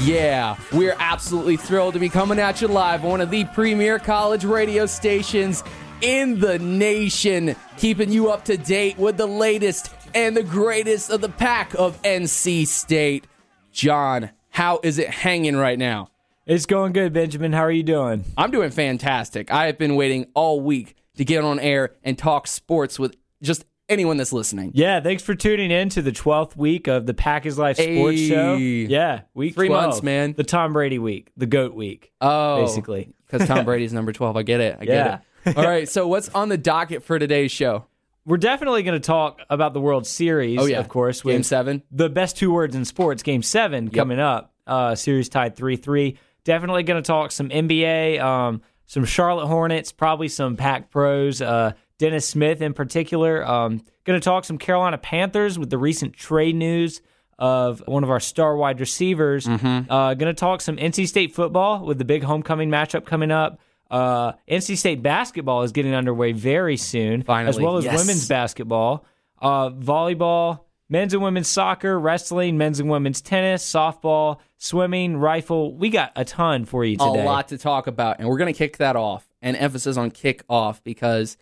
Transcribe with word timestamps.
yeah. 0.00 0.56
We're 0.72 0.96
absolutely 0.98 1.56
thrilled 1.56 1.94
to 1.94 2.00
be 2.00 2.08
coming 2.08 2.38
at 2.38 2.60
you 2.60 2.68
live 2.68 3.04
on 3.04 3.10
one 3.10 3.20
of 3.20 3.30
the 3.30 3.44
premier 3.46 3.98
college 3.98 4.44
radio 4.44 4.86
stations 4.86 5.62
in 6.00 6.40
the 6.40 6.58
nation, 6.58 7.56
keeping 7.76 8.10
you 8.10 8.30
up 8.30 8.44
to 8.46 8.56
date 8.56 8.98
with 8.98 9.16
the 9.16 9.26
latest 9.26 9.90
and 10.14 10.36
the 10.36 10.42
greatest 10.42 11.10
of 11.10 11.20
the 11.20 11.28
pack 11.28 11.74
of 11.74 12.00
NC 12.02 12.66
State. 12.66 13.26
John, 13.72 14.30
how 14.50 14.80
is 14.82 14.98
it 14.98 15.08
hanging 15.08 15.56
right 15.56 15.78
now? 15.78 16.08
It's 16.44 16.66
going 16.66 16.92
good, 16.92 17.12
Benjamin. 17.12 17.52
How 17.52 17.62
are 17.62 17.70
you 17.70 17.84
doing? 17.84 18.24
I'm 18.36 18.50
doing 18.50 18.70
fantastic. 18.70 19.50
I 19.52 19.66
have 19.66 19.78
been 19.78 19.94
waiting 19.94 20.26
all 20.34 20.60
week 20.60 20.96
to 21.16 21.24
get 21.24 21.44
on 21.44 21.60
air 21.60 21.94
and 22.02 22.18
talk 22.18 22.46
sports 22.46 22.98
with 22.98 23.16
just 23.40 23.64
anyone 23.92 24.16
that's 24.16 24.32
listening. 24.32 24.72
Yeah, 24.74 25.00
thanks 25.00 25.22
for 25.22 25.34
tuning 25.34 25.70
in 25.70 25.88
to 25.90 26.02
the 26.02 26.10
12th 26.12 26.56
week 26.56 26.88
of 26.88 27.06
the 27.06 27.14
Pack 27.14 27.46
is 27.46 27.58
Life 27.58 27.76
Sports 27.76 28.18
Hey. 28.18 28.28
Show. 28.28 28.54
Yeah, 28.56 29.20
week 29.34 29.54
Three 29.54 29.68
12. 29.68 29.82
months, 29.84 30.02
man. 30.02 30.34
The 30.36 30.44
Tom 30.44 30.72
Brady 30.72 30.98
week, 30.98 31.30
the 31.36 31.46
GOAT 31.46 31.74
week. 31.74 32.12
Oh, 32.20 32.62
Basically. 32.62 33.12
because 33.30 33.46
Tom 33.46 33.64
Brady's 33.66 33.92
number 33.92 34.12
12. 34.12 34.36
I 34.36 34.42
get 34.42 34.60
it. 34.60 34.78
I 34.80 34.84
get 34.84 35.22
it. 35.46 35.56
All 35.56 35.64
right. 35.64 35.88
So, 35.88 36.08
what's 36.08 36.28
on 36.30 36.48
the 36.48 36.58
docket 36.58 37.02
for 37.04 37.18
today's 37.18 37.50
show? 37.52 37.86
We're 38.24 38.36
definitely 38.36 38.84
going 38.84 39.00
to 39.00 39.04
talk 39.04 39.40
about 39.50 39.74
the 39.74 39.80
World 39.80 40.06
Series, 40.06 40.58
Oh, 40.60 40.64
yeah. 40.66 40.78
of 40.78 40.88
course, 40.88 41.22
Game 41.22 41.42
seven. 41.42 41.82
the 41.90 42.08
best 42.08 42.36
two 42.36 42.52
words 42.52 42.76
in 42.76 42.84
sports, 42.84 43.22
Game 43.24 43.42
7 43.42 43.90
coming 43.90 44.20
up. 44.20 44.52
Uh, 44.64 44.94
series 44.94 45.28
tied 45.28 45.56
3 45.56 45.74
3. 45.74 46.16
Definitely 46.44 46.84
going 46.84 47.02
to 47.02 47.06
talk 47.06 47.32
some 47.32 47.48
NBA, 47.48 48.20
um, 48.20 48.62
some 48.86 49.04
Charlotte 49.04 49.46
Hornets, 49.48 49.90
probably 49.90 50.28
some 50.28 50.56
Pack 50.56 50.88
Pros, 50.90 51.42
uh, 51.42 51.72
Dennis 52.02 52.28
Smith 52.28 52.60
in 52.60 52.74
particular. 52.74 53.46
Um, 53.46 53.84
going 54.02 54.20
to 54.20 54.24
talk 54.24 54.44
some 54.44 54.58
Carolina 54.58 54.98
Panthers 54.98 55.56
with 55.56 55.70
the 55.70 55.78
recent 55.78 56.14
trade 56.14 56.56
news 56.56 57.00
of 57.38 57.80
one 57.86 58.02
of 58.02 58.10
our 58.10 58.18
star 58.18 58.56
wide 58.56 58.80
receivers. 58.80 59.46
Mm-hmm. 59.46 59.88
Uh, 59.88 60.14
going 60.14 60.34
to 60.34 60.38
talk 60.38 60.62
some 60.62 60.76
NC 60.76 61.06
State 61.06 61.32
football 61.32 61.84
with 61.84 61.98
the 61.98 62.04
big 62.04 62.24
homecoming 62.24 62.70
matchup 62.70 63.06
coming 63.06 63.30
up. 63.30 63.60
Uh, 63.88 64.32
NC 64.50 64.78
State 64.78 65.00
basketball 65.00 65.62
is 65.62 65.70
getting 65.70 65.94
underway 65.94 66.32
very 66.32 66.76
soon, 66.76 67.22
as 67.28 67.60
well 67.60 67.76
as 67.76 67.84
yes. 67.84 67.96
women's 68.00 68.26
basketball, 68.26 69.04
uh, 69.40 69.70
volleyball, 69.70 70.64
men's 70.88 71.14
and 71.14 71.22
women's 71.22 71.46
soccer, 71.46 72.00
wrestling, 72.00 72.58
men's 72.58 72.80
and 72.80 72.90
women's 72.90 73.20
tennis, 73.20 73.64
softball, 73.64 74.40
swimming, 74.56 75.18
rifle. 75.18 75.76
We 75.76 75.88
got 75.88 76.10
a 76.16 76.24
ton 76.24 76.64
for 76.64 76.84
you 76.84 76.96
today. 76.96 77.22
A 77.22 77.24
lot 77.24 77.48
to 77.48 77.58
talk 77.58 77.86
about, 77.86 78.18
and 78.18 78.28
we're 78.28 78.38
going 78.38 78.52
to 78.52 78.58
kick 78.58 78.78
that 78.78 78.96
off. 78.96 79.28
And 79.40 79.56
emphasis 79.56 79.96
on 79.96 80.12
kick 80.12 80.44
off 80.48 80.82
because 80.84 81.36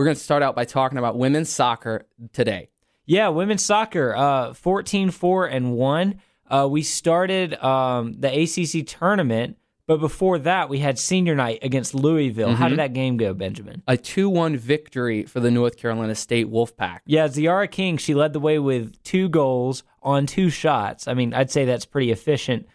we're 0.00 0.04
going 0.04 0.16
to 0.16 0.22
start 0.22 0.42
out 0.42 0.56
by 0.56 0.64
talking 0.64 0.96
about 0.96 1.18
women's 1.18 1.50
soccer 1.50 2.06
today. 2.32 2.70
Yeah, 3.04 3.28
women's 3.28 3.62
soccer, 3.62 4.16
uh, 4.16 4.54
14 4.54 5.10
4 5.10 5.46
and 5.46 5.74
1. 5.74 6.20
Uh, 6.48 6.66
we 6.70 6.80
started 6.80 7.62
um, 7.62 8.14
the 8.14 8.28
ACC 8.28 8.86
tournament, 8.86 9.58
but 9.86 9.98
before 9.98 10.38
that, 10.38 10.70
we 10.70 10.78
had 10.78 10.98
senior 10.98 11.34
night 11.34 11.58
against 11.60 11.94
Louisville. 11.94 12.54
How 12.54 12.70
did 12.70 12.78
that 12.78 12.94
game 12.94 13.18
go, 13.18 13.34
Benjamin? 13.34 13.82
A 13.86 13.98
2 13.98 14.30
1 14.30 14.56
victory 14.56 15.24
for 15.24 15.38
the 15.38 15.50
North 15.50 15.76
Carolina 15.76 16.14
State 16.14 16.50
Wolfpack. 16.50 17.00
Yeah, 17.04 17.28
Tziarra 17.28 17.70
King, 17.70 17.98
she 17.98 18.14
led 18.14 18.32
the 18.32 18.40
way 18.40 18.58
with 18.58 19.02
two 19.02 19.28
goals 19.28 19.82
on 20.02 20.24
two 20.24 20.48
shots. 20.48 21.08
I 21.08 21.12
mean, 21.12 21.34
I'd 21.34 21.50
say 21.50 21.66
that's 21.66 21.84
pretty 21.84 22.10
efficient. 22.10 22.66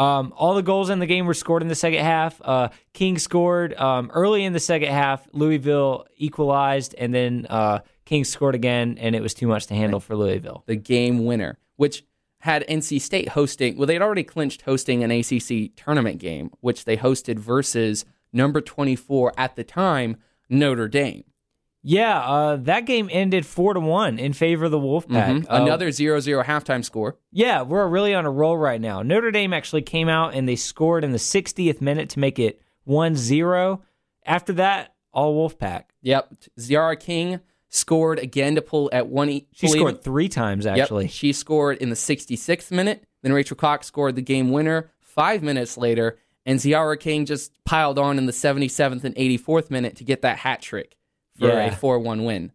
Um, 0.00 0.32
all 0.34 0.54
the 0.54 0.62
goals 0.62 0.88
in 0.88 0.98
the 0.98 1.06
game 1.06 1.26
were 1.26 1.34
scored 1.34 1.60
in 1.60 1.68
the 1.68 1.74
second 1.74 2.02
half. 2.02 2.40
Uh, 2.42 2.70
King 2.94 3.18
scored 3.18 3.74
um, 3.74 4.10
early 4.14 4.44
in 4.44 4.54
the 4.54 4.60
second 4.60 4.88
half. 4.88 5.28
Louisville 5.34 6.06
equalized, 6.16 6.94
and 6.96 7.14
then 7.14 7.46
uh, 7.50 7.80
King 8.06 8.24
scored 8.24 8.54
again, 8.54 8.96
and 8.98 9.14
it 9.14 9.20
was 9.20 9.34
too 9.34 9.46
much 9.46 9.66
to 9.66 9.74
handle 9.74 10.00
for 10.00 10.16
Louisville. 10.16 10.64
the 10.64 10.74
game 10.76 11.26
winner, 11.26 11.58
which 11.76 12.02
had 12.38 12.66
NC 12.66 12.98
State 13.02 13.28
hosting. 13.28 13.76
Well, 13.76 13.86
they'd 13.86 14.00
already 14.00 14.24
clinched 14.24 14.62
hosting 14.62 15.04
an 15.04 15.10
ACC 15.10 15.76
tournament 15.76 16.18
game, 16.18 16.50
which 16.60 16.86
they 16.86 16.96
hosted 16.96 17.38
versus 17.38 18.06
number 18.32 18.62
24 18.62 19.34
at 19.36 19.54
the 19.54 19.64
time, 19.64 20.16
Notre 20.48 20.88
Dame. 20.88 21.24
Yeah, 21.82 22.18
uh, 22.20 22.56
that 22.56 22.84
game 22.84 23.08
ended 23.10 23.46
four 23.46 23.72
to 23.74 23.80
one 23.80 24.18
in 24.18 24.32
favor 24.34 24.66
of 24.66 24.70
the 24.70 24.78
Wolfpack. 24.78 25.44
Uh, 25.48 25.62
Another 25.62 25.90
0 25.90 26.20
0 26.20 26.42
halftime 26.44 26.84
score. 26.84 27.16
Yeah, 27.32 27.62
we're 27.62 27.86
really 27.88 28.14
on 28.14 28.26
a 28.26 28.30
roll 28.30 28.56
right 28.58 28.80
now. 28.80 29.02
Notre 29.02 29.30
Dame 29.30 29.54
actually 29.54 29.82
came 29.82 30.08
out 30.08 30.34
and 30.34 30.46
they 30.48 30.56
scored 30.56 31.04
in 31.04 31.12
the 31.12 31.18
60th 31.18 31.80
minute 31.80 32.10
to 32.10 32.18
make 32.18 32.38
it 32.38 32.60
1 32.84 33.16
0. 33.16 33.82
After 34.26 34.52
that, 34.54 34.94
all 35.12 35.34
Wolfpack. 35.48 35.84
Yep. 36.02 36.34
Tziarra 36.58 37.00
King 37.00 37.40
scored 37.70 38.18
again 38.18 38.56
to 38.56 38.62
pull 38.62 38.90
at 38.92 39.06
one. 39.06 39.30
e- 39.30 39.46
She 39.52 39.68
scored 39.68 40.02
three 40.02 40.28
times, 40.28 40.66
Yep, 40.66 40.76
actually. 40.78 41.08
she 41.08 41.32
scored 41.32 41.78
in 41.78 41.88
the 41.88 41.96
66th 41.96 42.70
minute. 42.70 43.04
Then 43.22 43.32
Rachel 43.32 43.56
Cox 43.56 43.86
scored 43.86 44.16
the 44.16 44.22
game 44.22 44.50
winner 44.50 44.90
five 45.00 45.42
minutes 45.42 45.76
later. 45.78 46.18
And 46.46 46.58
Tziarra 46.58 46.98
King 46.98 47.26
just 47.26 47.52
piled 47.64 47.98
on 47.98 48.18
in 48.18 48.26
the 48.26 48.32
77th 48.32 49.04
and 49.04 49.14
84th 49.14 49.70
minute 49.70 49.96
to 49.96 50.04
get 50.04 50.22
that 50.22 50.38
hat 50.38 50.60
trick 50.62 50.96
for 51.40 51.48
Yeah. 51.48 51.64
a 51.66 51.72
4 51.72 51.98
1 51.98 52.24
win. 52.24 52.52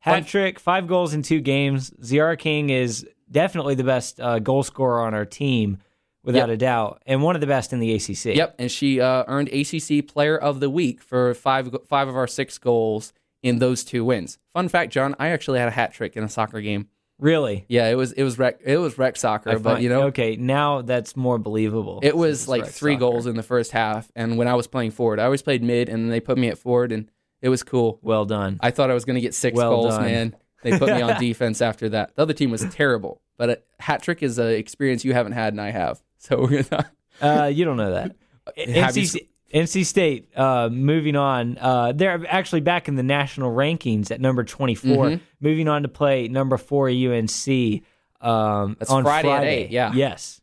Hat 0.00 0.26
trick, 0.26 0.60
five 0.60 0.86
goals 0.86 1.14
in 1.14 1.22
two 1.22 1.40
games. 1.40 1.90
Tziarra 2.00 2.38
King 2.38 2.70
is 2.70 3.06
definitely 3.30 3.74
the 3.74 3.82
best 3.84 4.20
uh, 4.20 4.38
goal 4.38 4.62
scorer 4.62 5.00
on 5.00 5.14
our 5.14 5.24
team, 5.24 5.78
without 6.22 6.48
Yep. 6.48 6.54
a 6.54 6.56
doubt, 6.58 7.02
and 7.06 7.22
one 7.22 7.34
of 7.34 7.40
the 7.40 7.46
best 7.46 7.72
in 7.72 7.80
the 7.80 7.92
ACC. 7.94 8.36
Yep, 8.36 8.54
and 8.58 8.70
she 8.70 9.00
uh, 9.00 9.24
earned 9.26 9.48
ACC 9.48 10.06
Player 10.06 10.36
of 10.36 10.60
the 10.60 10.70
Week 10.70 11.00
for 11.02 11.34
five 11.34 11.74
five 11.88 12.06
of 12.08 12.16
our 12.16 12.26
six 12.28 12.56
goals 12.58 13.12
in 13.42 13.58
those 13.58 13.82
two 13.84 14.04
wins. 14.04 14.38
Fun 14.52 14.68
fact, 14.68 14.92
John, 14.92 15.14
I 15.18 15.28
actually 15.28 15.58
had 15.58 15.68
a 15.68 15.72
hat 15.72 15.92
trick 15.92 16.16
in 16.16 16.22
a 16.22 16.28
soccer 16.28 16.60
game. 16.60 16.88
Really? 17.18 17.64
Yeah, 17.68 17.88
it 17.88 17.94
was 17.96 18.12
it 18.12 18.22
was 18.22 18.38
rec 18.38 18.60
it 18.64 18.76
was 18.76 18.98
rec 18.98 19.16
soccer, 19.16 19.50
I 19.52 19.56
but 19.56 19.82
you 19.82 19.88
know 19.88 20.02
okay, 20.04 20.36
now 20.36 20.82
that's 20.82 21.16
more 21.16 21.38
believable. 21.38 21.98
it 22.02 22.16
was 22.16 22.46
like 22.46 22.66
three 22.66 22.92
soccer. 22.94 23.00
goals 23.00 23.26
in 23.26 23.36
the 23.36 23.42
first 23.42 23.72
half. 23.72 24.12
And 24.14 24.36
when 24.36 24.46
I 24.46 24.54
was 24.54 24.66
playing 24.66 24.90
forward, 24.92 25.18
I 25.18 25.24
always 25.24 25.42
played 25.42 25.62
mid, 25.64 25.88
and 25.88 26.12
they 26.12 26.20
put 26.20 26.36
me 26.38 26.48
at 26.48 26.58
forward, 26.58 26.92
and 26.92 27.10
it 27.46 27.50
was 27.50 27.62
cool. 27.62 28.00
Well 28.02 28.24
done. 28.24 28.58
I 28.60 28.72
thought 28.72 28.90
I 28.90 28.94
was 28.94 29.04
going 29.04 29.14
to 29.14 29.20
get 29.20 29.34
six 29.34 29.54
Well 29.56 29.70
goals, 29.70 29.94
done. 29.94 30.04
man. 30.04 30.36
They 30.64 30.76
put 30.76 30.88
me 30.88 31.00
on 31.00 31.20
defense 31.20 31.62
after 31.62 31.88
that. 31.90 32.16
The 32.16 32.22
other 32.22 32.32
team 32.32 32.50
was 32.50 32.64
terrible, 32.72 33.20
but 33.36 33.50
a 33.50 33.58
hat 33.78 34.02
trick 34.02 34.20
is 34.22 34.38
an 34.38 34.48
experience 34.48 35.04
you 35.04 35.12
haven't 35.12 35.32
had, 35.32 35.52
and 35.52 35.60
I 35.60 35.70
have. 35.70 36.02
So 36.18 36.40
we're 36.40 36.64
gonna. 36.64 36.90
Uh, 37.22 37.46
you 37.46 37.64
don't 37.64 37.76
know 37.76 37.92
that. 37.92 38.16
Have 38.74 38.96
you 38.96 39.04
NC, 39.04 39.28
NC 39.54 39.84
State, 39.86 40.36
uh, 40.36 40.68
moving 40.72 41.14
on. 41.14 41.56
Uh, 41.58 41.92
they're 41.92 42.24
actually 42.28 42.62
back 42.62 42.88
in 42.88 42.96
the 42.96 43.04
national 43.04 43.52
rankings 43.54 44.10
at 44.10 44.20
number 44.20 44.42
24, 44.42 45.06
Mm-hmm. 45.06 45.24
moving 45.40 45.68
on 45.68 45.82
to 45.82 45.88
play 45.88 46.26
number 46.26 46.56
four 46.56 46.88
UNC 46.88 47.82
um, 48.20 48.76
That's 48.78 48.90
on 48.90 49.04
Friday 49.04 49.28
at 49.30 49.44
eight, 49.44 49.70
yeah. 49.70 49.92
Yes. 49.94 50.40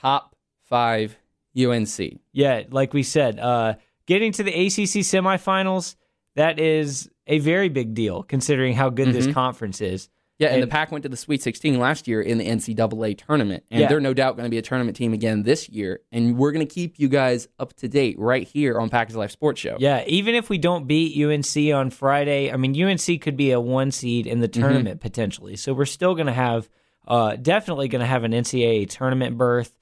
top 0.00 0.36
five 0.64 1.16
UNC. 1.58 2.20
Yeah, 2.32 2.62
like 2.70 2.92
we 2.92 3.02
said, 3.04 3.38
uh, 3.38 3.74
getting 4.06 4.32
to 4.32 4.42
the 4.42 4.50
ACC 4.52 5.00
semifinals, 5.06 5.94
that 6.36 6.58
is 6.58 7.08
a 7.26 7.38
very 7.38 7.68
big 7.68 7.94
deal 7.94 8.22
considering 8.22 8.74
how 8.74 8.90
good 8.90 9.08
Mm-hmm. 9.08 9.16
this 9.26 9.34
conference 9.34 9.80
is. 9.80 10.08
Yeah, 10.38 10.48
and, 10.48 10.54
And- 10.56 10.62
the 10.64 10.66
Pack 10.68 10.90
went 10.90 11.02
to 11.04 11.08
the 11.08 11.16
Sweet 11.16 11.40
16 11.42 11.78
last 11.78 12.08
year 12.08 12.20
in 12.20 12.38
the 12.38 12.44
NCAA 12.48 13.16
tournament, 13.16 13.62
and 13.70 13.82
Yeah. 13.82 13.88
they're 13.88 14.00
no 14.00 14.12
doubt 14.14 14.36
going 14.36 14.44
to 14.46 14.50
be 14.50 14.58
a 14.58 14.62
tournament 14.62 14.96
team 14.96 15.12
again 15.12 15.44
this 15.44 15.68
year. 15.68 16.00
And 16.10 16.36
we're 16.36 16.50
going 16.50 16.66
to 16.66 16.74
keep 16.74 16.98
you 16.98 17.08
guys 17.08 17.46
up 17.60 17.74
to 17.74 17.86
date 17.88 18.18
right 18.18 18.46
here 18.48 18.80
on 18.80 18.88
Packers 18.88 19.14
Life 19.14 19.30
Sports 19.30 19.60
Show. 19.60 19.76
Yeah, 19.78 20.02
even 20.08 20.34
if 20.34 20.48
we 20.50 20.58
don't 20.58 20.88
beat 20.88 21.16
UNC 21.22 21.72
on 21.72 21.90
Friday, 21.90 22.50
I 22.50 22.56
mean 22.56 22.74
UNC 22.82 23.20
could 23.20 23.36
be 23.36 23.52
a 23.52 23.60
one 23.60 23.90
seed 23.92 24.26
in 24.26 24.40
the 24.40 24.48
Mm-hmm. 24.48 24.60
tournament 24.62 25.00
potentially. 25.00 25.54
So 25.56 25.74
we're 25.74 25.84
still 25.84 26.14
going 26.14 26.26
to 26.26 26.32
have, 26.32 26.68
uh, 27.06 27.36
definitely 27.36 27.86
going 27.88 28.00
to 28.00 28.06
have 28.06 28.24
an 28.24 28.32
NCAA 28.32 28.88
tournament 28.88 29.36
berth. 29.38 29.72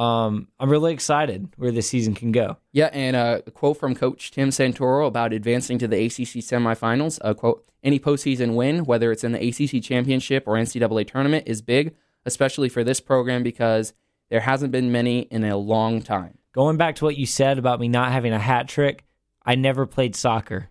Um, 0.00 0.48
I'm 0.58 0.70
really 0.70 0.94
excited 0.94 1.50
where 1.58 1.70
this 1.70 1.86
season 1.86 2.14
can 2.14 2.32
go. 2.32 2.56
Yeah, 2.72 2.88
and 2.90 3.14
uh, 3.14 3.42
a 3.46 3.50
quote 3.50 3.76
from 3.76 3.94
Coach 3.94 4.30
Tim 4.30 4.48
Santoro 4.48 5.06
about 5.06 5.34
advancing 5.34 5.78
to 5.78 5.86
the 5.86 6.06
ACC 6.06 6.40
semifinals. 6.40 7.18
A 7.20 7.34
quote: 7.34 7.66
"Any 7.84 8.00
postseason 8.00 8.54
win, 8.54 8.86
whether 8.86 9.12
it's 9.12 9.24
in 9.24 9.32
the 9.32 9.48
ACC 9.48 9.82
championship 9.82 10.44
or 10.46 10.54
NCAA 10.54 11.06
tournament, 11.06 11.44
is 11.46 11.60
big, 11.60 11.94
especially 12.24 12.70
for 12.70 12.82
this 12.82 12.98
program 12.98 13.42
because 13.42 13.92
there 14.30 14.40
hasn't 14.40 14.72
been 14.72 14.90
many 14.90 15.20
in 15.20 15.44
a 15.44 15.58
long 15.58 16.00
time." 16.00 16.38
Going 16.54 16.78
back 16.78 16.94
to 16.96 17.04
what 17.04 17.18
you 17.18 17.26
said 17.26 17.58
about 17.58 17.78
me 17.78 17.88
not 17.88 18.10
having 18.10 18.32
a 18.32 18.38
hat 18.38 18.68
trick, 18.68 19.04
I 19.44 19.54
never 19.54 19.84
played 19.84 20.16
soccer. 20.16 20.69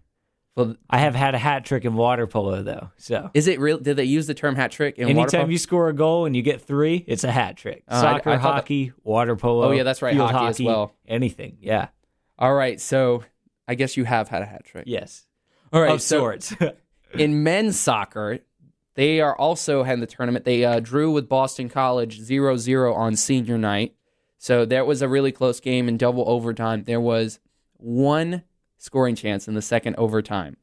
Well, 0.59 0.75
I 0.89 0.97
have 0.97 1.15
had 1.15 1.35
a 1.35 1.37
hat 1.37 1.63
trick 1.63 1.85
in 1.85 1.95
water 1.95 2.27
polo 2.27 2.61
though. 2.63 2.91
So 2.97 3.31
is 3.33 3.47
it 3.47 3.61
real? 3.61 3.77
Did 3.77 3.95
they 3.95 4.03
use 4.03 4.27
the 4.27 4.33
term 4.33 4.57
hat 4.57 4.71
trick 4.71 4.97
in 4.97 5.07
water 5.07 5.19
anytime 5.21 5.51
you 5.51 5.57
score 5.57 5.87
a 5.87 5.93
goal 5.93 6.25
and 6.25 6.35
you 6.35 6.41
get 6.41 6.61
three, 6.61 7.05
it's 7.07 7.23
a 7.23 7.31
hat 7.31 7.55
trick. 7.55 7.83
Uh, 7.87 8.01
Soccer, 8.01 8.31
I 8.31 8.33
that- 8.33 8.41
hockey, 8.41 8.91
water 9.03 9.37
polo. 9.37 9.69
Oh, 9.69 9.71
yeah, 9.71 9.83
that's 9.83 10.01
right, 10.01 10.13
field 10.13 10.31
hockey 10.31 10.47
as 10.47 10.59
well. 10.59 10.93
Anything, 11.07 11.59
yeah, 11.61 11.87
All 12.37 12.53
right, 12.53 12.79
so 12.79 13.23
I 13.69 13.75
guess 13.75 13.95
you 13.95 14.03
have 14.03 14.27
had 14.27 14.41
a 14.41 14.45
hat 14.45 14.65
trick. 14.65 14.83
yes, 14.85 15.27
All 15.71 15.81
right, 15.81 15.91
of 15.91 16.01
so 16.01 16.17
sorts. 16.19 16.53
in 17.13 17.41
men's 17.41 17.79
soccer, 17.79 18.39
they 18.95 19.21
are 19.21 19.37
also 19.37 19.83
had 19.83 20.01
the 20.01 20.07
tournament. 20.07 20.43
They 20.43 20.65
uh, 20.65 20.81
drew 20.81 21.09
with 21.09 21.29
Boston 21.29 21.69
College 21.69 22.19
0-0 22.19 22.93
on 22.97 23.15
senior 23.15 23.57
night. 23.57 23.95
So 24.37 24.65
that 24.65 24.85
was 24.85 25.01
a 25.01 25.07
really 25.07 25.31
close 25.31 25.61
game 25.61 25.87
in 25.87 25.95
double 25.95 26.27
overtime. 26.27 26.83
There 26.83 26.99
was 26.99 27.39
one 27.77 28.43
scoring 28.79 29.13
chance 29.13 29.47
in 29.47 29.53
the 29.53 29.61
second 29.61 29.95
overtime 29.97 30.57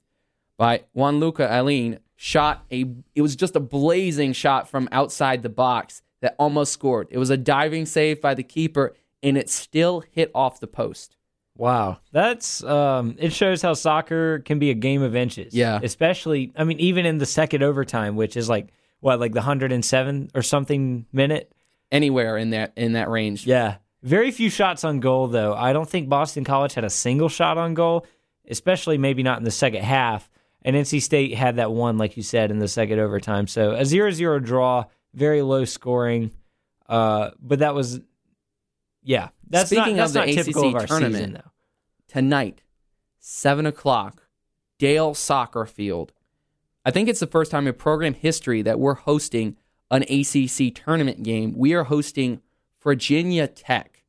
by 0.58 0.82
Juan 0.92 1.20
Luca 1.20 1.46
Alin 1.46 1.98
shot 2.16 2.64
a 2.72 2.86
it 3.14 3.22
was 3.22 3.36
just 3.36 3.54
a 3.54 3.60
blazing 3.60 4.32
shot 4.32 4.68
from 4.68 4.88
outside 4.90 5.42
the 5.42 5.48
box 5.48 6.02
that 6.22 6.34
almost 6.38 6.72
scored. 6.72 7.06
It 7.10 7.18
was 7.18 7.30
a 7.30 7.36
diving 7.36 7.86
save 7.86 8.20
by 8.20 8.34
the 8.34 8.42
keeper, 8.42 8.94
and 9.22 9.36
it 9.36 9.50
still 9.50 10.02
hit 10.10 10.30
off 10.34 10.58
the 10.60 10.66
post. 10.66 11.16
Wow, 11.56 11.98
that's 12.10 12.64
um, 12.64 13.16
it 13.18 13.32
shows 13.32 13.62
how 13.62 13.74
soccer 13.74 14.40
can 14.40 14.58
be 14.58 14.70
a 14.70 14.74
game 14.74 15.02
of 15.02 15.14
inches. 15.14 15.54
Yeah. 15.54 15.78
especially 15.82 16.52
I 16.56 16.64
mean, 16.64 16.80
even 16.80 17.06
in 17.06 17.18
the 17.18 17.26
second 17.26 17.62
overtime, 17.62 18.16
which 18.16 18.36
is 18.36 18.48
like 18.48 18.72
what, 19.00 19.20
like 19.20 19.32
the 19.32 19.42
hundred 19.42 19.72
and 19.72 19.84
seven 19.84 20.30
or 20.34 20.42
something 20.42 21.06
minute. 21.12 21.52
Anywhere 21.92 22.36
in 22.36 22.50
that 22.50 22.72
in 22.74 22.94
that 22.94 23.08
range. 23.08 23.46
Yeah, 23.46 23.76
very 24.02 24.30
few 24.30 24.50
shots 24.50 24.84
on 24.84 25.00
goal 25.00 25.26
though. 25.28 25.54
I 25.54 25.72
don't 25.72 25.88
think 25.88 26.08
Boston 26.08 26.44
College 26.44 26.74
had 26.74 26.84
a 26.84 26.90
single 26.90 27.28
shot 27.28 27.58
on 27.58 27.74
goal, 27.74 28.06
especially 28.48 28.98
maybe 28.98 29.22
not 29.22 29.38
in 29.38 29.44
the 29.44 29.50
second 29.50 29.82
half. 29.82 30.30
And 30.62 30.74
NC 30.74 31.00
State 31.02 31.34
had 31.34 31.56
that 31.56 31.70
one, 31.70 31.96
like 31.96 32.16
you 32.16 32.22
said, 32.22 32.50
in 32.50 32.58
the 32.58 32.68
second 32.68 32.98
overtime. 32.98 33.46
So 33.46 33.72
a 33.72 33.82
0-0 33.82 34.44
draw, 34.44 34.84
very 35.14 35.40
low 35.42 35.64
scoring. 35.64 36.32
Uh, 36.88 37.30
but 37.40 37.60
that 37.60 37.74
was, 37.74 38.00
yeah, 39.02 39.28
that's 39.48 39.70
Speaking 39.70 39.96
not, 39.96 40.06
of 40.06 40.12
that's 40.12 40.26
the 40.26 40.32
not 40.32 40.44
typical 40.44 40.68
ACC 40.68 40.74
of 40.74 40.80
our 40.80 40.86
tournament, 40.86 41.14
season 41.16 41.32
though. 41.34 41.50
tonight, 42.08 42.62
seven 43.18 43.64
o'clock, 43.66 44.24
Dail 44.78 45.14
Soccer 45.14 45.66
Field. 45.66 46.12
I 46.84 46.90
think 46.90 47.08
it's 47.08 47.20
the 47.20 47.26
first 47.26 47.50
time 47.50 47.66
in 47.66 47.74
program 47.74 48.14
history 48.14 48.62
that 48.62 48.78
we're 48.78 48.94
hosting 48.94 49.56
an 49.90 50.02
ACC 50.02 50.74
tournament 50.74 51.22
game. 51.22 51.54
We 51.56 51.74
are 51.74 51.84
hosting 51.84 52.40
Virginia 52.86 53.48
Tech 53.48 54.04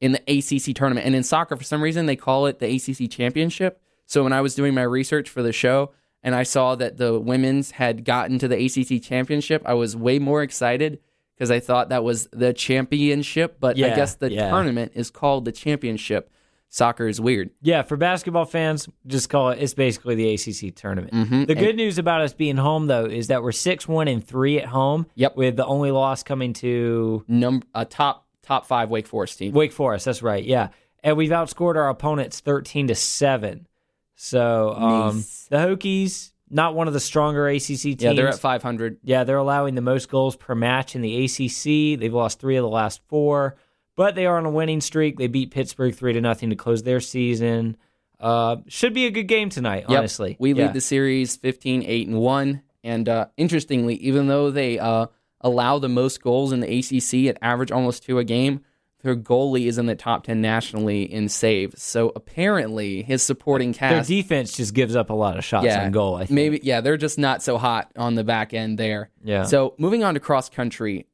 in 0.00 0.12
the 0.12 0.22
ACC 0.26 0.74
tournament. 0.74 1.04
And 1.04 1.14
in 1.14 1.22
soccer, 1.22 1.54
for 1.54 1.64
some 1.64 1.82
reason, 1.82 2.06
they 2.06 2.16
call 2.16 2.46
it 2.46 2.60
the 2.60 2.76
ACC 2.76 3.10
Championship. 3.10 3.78
So 4.06 4.22
when 4.24 4.32
I 4.32 4.40
was 4.40 4.54
doing 4.54 4.72
my 4.72 4.84
research 4.84 5.28
for 5.28 5.42
the 5.42 5.52
show 5.52 5.90
and 6.22 6.34
I 6.34 6.42
saw 6.42 6.74
that 6.76 6.96
the 6.96 7.20
women's 7.20 7.72
had 7.72 8.06
gotten 8.06 8.38
to 8.38 8.48
the 8.48 8.56
ACC 8.56 9.02
Championship, 9.02 9.60
I 9.66 9.74
was 9.74 9.94
way 9.94 10.18
more 10.18 10.42
excited 10.42 11.00
because 11.34 11.50
I 11.50 11.60
thought 11.60 11.90
that 11.90 12.04
was 12.04 12.26
the 12.32 12.54
championship. 12.54 13.58
But 13.60 13.76
I 13.76 13.94
guess 13.94 14.14
the 14.14 14.32
yeah. 14.32 14.48
tournament 14.48 14.92
is 14.94 15.10
called 15.10 15.44
the 15.44 15.52
championship. 15.52 16.32
Soccer 16.74 17.06
is 17.06 17.20
weird. 17.20 17.50
Yeah, 17.60 17.82
for 17.82 17.98
basketball 17.98 18.46
fans, 18.46 18.88
just 19.06 19.28
call 19.28 19.50
it. 19.50 19.58
It's 19.60 19.74
basically 19.74 20.14
the 20.14 20.30
ACC 20.32 20.74
tournament. 20.74 21.12
Mhm. 21.12 21.46
The 21.46 21.54
good 21.54 21.76
news 21.76 21.98
about 21.98 22.22
us 22.22 22.32
being 22.32 22.56
home, 22.56 22.86
though, 22.86 23.04
is 23.04 23.26
that 23.26 23.42
we're 23.42 23.52
six 23.52 23.86
one 23.86 24.08
and 24.08 24.26
three 24.26 24.58
at 24.58 24.64
home. 24.64 25.04
Yep. 25.14 25.36
With 25.36 25.56
the 25.56 25.66
only 25.66 25.90
loss 25.90 26.22
coming 26.22 26.54
to 26.54 27.24
Num- 27.28 27.62
a 27.74 27.84
top 27.84 28.26
top 28.42 28.64
five 28.64 28.88
Wake 28.88 29.06
Forest 29.06 29.38
team. 29.38 29.52
Wake 29.52 29.70
Forest. 29.70 30.06
That's 30.06 30.22
right. 30.22 30.42
Yeah, 30.42 30.68
and 31.04 31.18
we've 31.18 31.28
outscored 31.30 31.76
our 31.76 31.90
opponents 31.90 32.40
thirteen 32.40 32.88
to 32.88 32.94
seven. 32.94 33.66
So 34.14 34.72
um, 34.72 35.16
Nice. 35.16 35.46
the 35.50 35.56
Hokies, 35.58 36.32
not 36.48 36.74
one 36.74 36.86
of 36.88 36.94
the 36.94 37.00
stronger 37.00 37.48
ACC 37.48 37.66
teams. 37.82 38.02
Yeah, 38.02 38.12
they're 38.14 38.28
at 38.28 38.38
500. 38.38 38.96
Yeah, 39.02 39.24
they're 39.24 39.36
allowing 39.36 39.74
the 39.74 39.80
most 39.82 40.08
goals 40.08 40.36
per 40.36 40.54
match 40.54 40.94
in 40.94 41.02
the 41.02 41.24
ACC. 41.24 41.98
They've 42.00 42.12
lost 42.14 42.40
three 42.40 42.56
of 42.56 42.62
the 42.62 42.68
last 42.68 43.00
four, 43.08 43.56
but 43.96 44.14
they 44.14 44.26
are 44.26 44.36
on 44.38 44.46
a 44.46 44.50
winning 44.50 44.80
streak. 44.80 45.18
They 45.18 45.26
beat 45.26 45.50
Pittsburgh 45.50 45.94
three 45.94 46.12
to 46.12 46.20
nothing 46.20 46.50
to 46.50 46.56
close 46.56 46.82
their 46.82 47.00
season. 47.00 47.76
Uh, 48.20 48.56
should 48.68 48.94
be 48.94 49.06
a 49.06 49.10
good 49.10 49.24
game 49.28 49.48
tonight. 49.50 49.86
Yep. 49.88 49.98
Honestly, 49.98 50.36
we 50.38 50.52
Yeah. 50.52 50.66
lead 50.66 50.74
the 50.74 50.80
series 50.80 51.36
15 51.36 51.82
8 51.84 52.06
and 52.08 52.18
1 52.20 52.62
and 52.84 53.08
uh, 53.08 53.26
interestingly 53.36 53.94
even 53.96 54.26
though 54.28 54.50
they 54.50 54.78
uh, 54.78 55.06
allow 55.40 55.78
the 55.78 55.88
most 55.88 56.22
goals 56.22 56.52
in 56.52 56.60
the 56.60 56.68
ACC 56.78 57.28
at 57.28 57.38
average 57.42 57.72
almost 57.72 58.04
two 58.04 58.18
a 58.18 58.24
game 58.24 58.60
their 59.02 59.16
goalie 59.16 59.66
is 59.66 59.78
in 59.78 59.86
the 59.86 59.96
top 59.96 60.22
10 60.24 60.40
nationally 60.40 61.02
in 61.02 61.28
saves 61.28 61.82
so 61.82 62.12
apparently 62.14 63.02
his 63.02 63.22
supporting 63.22 63.72
cast. 63.72 64.08
Their 64.08 64.22
defense 64.22 64.56
just 64.56 64.74
gives 64.74 64.94
up 64.94 65.10
a 65.10 65.14
lot 65.14 65.36
of 65.36 65.44
shots 65.44 65.66
yeah, 65.66 65.84
on 65.84 65.90
goal. 65.90 66.14
I 66.16 66.20
think. 66.20 66.30
maybe 66.30 66.60
yeah 66.62 66.80
they're 66.80 66.96
just 66.96 67.18
not 67.18 67.42
so 67.42 67.58
hot 67.58 67.90
on 67.96 68.14
the 68.14 68.24
back 68.24 68.54
end 68.54 68.78
there 68.78 69.10
Yeah. 69.24 69.42
so 69.44 69.74
moving 69.78 70.04
on 70.04 70.14
to 70.14 70.20
cross 70.20 70.48
country 70.48 71.06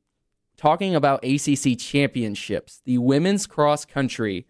talking 0.59 0.95
about 0.95 1.25
ACC 1.25 1.79
championships 1.79 2.83
the 2.85 2.99
women's 2.99 3.47
cross 3.47 3.85
country 3.87 4.47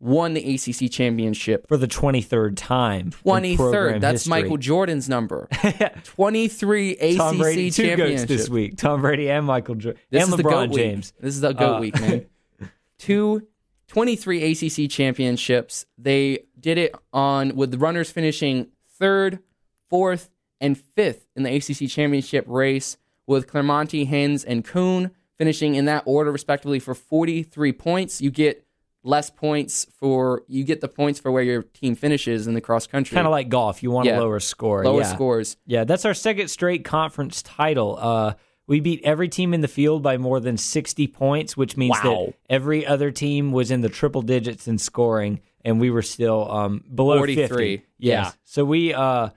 won 0.00 0.32
the 0.32 0.54
ACC 0.54 0.90
championship 0.90 1.68
for 1.68 1.76
the 1.76 1.86
twenty 1.86 2.22
third 2.22 2.56
time. 2.56 3.10
23rd. 3.10 3.56
program 3.56 4.00
That's 4.00 4.22
history. 4.24 4.30
Michael 4.42 4.56
Jordan's 4.56 5.08
number. 5.08 5.46
23 6.04 6.92
ACC 6.96 7.16
Tom 7.18 7.38
Brady, 7.38 7.70
two 7.70 7.86
championships. 7.86 8.28
this 8.28 8.48
week. 8.48 8.76
Tom 8.78 9.02
Brady 9.02 9.30
and 9.30 9.44
Michael 9.46 9.74
Jordan 9.74 10.00
This 10.10 10.22
and 10.24 10.32
is 10.32 10.36
the 10.38 10.42
LeBron 10.42 10.68
GOAT 10.70 10.76
James. 10.76 11.12
Week. 11.16 11.22
This 11.22 11.34
is 11.34 11.40
the 11.42 11.52
GOAT 11.52 11.76
Uh, 11.76 11.80
week, 11.80 12.00
man. 12.00 12.26
Two 12.98 13.46
23 13.88 14.52
ACC 14.52 14.90
championships. 14.90 15.84
They 15.98 16.44
did 16.58 16.78
it 16.78 16.94
on 17.12 17.56
with 17.56 17.70
the 17.70 17.78
runners 17.78 18.10
finishing 18.10 18.68
third, 18.98 19.40
fourth, 19.88 20.30
and 20.60 20.78
fifth 20.78 21.26
in 21.34 21.42
the 21.42 21.54
ACC 21.54 21.90
championship 21.90 22.44
race, 22.46 22.96
with 23.26 23.46
Clairmonte, 23.50 24.06
Henes, 24.08 24.44
and 24.44 24.64
Kuhn 24.64 25.10
finishing 25.40 25.74
in 25.74 25.86
that 25.86 26.02
order 26.04 26.30
respectively 26.30 26.78
for 26.78 26.94
43 26.94 27.72
points. 27.72 28.20
You 28.20 28.30
get 28.30 28.66
less 29.02 29.30
points 29.30 29.86
for 29.98 30.42
you 30.48 30.62
get 30.64 30.82
the 30.82 30.88
points 30.88 31.18
for 31.18 31.32
where 31.32 31.42
your 31.42 31.62
team 31.62 31.94
finishes 31.94 32.46
in 32.46 32.52
the 32.52 32.60
cross 32.60 32.86
country. 32.86 33.14
Kind 33.14 33.26
of 33.26 33.30
like 33.30 33.48
golf. 33.48 33.82
You 33.82 33.90
want 33.90 34.06
Yeah. 34.06 34.18
a 34.18 34.20
lower 34.20 34.38
score. 34.38 34.84
lower 34.84 35.00
yeah. 35.00 35.06
scores. 35.14 35.56
Yeah, 35.64 35.84
that's 35.84 36.04
our 36.04 36.12
second 36.12 36.48
straight 36.48 36.84
conference 36.84 37.40
title. 37.40 37.96
Uh, 37.98 38.34
we 38.66 38.80
beat 38.80 39.00
every 39.02 39.30
team 39.30 39.54
in 39.54 39.62
the 39.62 39.68
field 39.68 40.02
by 40.02 40.18
more 40.18 40.40
than 40.40 40.58
60 40.58 41.06
points, 41.06 41.56
which 41.56 41.74
means 41.78 41.96
Wow. 42.04 42.26
that 42.26 42.34
every 42.50 42.84
other 42.86 43.10
team 43.10 43.50
was 43.50 43.70
in 43.70 43.80
the 43.80 43.88
triple 43.88 44.20
digits 44.20 44.68
in 44.68 44.76
scoring, 44.76 45.40
and 45.64 45.80
we 45.80 45.90
were 45.90 46.02
still 46.02 46.52
um, 46.52 46.84
below 46.94 47.16
43. 47.16 47.46
50. 47.78 47.86
Yeah. 47.98 48.24
Yes. 48.24 48.38
So 48.44 48.66
we 48.66 48.92
uh, 48.92 49.30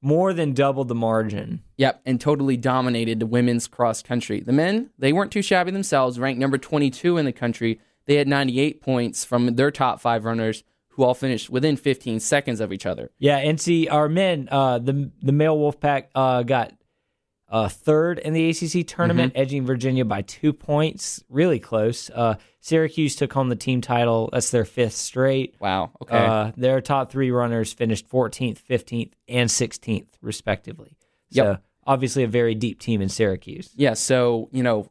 more 0.00 0.32
than 0.32 0.52
doubled 0.52 0.88
the 0.88 0.94
margin. 0.94 1.62
Yep, 1.76 2.02
and 2.06 2.20
totally 2.20 2.56
dominated 2.56 3.20
the 3.20 3.26
women's 3.26 3.66
cross 3.66 4.02
country. 4.02 4.40
The 4.40 4.52
men, 4.52 4.90
they 4.98 5.12
weren't 5.12 5.32
too 5.32 5.42
shabby 5.42 5.70
themselves, 5.70 6.18
ranked 6.18 6.40
number 6.40 6.58
22 6.58 7.16
in 7.16 7.24
the 7.24 7.32
country. 7.32 7.80
They 8.06 8.16
had 8.16 8.28
98 8.28 8.80
points 8.80 9.24
from 9.24 9.54
their 9.56 9.70
top 9.70 10.00
five 10.00 10.24
runners, 10.24 10.64
who 10.90 11.04
all 11.04 11.14
finished 11.14 11.50
within 11.50 11.76
15 11.76 12.20
seconds 12.20 12.60
of 12.60 12.72
each 12.72 12.86
other. 12.86 13.10
Yeah, 13.18 13.36
and 13.38 13.60
see, 13.60 13.88
our 13.88 14.08
men, 14.08 14.48
uh, 14.50 14.78
the 14.78 15.10
the 15.22 15.32
male 15.32 15.56
Wolfpack 15.56 16.06
uh, 16.14 16.42
got 16.42 16.72
uh, 17.50 17.68
third 17.68 18.18
in 18.18 18.32
the 18.34 18.50
ACC 18.50 18.86
tournament, 18.86 19.32
Mm-hmm. 19.32 19.40
edging 19.42 19.66
Virginia 19.66 20.04
by 20.04 20.22
two 20.22 20.52
points, 20.52 21.22
really 21.28 21.58
close. 21.58 22.10
Uh, 22.10 22.34
Syracuse 22.60 23.16
took 23.16 23.32
home 23.32 23.48
the 23.48 23.56
team 23.56 23.80
title. 23.80 24.28
That's 24.32 24.50
their 24.50 24.64
fifth 24.66 24.94
straight. 24.94 25.54
Wow. 25.58 25.92
Okay. 26.02 26.16
Uh, 26.18 26.52
their 26.56 26.80
top 26.80 27.10
three 27.10 27.30
runners 27.30 27.72
finished 27.72 28.08
14th, 28.08 28.58
15th, 28.60 29.12
and 29.28 29.48
16th, 29.48 30.08
respectively. 30.20 30.96
So 31.30 31.44
Yep. 31.44 31.62
obviously 31.86 32.22
a 32.24 32.28
very 32.28 32.54
deep 32.54 32.80
team 32.80 33.00
in 33.00 33.08
Syracuse. 33.08 33.70
yeah, 33.76 33.94
so, 33.94 34.48
you 34.52 34.62
know, 34.62 34.90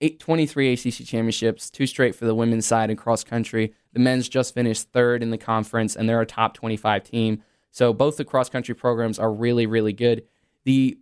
eight, 0.00 0.18
23 0.18 0.72
ACC 0.72 1.04
championships, 1.06 1.70
two 1.70 1.86
straight 1.86 2.16
for 2.16 2.24
the 2.24 2.34
women's 2.34 2.66
side 2.66 2.90
in 2.90 2.96
cross 2.96 3.22
country. 3.22 3.72
The 3.92 4.00
men's 4.00 4.28
just 4.28 4.54
finished 4.54 4.88
third 4.92 5.22
in 5.22 5.30
the 5.30 5.38
conference, 5.38 5.94
and 5.94 6.08
they're 6.08 6.20
a 6.20 6.26
top 6.26 6.54
25 6.54 7.04
team. 7.04 7.42
So 7.70 7.92
both 7.92 8.16
the 8.16 8.24
cross 8.24 8.48
country 8.48 8.74
programs 8.74 9.20
are 9.20 9.32
really, 9.32 9.66
really 9.66 9.92
good. 9.92 10.24
The 10.64 10.98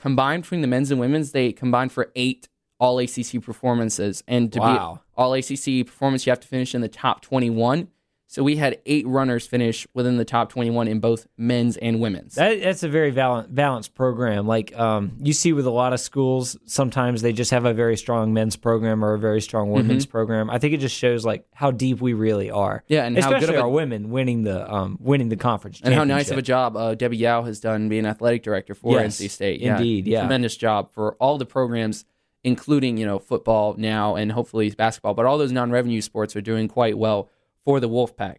combined 0.00 0.42
between 0.42 0.60
the 0.60 0.66
men's 0.66 0.90
and 0.90 1.00
women's, 1.00 1.32
they 1.32 1.52
combined 1.52 1.92
for 1.92 2.10
eight 2.16 2.48
all 2.78 2.98
ACC 2.98 3.42
performances. 3.42 4.22
And 4.26 4.52
to 4.54 4.58
Wow. 4.58 4.94
be 4.94 5.00
all 5.16 5.34
ACC 5.34 5.84
performance, 5.86 6.26
you 6.26 6.30
have 6.30 6.40
to 6.40 6.48
finish 6.48 6.74
in 6.74 6.80
the 6.80 6.88
top 6.88 7.20
21. 7.20 7.88
So 8.32 8.44
we 8.44 8.54
had 8.54 8.78
eight 8.86 9.08
runners 9.08 9.44
finish 9.44 9.88
within 9.92 10.16
the 10.16 10.24
top 10.24 10.50
21 10.50 10.86
in 10.86 11.00
both 11.00 11.26
men's 11.36 11.76
and 11.76 11.98
women's. 11.98 12.36
That, 12.36 12.62
that's 12.62 12.84
a 12.84 12.88
very 12.88 13.10
val- 13.10 13.44
balanced 13.48 13.96
program. 13.96 14.46
Like 14.46 14.72
um, 14.78 15.16
you 15.18 15.32
see 15.32 15.52
with 15.52 15.66
a 15.66 15.70
lot 15.70 15.92
of 15.92 15.98
schools, 15.98 16.56
sometimes 16.64 17.22
they 17.22 17.32
just 17.32 17.50
have 17.50 17.64
a 17.64 17.74
very 17.74 17.96
strong 17.96 18.32
men's 18.32 18.54
program 18.54 19.04
or 19.04 19.14
a 19.14 19.18
very 19.18 19.40
strong 19.40 19.72
women's 19.72 20.06
program. 20.06 20.48
I 20.48 20.58
think 20.58 20.74
it 20.74 20.76
just 20.76 20.94
shows 20.94 21.24
like 21.24 21.44
how 21.52 21.72
deep 21.72 22.00
we 22.00 22.12
really 22.12 22.52
are. 22.52 22.84
Mm-hmm. 22.84 22.92
Yeah, 22.92 23.04
and 23.04 23.18
how 23.18 23.30
good 23.30 23.38
especially 23.38 23.56
of 23.56 23.60
a- 23.62 23.64
our 23.64 23.68
women 23.68 24.10
winning 24.10 24.44
the 24.44 24.72
um, 24.72 24.96
winning 25.00 25.28
the 25.28 25.36
conference 25.36 25.80
and 25.82 25.92
how 25.92 26.04
nice 26.04 26.30
of 26.30 26.38
a 26.38 26.42
job 26.42 26.76
uh, 26.76 26.94
Debbie 26.94 27.16
Yow 27.16 27.42
has 27.42 27.58
done 27.58 27.88
being 27.88 28.06
athletic 28.06 28.44
director 28.44 28.76
for 28.76 28.92
Yes, 29.00 29.20
NC 29.20 29.28
State. 29.28 29.60
indeed, 29.60 30.06
yeah. 30.06 30.20
tremendous 30.20 30.56
job 30.56 30.92
for 30.92 31.14
all 31.14 31.36
the 31.36 31.46
programs, 31.46 32.04
including 32.44 32.96
you 32.96 33.06
know 33.06 33.18
football 33.18 33.74
now 33.76 34.14
and 34.14 34.30
hopefully 34.30 34.70
basketball. 34.70 35.14
But 35.14 35.26
all 35.26 35.36
those 35.36 35.50
non-revenue 35.50 36.00
sports 36.00 36.36
are 36.36 36.40
doing 36.40 36.68
quite 36.68 36.96
well 36.96 37.28
for 37.64 37.80
the 37.80 37.88
Wolfpack. 37.88 38.36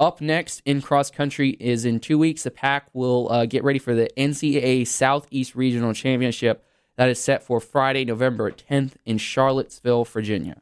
Up 0.00 0.20
next 0.20 0.60
in 0.64 0.82
cross 0.82 1.10
country 1.10 1.50
is 1.60 1.84
in 1.84 2.00
two 2.00 2.18
weeks. 2.18 2.42
The 2.42 2.50
pack 2.50 2.88
will 2.92 3.30
uh, 3.30 3.46
get 3.46 3.62
ready 3.62 3.78
for 3.78 3.94
the 3.94 4.10
NCAA 4.16 4.86
Southeast 4.86 5.54
Regional 5.54 5.92
Championship 5.92 6.64
that 6.96 7.08
is 7.08 7.20
set 7.20 7.42
for 7.42 7.60
Friday, 7.60 8.04
November 8.04 8.50
10th 8.50 8.94
in 9.04 9.18
Charlottesville, 9.18 10.04
Virginia. 10.04 10.60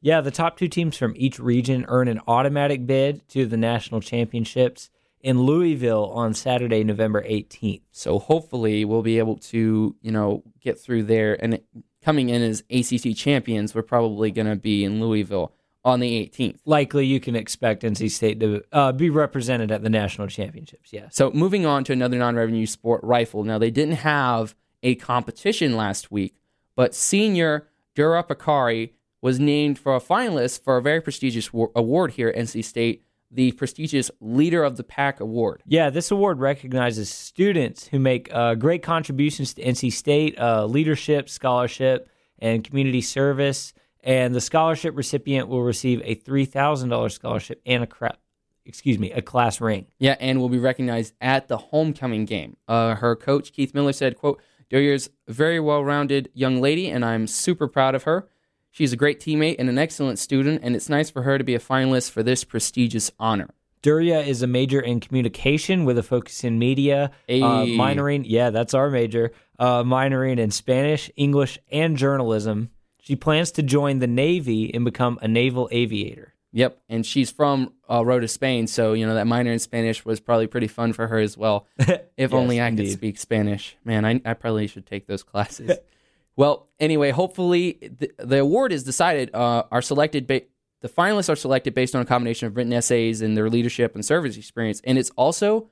Yeah, 0.00 0.20
the 0.20 0.30
top 0.30 0.56
two 0.56 0.68
teams 0.68 0.96
from 0.96 1.14
each 1.16 1.38
region 1.38 1.84
earn 1.88 2.08
an 2.08 2.20
automatic 2.26 2.86
bid 2.86 3.28
to 3.28 3.46
the 3.46 3.56
national 3.56 4.00
championships 4.00 4.90
in 5.20 5.42
Louisville 5.42 6.10
on 6.10 6.34
Saturday, 6.34 6.82
November 6.82 7.22
18th. 7.22 7.82
So 7.92 8.18
hopefully 8.18 8.84
we'll 8.84 9.02
be 9.02 9.18
able 9.18 9.36
to, 9.36 9.94
you 10.00 10.10
know, 10.10 10.42
get 10.60 10.80
through 10.80 11.04
there. 11.04 11.42
And 11.42 11.60
coming 12.04 12.28
in 12.28 12.42
as 12.42 12.64
ACC 12.70 13.16
champions, 13.16 13.74
we're 13.74 13.82
probably 13.82 14.32
going 14.32 14.48
to 14.48 14.56
be 14.56 14.84
in 14.84 15.00
Louisville 15.00 15.52
on 15.84 16.00
the 16.00 16.28
18th. 16.28 16.58
Likely, 16.64 17.06
you 17.06 17.20
can 17.20 17.34
expect 17.34 17.82
NC 17.82 18.10
State 18.10 18.40
to 18.40 18.62
uh, 18.72 18.92
be 18.92 19.10
represented 19.10 19.70
at 19.72 19.82
the 19.82 19.90
national 19.90 20.28
championships. 20.28 20.92
Yes. 20.92 21.14
So 21.16 21.30
moving 21.32 21.66
on 21.66 21.84
to 21.84 21.92
another 21.92 22.18
non-revenue 22.18 22.66
sport, 22.66 23.02
rifle. 23.02 23.42
Now 23.42 23.58
they 23.58 23.70
didn't 23.70 23.96
have 23.96 24.54
a 24.82 24.94
competition 24.96 25.76
last 25.76 26.10
week, 26.10 26.36
but 26.76 26.94
senior 26.94 27.68
Dura 27.94 28.22
Picari 28.24 28.90
was 29.20 29.38
named 29.38 29.78
for 29.78 29.94
a 29.94 30.00
finalist 30.00 30.62
for 30.62 30.76
a 30.76 30.82
very 30.82 31.00
prestigious 31.00 31.52
wa- 31.52 31.68
award 31.74 32.12
here 32.12 32.28
at 32.28 32.36
NC 32.36 32.64
State, 32.64 33.04
the 33.30 33.52
prestigious 33.52 34.10
Leader 34.20 34.62
of 34.64 34.76
the 34.76 34.84
Pack 34.84 35.20
Award. 35.20 35.62
Yeah, 35.66 35.90
this 35.90 36.10
award 36.10 36.40
recognizes 36.40 37.08
students 37.08 37.86
who 37.88 37.98
make 37.98 38.32
uh, 38.32 38.56
great 38.56 38.82
contributions 38.82 39.54
to 39.54 39.62
NC 39.62 39.92
State, 39.92 40.38
uh, 40.38 40.66
leadership, 40.66 41.28
scholarship, 41.28 42.08
and 42.38 42.64
community 42.64 43.00
service. 43.00 43.72
And 44.02 44.34
the 44.34 44.40
scholarship 44.40 44.96
recipient 44.96 45.48
will 45.48 45.62
receive 45.62 46.02
a 46.04 46.14
three 46.14 46.44
thousand 46.44 46.88
dollars 46.88 47.14
scholarship 47.14 47.60
and 47.64 47.84
a 47.84 47.86
cra- 47.86 48.18
excuse 48.64 48.98
me 48.98 49.12
a 49.12 49.22
class 49.22 49.60
ring. 49.60 49.86
Yeah, 49.98 50.16
and 50.18 50.40
will 50.40 50.48
be 50.48 50.58
recognized 50.58 51.14
at 51.20 51.48
the 51.48 51.56
homecoming 51.56 52.24
game. 52.24 52.56
Uh, 52.66 52.96
her 52.96 53.14
coach 53.14 53.52
Keith 53.52 53.74
Miller 53.74 53.92
said, 53.92 54.16
"quote 54.16 54.40
a 54.72 54.98
very 55.28 55.60
well-rounded 55.60 56.30
young 56.32 56.60
lady, 56.60 56.88
and 56.88 57.04
I'm 57.04 57.26
super 57.26 57.68
proud 57.68 57.94
of 57.94 58.04
her. 58.04 58.26
She's 58.70 58.92
a 58.92 58.96
great 58.96 59.20
teammate 59.20 59.56
and 59.58 59.68
an 59.68 59.76
excellent 59.76 60.18
student, 60.18 60.62
and 60.64 60.74
it's 60.74 60.88
nice 60.88 61.10
for 61.10 61.22
her 61.22 61.36
to 61.36 61.44
be 61.44 61.54
a 61.54 61.60
finalist 61.60 62.10
for 62.10 62.22
this 62.22 62.42
prestigious 62.42 63.10
honor." 63.18 63.50
Duria 63.82 64.20
is 64.20 64.42
a 64.42 64.46
major 64.46 64.80
in 64.80 65.00
communication 65.00 65.84
with 65.84 65.98
a 65.98 66.04
focus 66.04 66.44
in 66.44 66.58
media, 66.58 67.10
uh, 67.28 67.32
minoring. 67.32 68.22
Yeah, 68.24 68.50
that's 68.50 68.74
our 68.74 68.90
major. 68.90 69.32
Uh, 69.58 69.82
minoring 69.82 70.38
in 70.38 70.50
Spanish, 70.52 71.10
English, 71.16 71.58
and 71.70 71.96
journalism. 71.96 72.70
She 73.02 73.16
plans 73.16 73.50
to 73.52 73.64
join 73.64 73.98
the 73.98 74.06
Navy 74.06 74.72
and 74.72 74.84
become 74.84 75.18
a 75.20 75.26
naval 75.26 75.68
aviator. 75.72 76.34
Yep, 76.52 76.80
and 76.88 77.04
she's 77.04 77.32
from 77.32 77.72
uh, 77.90 78.04
Rota, 78.04 78.28
Spain, 78.28 78.68
so 78.68 78.92
you 78.92 79.06
know 79.06 79.14
that 79.14 79.26
minor 79.26 79.50
in 79.50 79.58
Spanish 79.58 80.04
was 80.04 80.20
probably 80.20 80.46
pretty 80.46 80.68
fun 80.68 80.92
for 80.92 81.08
her 81.08 81.18
as 81.18 81.36
well. 81.36 81.66
If 82.16 82.32
only 82.32 82.60
I 82.60 82.70
could 82.70 82.88
speak 82.90 83.18
Spanish, 83.18 83.76
man, 83.84 84.04
I, 84.04 84.20
I 84.24 84.34
probably 84.34 84.68
should 84.68 84.86
take 84.86 85.08
those 85.08 85.24
classes. 85.24 85.78
well, 86.36 86.68
anyway, 86.78 87.10
hopefully 87.10 87.78
the, 87.98 88.12
the 88.18 88.38
award 88.40 88.70
is 88.70 88.84
decided. 88.84 89.34
Uh, 89.34 89.64
are 89.72 89.82
selected. 89.82 90.28
Ba- 90.28 90.42
the 90.80 90.88
finalists 90.88 91.28
are 91.28 91.36
selected 91.36 91.74
based 91.74 91.96
on 91.96 92.02
a 92.02 92.04
combination 92.04 92.46
of 92.46 92.56
written 92.56 92.72
essays 92.72 93.20
and 93.20 93.36
their 93.36 93.50
leadership 93.50 93.96
and 93.96 94.04
service 94.04 94.36
experience, 94.36 94.80
and 94.84 94.96
it's 94.96 95.10
also 95.16 95.70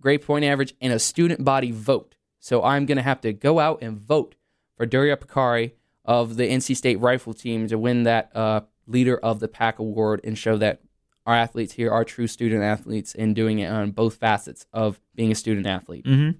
grade 0.00 0.22
point 0.22 0.44
average 0.44 0.74
and 0.80 0.92
a 0.92 1.00
student 1.00 1.44
body 1.44 1.72
vote. 1.72 2.14
So 2.38 2.62
I'm 2.62 2.86
going 2.86 2.98
to 2.98 3.02
have 3.02 3.22
to 3.22 3.32
go 3.32 3.58
out 3.58 3.82
and 3.82 3.98
vote 3.98 4.36
for 4.76 4.86
Duria 4.86 5.16
Picari 5.16 5.72
of 6.08 6.34
the 6.36 6.44
NC 6.48 6.74
State 6.76 6.98
rifle 6.98 7.34
team 7.34 7.68
to 7.68 7.78
win 7.78 8.02
that 8.04 8.34
uh, 8.34 8.62
Leader 8.88 9.16
of 9.18 9.38
the 9.38 9.46
Pack 9.46 9.78
award 9.78 10.20
and 10.24 10.36
show 10.36 10.56
that 10.56 10.80
our 11.26 11.34
athletes 11.34 11.74
here 11.74 11.90
are 11.92 12.04
true 12.04 12.26
student 12.26 12.62
athletes 12.64 13.14
and 13.14 13.36
doing 13.36 13.58
it 13.58 13.66
on 13.70 13.90
both 13.90 14.14
facets 14.16 14.64
of 14.72 14.98
being 15.14 15.30
a 15.30 15.34
student 15.34 15.66
athlete. 15.66 16.04
Mm-hmm. 16.06 16.38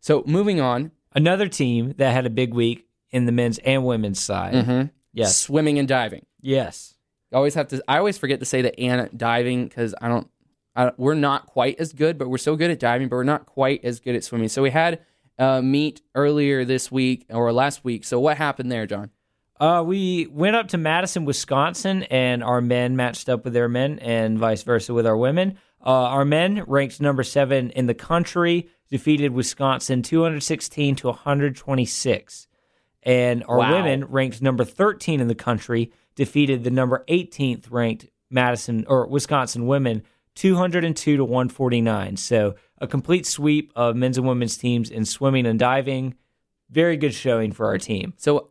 So 0.00 0.22
moving 0.26 0.60
on, 0.60 0.90
Another 1.16 1.46
team 1.46 1.94
that 1.98 2.12
had 2.12 2.26
a 2.26 2.30
big 2.30 2.52
week 2.52 2.88
in 3.12 3.24
the 3.26 3.30
men's 3.30 3.58
and 3.58 3.86
women's 3.86 4.18
side. 4.18 4.52
mhm, 4.54 4.90
Yes. 5.12 5.36
swimming 5.38 5.78
and 5.78 5.86
diving. 5.86 6.26
Yes. 6.40 6.96
I 7.32 7.36
always 7.36 7.54
have 7.54 7.68
to. 7.68 7.80
I 7.86 7.98
always 7.98 8.18
forget 8.18 8.40
to 8.40 8.44
say 8.46 8.62
the 8.62 8.78
and 8.80 9.16
diving 9.16 9.68
because 9.68 9.94
I 10.02 10.08
don't. 10.08 10.28
I, 10.74 10.90
we're 10.96 11.14
not 11.14 11.46
quite 11.46 11.78
as 11.78 11.92
good, 11.92 12.18
but 12.18 12.28
we're 12.28 12.38
so 12.38 12.56
good 12.56 12.72
at 12.72 12.80
diving, 12.80 13.08
but 13.08 13.14
we're 13.14 13.22
not 13.22 13.46
quite 13.46 13.84
as 13.84 14.00
good 14.00 14.16
at 14.16 14.24
swimming. 14.24 14.48
So 14.48 14.60
we 14.62 14.70
had 14.70 15.00
uh, 15.38 15.60
meet 15.62 16.00
earlier 16.14 16.64
this 16.64 16.90
week 16.92 17.26
or 17.30 17.52
last 17.52 17.84
week. 17.84 18.04
So 18.04 18.20
what 18.20 18.36
happened 18.36 18.70
there, 18.70 18.86
John? 18.86 19.10
Uh, 19.60 19.82
we 19.86 20.26
went 20.26 20.56
up 20.56 20.68
to 20.68 20.78
Madison, 20.78 21.24
Wisconsin, 21.24 22.02
and 22.04 22.42
our 22.42 22.60
men 22.60 22.96
matched 22.96 23.28
up 23.28 23.44
with 23.44 23.52
their 23.52 23.68
men, 23.68 23.98
and 24.00 24.38
vice 24.38 24.62
versa 24.64 24.92
with 24.92 25.06
our 25.06 25.16
women. 25.16 25.56
Uh, 25.84 25.90
our 25.90 26.24
men 26.24 26.64
ranked 26.66 27.00
number 27.00 27.22
seven 27.22 27.70
in 27.70 27.86
the 27.86 27.94
country, 27.94 28.68
defeated 28.90 29.32
Wisconsin 29.32 30.02
216 30.02 30.96
to 30.96 31.06
126. 31.08 32.48
And 33.02 33.44
our 33.46 33.58
Wow. 33.58 33.72
women 33.76 34.04
ranked 34.06 34.40
number 34.42 34.64
13 34.64 35.20
in 35.20 35.28
the 35.28 35.34
country, 35.34 35.92
defeated 36.16 36.64
the 36.64 36.70
number 36.70 37.04
18th 37.08 37.70
ranked 37.70 38.06
Madison 38.30 38.84
or 38.88 39.06
Wisconsin 39.06 39.66
women 39.66 40.02
202 40.34 41.16
to 41.16 41.24
149. 41.24 42.16
So 42.16 42.54
a 42.78 42.86
complete 42.86 43.26
sweep 43.26 43.72
of 43.76 43.96
men's 43.96 44.18
and 44.18 44.26
women's 44.26 44.56
teams 44.56 44.90
in 44.90 45.04
swimming 45.04 45.46
and 45.46 45.58
diving. 45.58 46.14
Very 46.70 46.96
good 46.96 47.14
showing 47.14 47.52
for 47.52 47.66
our 47.66 47.78
team. 47.78 48.14
So 48.16 48.50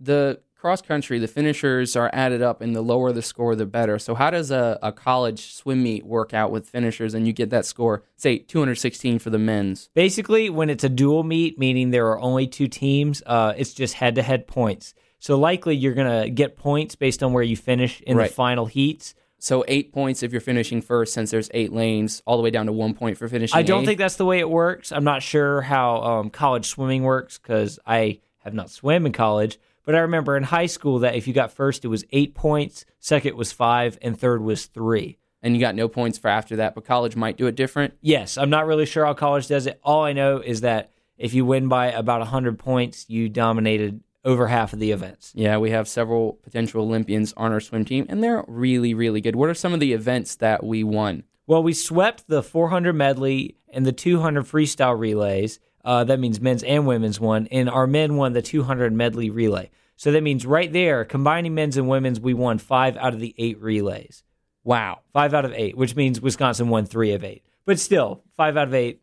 the 0.00 0.40
cross 0.54 0.80
country, 0.82 1.18
the 1.18 1.28
finishers 1.28 1.96
are 1.96 2.10
added 2.12 2.42
up, 2.42 2.60
and 2.60 2.74
the 2.74 2.80
lower 2.82 3.12
the 3.12 3.22
score, 3.22 3.54
the 3.54 3.66
better. 3.66 3.98
So 3.98 4.14
how 4.14 4.30
does 4.30 4.50
a, 4.50 4.78
a 4.82 4.90
college 4.92 5.54
swim 5.54 5.82
meet 5.82 6.04
work 6.04 6.34
out 6.34 6.50
with 6.50 6.68
finishers, 6.68 7.14
and 7.14 7.26
you 7.26 7.32
get 7.32 7.50
that 7.50 7.66
score? 7.66 8.02
Say 8.16 8.38
216 8.38 9.18
for 9.18 9.30
the 9.30 9.38
men's. 9.38 9.90
Basically, 9.94 10.50
when 10.50 10.70
it's 10.70 10.84
a 10.84 10.88
dual 10.88 11.22
meet, 11.24 11.58
meaning 11.58 11.90
there 11.90 12.06
are 12.08 12.18
only 12.20 12.46
two 12.46 12.68
teams, 12.68 13.22
uh, 13.26 13.52
it's 13.56 13.74
just 13.74 13.94
head 13.94 14.14
to 14.16 14.22
head 14.22 14.46
points. 14.46 14.94
So 15.18 15.38
likely 15.38 15.76
you're 15.76 15.94
going 15.94 16.22
to 16.24 16.30
get 16.30 16.56
points 16.56 16.94
based 16.94 17.22
on 17.22 17.32
where 17.32 17.42
you 17.42 17.56
finish 17.56 18.00
in 18.02 18.16
Right. 18.16 18.28
the 18.28 18.34
final 18.34 18.66
heats. 18.66 19.14
So 19.38 19.64
eight 19.68 19.92
points 19.92 20.22
if 20.22 20.32
you're 20.32 20.40
finishing 20.40 20.80
first, 20.80 21.12
since 21.12 21.30
there's 21.30 21.50
eight 21.52 21.72
lanes, 21.72 22.22
all 22.26 22.36
the 22.36 22.42
way 22.42 22.50
down 22.50 22.66
to 22.66 22.72
one 22.72 22.94
point 22.94 23.18
for 23.18 23.28
finishing. 23.28 23.56
I 23.56 23.62
don't 23.62 23.80
eighth. 23.82 23.86
think 23.86 23.98
that's 23.98 24.16
the 24.16 24.24
way 24.24 24.38
it 24.38 24.48
works. 24.48 24.92
I'm 24.92 25.04
not 25.04 25.22
sure 25.22 25.60
how 25.62 26.02
um, 26.02 26.30
college 26.30 26.66
swimming 26.66 27.02
works 27.02 27.38
because 27.38 27.78
I 27.86 28.20
have 28.38 28.54
not 28.54 28.70
swam 28.70 29.04
in 29.06 29.12
college. 29.12 29.58
But 29.84 29.94
I 29.94 29.98
remember 30.00 30.36
in 30.36 30.42
high 30.42 30.66
school 30.66 30.98
that 31.00 31.14
if 31.14 31.28
you 31.28 31.34
got 31.34 31.52
first, 31.52 31.84
it 31.84 31.88
was 31.88 32.04
eight 32.10 32.34
points, 32.34 32.84
second 32.98 33.36
was 33.36 33.52
five, 33.52 33.98
and 34.02 34.18
third 34.18 34.42
was 34.42 34.66
three. 34.66 35.18
and 35.42 35.54
you 35.54 35.60
got 35.60 35.76
no 35.76 35.86
points 35.86 36.18
for 36.18 36.26
after 36.28 36.56
that. 36.56 36.74
But 36.74 36.84
college 36.84 37.14
might 37.14 37.36
do 37.36 37.46
it 37.46 37.54
different. 37.54 37.94
Yes, 38.00 38.36
I'm 38.36 38.50
not 38.50 38.66
really 38.66 38.86
sure 38.86 39.04
how 39.04 39.14
college 39.14 39.46
does 39.46 39.66
it. 39.68 39.78
All 39.84 40.02
I 40.02 40.12
know 40.12 40.38
is 40.38 40.62
that 40.62 40.90
if 41.18 41.34
you 41.34 41.44
win 41.44 41.68
by 41.68 41.92
about 41.92 42.18
100 42.20 42.58
points, 42.58 43.04
you 43.08 43.28
dominated 43.28 44.00
over 44.26 44.48
half 44.48 44.74
of 44.74 44.80
the 44.80 44.90
events. 44.90 45.32
Yeah, 45.34 45.56
we 45.56 45.70
have 45.70 45.88
several 45.88 46.34
potential 46.42 46.82
Olympians 46.82 47.32
on 47.36 47.52
our 47.52 47.60
swim 47.60 47.84
team, 47.86 48.04
and 48.08 48.22
they're 48.22 48.44
really, 48.46 48.92
really 48.92 49.22
good. 49.22 49.36
What 49.36 49.48
are 49.48 49.54
some 49.54 49.72
of 49.72 49.80
the 49.80 49.94
events 49.94 50.34
that 50.36 50.64
we 50.64 50.84
won? 50.84 51.22
Well, 51.46 51.62
we 51.62 51.72
swept 51.72 52.26
the 52.26 52.42
400 52.42 52.92
medley 52.92 53.56
and 53.72 53.86
the 53.86 53.92
200 53.92 54.44
freestyle 54.44 54.98
relays. 54.98 55.60
Uh, 55.84 56.02
that 56.04 56.18
means 56.18 56.40
men's 56.40 56.64
and 56.64 56.86
women's 56.86 57.20
won, 57.20 57.46
and 57.52 57.70
our 57.70 57.86
men 57.86 58.16
won 58.16 58.32
the 58.32 58.42
200 58.42 58.92
medley 58.92 59.30
relay. 59.30 59.70
So 59.94 60.10
that 60.12 60.24
means 60.24 60.44
right 60.44 60.70
there, 60.72 61.04
combining 61.04 61.54
men's 61.54 61.76
and 61.76 61.88
women's, 61.88 62.20
we 62.20 62.34
won 62.34 62.58
five 62.58 62.96
out 62.96 63.14
of 63.14 63.20
the 63.20 63.34
eight 63.38 63.60
relays. 63.62 64.24
Wow. 64.64 65.00
Five 65.12 65.32
out 65.32 65.44
of 65.44 65.52
eight, 65.54 65.76
which 65.76 65.94
means 65.94 66.20
Wisconsin 66.20 66.68
won 66.68 66.84
three 66.84 67.12
of 67.12 67.22
eight. 67.22 67.44
But 67.64 67.78
still, 67.78 68.24
five 68.36 68.56
out 68.56 68.68
of 68.68 68.74
eight. 68.74 69.00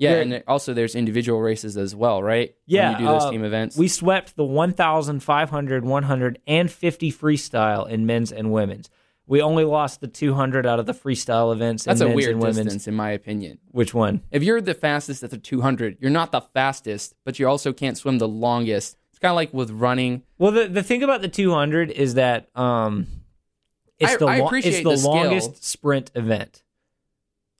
Yeah, 0.00 0.12
Very- 0.14 0.22
and 0.22 0.44
also 0.48 0.72
there's 0.72 0.94
individual 0.94 1.40
races 1.42 1.76
as 1.76 1.94
well, 1.94 2.22
right? 2.22 2.54
Yeah, 2.64 2.92
when 2.92 3.00
you 3.02 3.06
do 3.06 3.12
those 3.12 3.22
uh, 3.24 3.30
team 3.30 3.44
events. 3.44 3.76
We 3.76 3.86
swept 3.86 4.34
the 4.34 4.44
1,500, 4.44 5.84
100, 5.84 6.38
and 6.46 6.70
50 6.70 7.12
freestyle 7.12 7.86
in 7.88 8.06
men's 8.06 8.32
and 8.32 8.50
women's. 8.50 8.88
We 9.26 9.42
only 9.42 9.64
lost 9.64 10.00
the 10.00 10.08
200 10.08 10.64
out 10.66 10.80
of 10.80 10.86
the 10.86 10.94
freestyle 10.94 11.52
events 11.52 11.84
That's 11.84 12.00
in 12.00 12.06
a 12.06 12.08
men's 12.08 12.16
weird 12.16 12.30
and 12.32 12.40
women's. 12.40 12.56
distance, 12.64 12.88
in 12.88 12.94
my 12.94 13.10
opinion. 13.10 13.58
Which 13.70 13.92
one? 13.92 14.22
If 14.30 14.42
you're 14.42 14.60
the 14.62 14.74
fastest 14.74 15.22
at 15.22 15.30
the 15.30 15.38
200, 15.38 15.98
you're 16.00 16.10
not 16.10 16.32
the 16.32 16.40
fastest, 16.40 17.14
but 17.24 17.38
you 17.38 17.46
also 17.46 17.72
can't 17.72 17.96
swim 17.98 18.16
the 18.18 18.26
longest. 18.26 18.96
It's 19.10 19.18
kind 19.18 19.30
of 19.30 19.36
like 19.36 19.52
with 19.52 19.70
running. 19.70 20.22
Well, 20.38 20.50
the, 20.50 20.66
the 20.66 20.82
thing 20.82 21.02
about 21.02 21.20
the 21.20 21.28
200 21.28 21.90
is 21.90 22.14
that 22.14 22.48
um, 22.56 23.06
it's 23.98 24.14
I- 24.14 24.16
the 24.16 24.26
I 24.26 24.38
lo- 24.40 24.48
it's 24.54 24.78
the, 24.78 24.82
the 24.82 24.96
longest 25.06 25.62
sprint 25.62 26.10
event. 26.14 26.62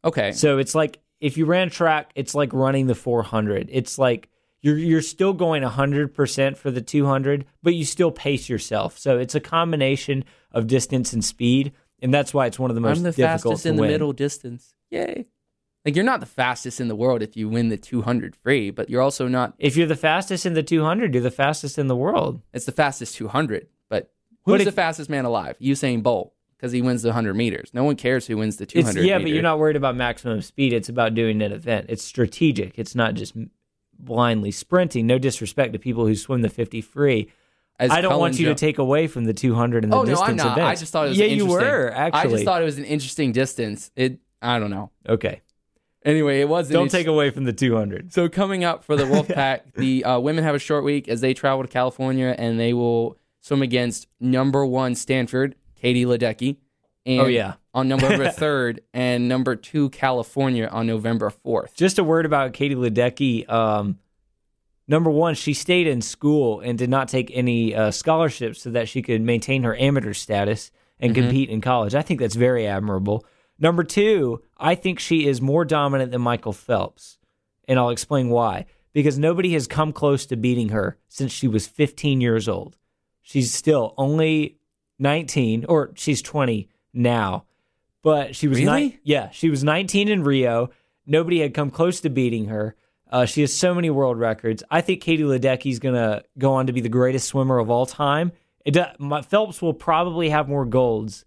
Okay. 0.04 0.32
So 0.32 0.56
it's 0.58 0.74
like 0.74 0.98
if 1.20 1.36
you 1.36 1.44
ran 1.46 1.70
track, 1.70 2.10
it's 2.14 2.34
like 2.34 2.52
running 2.52 2.86
the 2.86 2.94
400. 2.94 3.68
It's 3.72 3.98
like 3.98 4.28
you're 4.62 4.78
you're 4.78 5.02
still 5.02 5.32
going 5.32 5.62
100% 5.62 6.56
for 6.56 6.70
the 6.70 6.80
200, 6.82 7.44
but 7.62 7.74
you 7.74 7.84
still 7.84 8.10
pace 8.10 8.48
yourself. 8.48 8.98
So 8.98 9.18
it's 9.18 9.34
a 9.34 9.40
combination 9.40 10.24
of 10.52 10.66
distance 10.66 11.12
and 11.12 11.24
speed, 11.24 11.72
and 12.02 12.12
that's 12.12 12.34
why 12.34 12.46
it's 12.46 12.58
one 12.58 12.70
of 12.70 12.74
the 12.74 12.80
most 12.80 12.98
I'm 12.98 13.02
the 13.04 13.12
fastest 13.12 13.66
in 13.66 13.76
the 13.76 13.82
win. 13.82 13.90
middle 13.90 14.12
distance. 14.12 14.74
Yay. 14.90 15.26
Like 15.84 15.96
you're 15.96 16.04
not 16.04 16.20
the 16.20 16.26
fastest 16.26 16.78
in 16.78 16.88
the 16.88 16.94
world 16.96 17.22
if 17.22 17.38
you 17.38 17.48
win 17.48 17.70
the 17.70 17.78
200 17.78 18.36
free, 18.36 18.70
but 18.70 18.90
you're 18.90 19.00
also 19.00 19.28
not 19.28 19.54
If 19.58 19.78
you're 19.78 19.86
the 19.86 19.96
fastest 19.96 20.44
in 20.44 20.52
the 20.52 20.62
200, 20.62 21.14
you're 21.14 21.22
the 21.22 21.30
fastest 21.30 21.78
in 21.78 21.86
the 21.86 21.96
world. 21.96 22.42
it's 22.52 22.66
the 22.66 22.72
fastest 22.72 23.14
200, 23.16 23.66
but 23.88 24.12
But 24.44 24.52
who's 24.52 24.60
if- 24.60 24.66
the 24.66 24.72
fastest 24.72 25.08
man 25.08 25.24
alive? 25.24 25.56
Usain 25.58 26.02
Bolt 26.02 26.34
because 26.60 26.72
he 26.72 26.82
wins 26.82 27.00
the 27.00 27.08
100 27.08 27.32
meters. 27.34 27.70
No 27.72 27.84
one 27.84 27.96
cares 27.96 28.26
who 28.26 28.36
wins 28.36 28.58
the 28.58 28.66
200 28.66 28.98
It's, 28.98 29.06
yeah, 29.06 29.18
but 29.18 29.28
you're 29.30 29.40
not 29.40 29.58
worried 29.58 29.76
about 29.76 29.96
maximum 29.96 30.42
speed. 30.42 30.74
It's 30.74 30.90
about 30.90 31.14
doing 31.14 31.40
an 31.40 31.52
event. 31.52 31.86
It's 31.88 32.04
strategic. 32.04 32.78
It's 32.78 32.94
not 32.94 33.14
just 33.14 33.34
blindly 33.98 34.50
sprinting. 34.50 35.06
No 35.06 35.18
disrespect 35.18 35.72
to 35.72 35.78
people 35.78 36.06
who 36.06 36.14
swim 36.14 36.42
the 36.42 36.50
50 36.50 36.82
free. 36.82 37.30
As 37.78 37.90
I 37.90 38.02
don't 38.02 38.10
Cullen 38.10 38.20
want 38.20 38.38
you 38.38 38.48
to 38.48 38.54
take 38.54 38.76
away 38.76 39.06
from 39.06 39.24
the 39.24 39.32
200 39.32 39.84
and 39.84 39.92
the 39.92 39.96
Oh 39.96 40.02
no, 40.02 40.10
distance 40.10 40.28
I'm 40.28 40.36
not. 40.36 40.58
I 40.58 40.62
events. 40.64 40.80
just 40.80 40.92
thought 40.92 41.06
it 41.06 41.10
was 41.10 41.18
yeah, 41.18 41.24
an 41.26 41.36
you 41.38 41.46
were 41.46 41.90
actually. 41.90 42.20
I 42.20 42.32
just 42.34 42.44
thought 42.44 42.60
it 42.60 42.66
was 42.66 42.76
an 42.76 42.84
interesting 42.84 43.32
distance. 43.32 43.90
It 43.96 44.18
I 44.42 44.58
don't 44.58 44.70
know. 44.70 44.90
okay, 45.08 45.40
Anyway, 46.04 46.40
it 46.40 46.48
was 46.48 46.68
don't 46.68 46.84
inter- 46.84 46.98
take 46.98 47.06
away 47.06 47.30
from 47.30 47.44
the 47.44 47.52
200. 47.52 48.12
So 48.12 48.28
coming 48.28 48.64
up 48.64 48.84
for 48.84 48.96
the 48.96 49.04
Wolfpack, 49.12 49.74
the 49.74 50.04
uh, 50.04 50.18
women 50.20 50.44
have 50.44 50.54
a 50.54 50.58
short 50.58 50.84
week 50.84 51.08
as 51.08 51.20
they 51.22 51.32
travel 51.34 51.62
to 51.62 51.68
California 51.68 52.34
and 52.38 52.58
they 52.60 52.72
will 52.74 53.16
swim 53.40 53.62
against 53.62 54.06
number 54.18 54.64
one 54.64 54.94
Stanford, 54.94 55.56
Katie 55.80 56.04
Ledecky. 56.04 56.56
And 57.06 57.20
Oh, 57.22 57.26
yeah. 57.26 57.54
on 57.72 57.88
November 57.88 58.28
third 58.30 58.82
and 58.92 59.28
number 59.28 59.56
two 59.56 59.88
California 59.90 60.66
on 60.66 60.86
November 60.86 61.30
fourth. 61.30 61.74
Just 61.74 61.98
a 61.98 62.04
word 62.04 62.26
about 62.26 62.52
Katie 62.52 62.74
Ledecky. 62.74 63.48
Um, 63.50 63.98
number 64.86 65.10
one, 65.10 65.34
she 65.34 65.54
stayed 65.54 65.86
in 65.86 66.02
school 66.02 66.60
and 66.60 66.76
did 66.78 66.90
not 66.90 67.08
take 67.08 67.30
any 67.32 67.74
uh, 67.74 67.90
scholarships 67.90 68.60
so 68.62 68.70
that 68.70 68.88
she 68.88 69.00
could 69.02 69.22
maintain 69.22 69.62
her 69.62 69.76
amateur 69.76 70.12
status 70.12 70.70
and 70.98 71.14
compete 71.14 71.48
in 71.48 71.62
college. 71.62 71.94
I 71.94 72.02
think 72.02 72.20
that's 72.20 72.34
very 72.34 72.66
admirable. 72.66 73.24
Number 73.58 73.82
two, 73.84 74.42
I 74.58 74.74
think 74.74 74.98
she 75.00 75.26
is 75.26 75.40
more 75.40 75.64
dominant 75.64 76.12
than 76.12 76.20
Michael 76.20 76.52
Phelps. 76.52 77.18
And 77.66 77.78
I'll 77.78 77.90
explain 77.90 78.28
why. 78.28 78.66
Because 78.92 79.18
nobody 79.18 79.52
has 79.54 79.66
come 79.66 79.92
close 79.92 80.26
to 80.26 80.36
beating 80.36 80.70
her 80.70 80.98
since 81.08 81.32
she 81.32 81.48
was 81.48 81.66
15 81.66 82.20
years 82.20 82.48
old. 82.48 82.76
She's 83.22 83.54
still 83.54 83.94
only 83.96 84.58
19, 85.00 85.64
or 85.68 85.90
she's 85.94 86.22
20 86.22 86.68
now. 86.94 87.44
But 88.02 88.34
she 88.36 88.48
was 88.48 88.58
Really? 88.58 88.80
ni- 88.88 88.98
yeah, 89.02 89.30
she 89.30 89.50
was 89.50 89.62
19 89.64 90.08
in 90.08 90.22
Rio. 90.22 90.70
Nobody 91.06 91.40
had 91.40 91.54
come 91.54 91.70
close 91.70 92.00
to 92.02 92.10
beating 92.10 92.46
her. 92.46 92.74
Uh, 93.10 93.24
she 93.24 93.40
has 93.40 93.52
so 93.52 93.74
many 93.74 93.90
world 93.90 94.18
records. 94.18 94.62
I 94.70 94.80
think 94.80 95.00
Katie 95.00 95.24
Ledecky 95.24 95.70
is 95.70 95.80
going 95.80 95.96
to 95.96 96.22
go 96.38 96.52
on 96.54 96.68
to 96.68 96.72
be 96.72 96.80
the 96.80 96.88
greatest 96.88 97.26
swimmer 97.28 97.58
of 97.58 97.68
all 97.68 97.84
time. 97.86 98.30
Do, 98.64 98.84
my, 98.98 99.20
Phelps 99.22 99.60
will 99.60 99.74
probably 99.74 100.28
have 100.30 100.48
more 100.48 100.64
golds, 100.64 101.24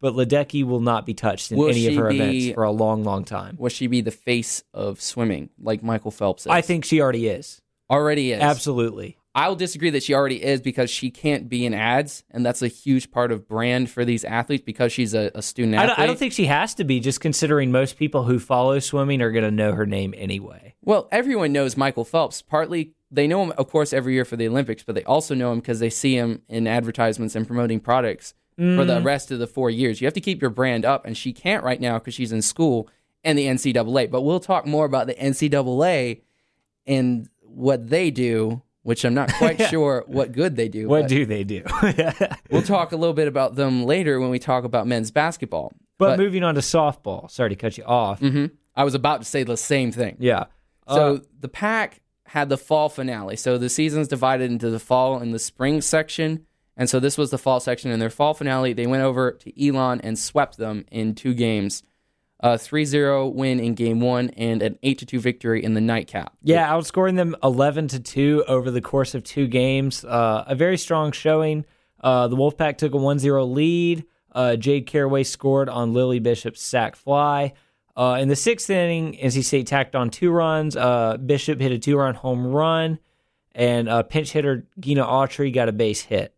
but 0.00 0.14
Ledecky 0.14 0.64
will 0.64 0.80
not 0.80 1.04
be 1.04 1.12
touched 1.14 1.52
in 1.52 1.58
Will 1.58 1.68
any 1.68 1.86
of 1.88 1.94
her 1.96 2.08
be- 2.08 2.16
events 2.20 2.54
for 2.54 2.62
a 2.64 2.70
long, 2.70 3.04
long 3.04 3.24
time. 3.24 3.56
Will 3.58 3.68
she 3.68 3.86
be 3.86 4.00
the 4.00 4.10
face 4.10 4.64
of 4.72 5.00
swimming 5.00 5.50
like 5.60 5.82
Michael 5.82 6.10
Phelps 6.10 6.42
is? 6.46 6.50
I 6.50 6.62
think 6.62 6.84
she 6.84 7.00
already 7.02 7.28
is. 7.28 7.60
already 7.90 8.32
is. 8.32 8.40
Absolutely. 8.40 9.18
I'll 9.36 9.54
disagree 9.54 9.90
that 9.90 10.02
she 10.02 10.14
already 10.14 10.42
is 10.42 10.60
because 10.62 10.88
she 10.90 11.10
can't 11.10 11.48
be 11.48 11.66
in 11.66 11.74
ads, 11.74 12.24
and 12.30 12.44
that's 12.44 12.62
a 12.62 12.68
huge 12.68 13.10
part 13.10 13.30
of 13.30 13.46
brand 13.46 13.90
for 13.90 14.04
these 14.04 14.24
athletes 14.24 14.64
because 14.64 14.92
she's 14.92 15.12
a, 15.14 15.30
a 15.34 15.42
student 15.42 15.74
I 15.76 15.82
athlete. 15.84 15.96
don't, 15.96 16.02
I 16.02 16.06
don't 16.06 16.18
think 16.18 16.32
she 16.32 16.46
has 16.46 16.74
to 16.76 16.84
be, 16.84 17.00
just 17.00 17.20
considering 17.20 17.70
most 17.70 17.98
people 17.98 18.24
who 18.24 18.38
follow 18.38 18.78
swimming 18.78 19.20
are 19.20 19.30
going 19.30 19.44
to 19.44 19.50
know 19.50 19.72
her 19.72 19.84
name 19.86 20.14
anyway. 20.16 20.74
Well, 20.82 21.06
everyone 21.12 21.52
knows 21.52 21.76
Michael 21.76 22.04
Phelps. 22.06 22.40
Partly, 22.40 22.92
they 23.10 23.26
know 23.26 23.42
him, 23.42 23.52
of 23.58 23.68
course, 23.70 23.92
every 23.92 24.14
year 24.14 24.24
for 24.24 24.36
the 24.36 24.48
Olympics, 24.48 24.82
but 24.82 24.94
they 24.94 25.04
also 25.04 25.34
know 25.34 25.52
him 25.52 25.60
because 25.60 25.80
they 25.80 25.90
see 25.90 26.14
him 26.16 26.40
in 26.48 26.66
advertisements 26.66 27.36
and 27.36 27.46
promoting 27.46 27.78
products 27.78 28.32
for 28.56 28.62
Mm. 28.62 28.86
the 28.86 29.02
rest 29.02 29.30
of 29.30 29.38
the 29.38 29.46
four 29.46 29.68
years. 29.68 30.00
You 30.00 30.06
have 30.06 30.14
to 30.14 30.20
keep 30.22 30.40
your 30.40 30.50
brand 30.50 30.86
up, 30.86 31.04
and 31.04 31.14
she 31.14 31.34
can't 31.34 31.62
right 31.62 31.78
now 31.78 31.98
because 31.98 32.14
she's 32.14 32.32
in 32.32 32.40
school 32.40 32.88
and 33.22 33.38
the 33.38 33.46
NCAA. 33.48 34.10
But 34.10 34.22
we'll 34.22 34.40
talk 34.40 34.64
more 34.66 34.86
about 34.86 35.06
the 35.08 35.14
NCAA 35.14 36.22
and 36.86 37.28
what 37.42 37.90
they 37.90 38.10
do, 38.10 38.62
which 38.86 39.04
I'm 39.04 39.14
not 39.14 39.32
quite 39.38 39.60
sure 39.68 40.04
what 40.06 40.30
good 40.30 40.54
they 40.54 40.68
do. 40.68 40.86
What 40.88 41.08
do 41.08 41.26
they 41.26 41.42
do? 41.42 41.64
we'll 42.50 42.62
talk 42.62 42.92
a 42.92 42.96
little 42.96 43.14
bit 43.14 43.26
about 43.26 43.56
them 43.56 43.84
later 43.84 44.20
when 44.20 44.30
we 44.30 44.38
talk 44.38 44.62
about 44.62 44.86
men's 44.86 45.10
basketball. 45.10 45.72
but, 45.98 46.18
moving 46.18 46.44
on 46.44 46.54
to 46.54 46.60
softball. 46.60 47.28
Sorry 47.28 47.50
to 47.50 47.56
cut 47.56 47.76
you 47.76 47.84
off. 47.84 48.20
Mhm. 48.20 48.52
I 48.76 48.84
was 48.84 48.94
about 48.94 49.18
to 49.22 49.24
say 49.24 49.42
the 49.42 49.56
same 49.56 49.90
thing. 49.90 50.16
Yeah. 50.20 50.44
So 50.88 51.16
Uh, 51.16 51.18
the 51.40 51.48
pack 51.48 52.00
had 52.26 52.48
the 52.48 52.56
fall 52.56 52.88
finale. 52.88 53.34
So 53.36 53.58
the 53.58 53.68
season's 53.68 54.06
divided 54.06 54.50
into 54.52 54.70
the 54.70 54.78
fall 54.78 55.18
and 55.18 55.34
the 55.34 55.38
spring 55.40 55.80
section. 55.80 56.46
And 56.76 56.88
so 56.88 57.00
this 57.00 57.18
was 57.18 57.30
the 57.30 57.38
fall 57.38 57.58
section. 57.58 57.90
In 57.90 57.98
their 57.98 58.10
fall 58.10 58.34
finale, 58.34 58.72
they 58.72 58.86
went 58.86 59.02
over 59.02 59.32
to 59.32 59.66
Elon 59.68 60.00
and 60.02 60.16
swept 60.16 60.58
them 60.58 60.84
in 60.92 61.14
two 61.14 61.34
games. 61.34 61.82
A 62.40 62.58
3 62.58 62.84
0 62.84 63.28
win 63.28 63.58
in 63.58 63.74
game 63.74 64.00
one 64.00 64.28
and 64.30 64.60
an 64.62 64.78
8 64.82 65.06
2 65.08 65.18
victory 65.20 65.64
in 65.64 65.72
the 65.72 65.80
nightcap. 65.80 66.34
Yeah, 66.42 66.68
outscoring 66.68 67.16
them 67.16 67.34
11 67.42 67.88
to 67.88 68.00
2 68.00 68.44
over 68.46 68.70
the 68.70 68.82
course 68.82 69.14
of 69.14 69.24
two 69.24 69.46
games. 69.46 70.04
Uh, 70.04 70.44
a 70.46 70.54
very 70.54 70.76
strong 70.76 71.12
showing. 71.12 71.64
Uh, 72.00 72.28
the 72.28 72.36
Wolfpack 72.36 72.76
took 72.76 72.92
a 72.92 72.98
1 72.98 73.18
0 73.18 73.44
lead. 73.46 74.04
Uh, 74.32 74.54
Jade 74.56 74.86
Caraway 74.86 75.22
scored 75.22 75.70
on 75.70 75.94
Lily 75.94 76.18
Bishop's 76.18 76.60
sac 76.60 76.94
fly. 76.94 77.54
Uh, 77.96 78.18
in 78.20 78.28
the 78.28 78.36
sixth 78.36 78.68
inning, 78.68 79.14
NC 79.14 79.42
State 79.42 79.66
tacked 79.66 79.96
on 79.96 80.10
two 80.10 80.30
runs. 80.30 80.76
Uh, 80.76 81.16
Bishop 81.16 81.58
hit 81.58 81.72
a 81.72 81.78
two 81.78 81.96
run 81.96 82.14
home 82.14 82.46
run, 82.46 82.98
and 83.54 83.88
uh, 83.88 84.02
pinch 84.02 84.32
hitter 84.32 84.66
Gina 84.78 85.02
Autry 85.02 85.50
got 85.54 85.70
a 85.70 85.72
base 85.72 86.02
hit. 86.02 86.34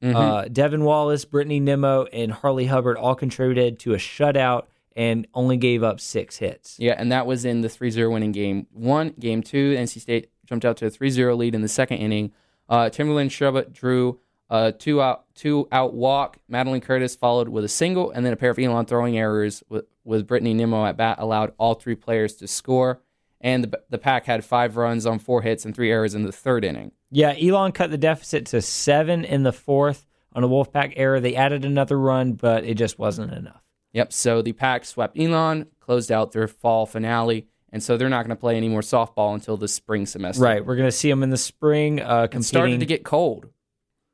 Mhm. 0.00 0.14
Uh, 0.14 0.48
Devin 0.48 0.84
Wallace, 0.84 1.24
Brittany 1.24 1.58
Nimmo, 1.58 2.04
and 2.12 2.30
Harley 2.30 2.66
Hubbard 2.66 2.96
all 2.96 3.16
contributed 3.16 3.80
to 3.80 3.94
a 3.94 3.96
shutout 3.96 4.66
and 4.96 5.26
only 5.34 5.56
gave 5.56 5.82
up 5.82 6.00
six 6.00 6.38
hits. 6.38 6.76
Yeah, 6.78 6.94
and 6.96 7.10
that 7.12 7.26
was 7.26 7.44
in 7.44 7.60
the 7.62 7.68
3 7.68 7.90
0 7.90 8.10
win 8.10 8.22
in 8.22 8.32
game 8.32 8.66
one. 8.72 9.14
Game 9.18 9.42
two, 9.42 9.74
NC 9.74 10.00
State 10.00 10.30
jumped 10.46 10.64
out 10.64 10.76
to 10.78 10.86
a 10.86 10.90
3 10.90 11.10
0 11.10 11.36
lead 11.36 11.54
in 11.54 11.62
the 11.62 11.68
second 11.68 11.98
inning. 11.98 12.32
Uh, 12.68 12.88
Timberland 12.90 13.30
Shrubbat 13.30 13.72
drew 13.72 14.20
a 14.50 14.72
two 14.72 15.02
out, 15.02 15.24
two 15.34 15.68
out 15.72 15.94
walk. 15.94 16.38
Madeline 16.48 16.80
Curtis 16.80 17.16
followed 17.16 17.48
with 17.48 17.64
a 17.64 17.68
single, 17.68 18.10
and 18.10 18.24
then 18.24 18.32
a 18.32 18.36
pair 18.36 18.50
of 18.50 18.58
Elon 18.58 18.86
throwing 18.86 19.18
errors 19.18 19.62
with, 19.68 19.86
with 20.04 20.26
Brittany 20.26 20.54
Nimmo 20.54 20.84
at 20.84 20.96
bat 20.96 21.16
allowed 21.18 21.52
all 21.58 21.74
three 21.74 21.94
players 21.94 22.34
to 22.36 22.46
score. 22.46 23.00
And 23.40 23.64
the, 23.64 23.80
the 23.90 23.98
pack 23.98 24.24
had 24.24 24.44
five 24.44 24.76
runs 24.76 25.04
on 25.04 25.18
four 25.18 25.42
hits 25.42 25.66
and 25.66 25.74
three 25.74 25.90
errors 25.90 26.14
in 26.14 26.22
the 26.22 26.32
third 26.32 26.64
inning. 26.64 26.92
Yeah, 27.10 27.34
Elon 27.40 27.72
cut 27.72 27.90
the 27.90 27.98
deficit 27.98 28.46
to 28.46 28.62
seven 28.62 29.24
in 29.24 29.42
the 29.42 29.52
fourth 29.52 30.06
on 30.32 30.44
a 30.44 30.48
Wolfpack 30.48 30.94
error. 30.96 31.20
They 31.20 31.36
added 31.36 31.64
another 31.64 31.98
run, 31.98 32.32
but 32.32 32.64
it 32.64 32.74
just 32.74 32.98
wasn't 32.98 33.32
enough. 33.32 33.63
Yep, 33.94 34.12
so 34.12 34.42
the 34.42 34.52
pack 34.52 34.84
swept 34.84 35.18
Elon, 35.18 35.66
closed 35.80 36.12
out 36.12 36.32
their 36.32 36.46
fall 36.48 36.84
finale, 36.84 37.46
and 37.72 37.82
so 37.82 37.96
they're 37.96 38.08
not 38.08 38.24
going 38.26 38.36
to 38.36 38.40
play 38.40 38.56
any 38.56 38.68
more 38.68 38.82
softball 38.82 39.34
until 39.34 39.56
the 39.56 39.68
spring 39.68 40.04
semester. 40.04 40.42
Right, 40.42 40.64
we're 40.64 40.76
gonna 40.76 40.92
see 40.92 41.08
them 41.08 41.22
in 41.22 41.30
the 41.30 41.36
spring. 41.36 42.00
Uh, 42.00 42.28
It's 42.30 42.46
starting 42.46 42.80
to 42.80 42.86
get 42.86 43.04
cold. 43.04 43.48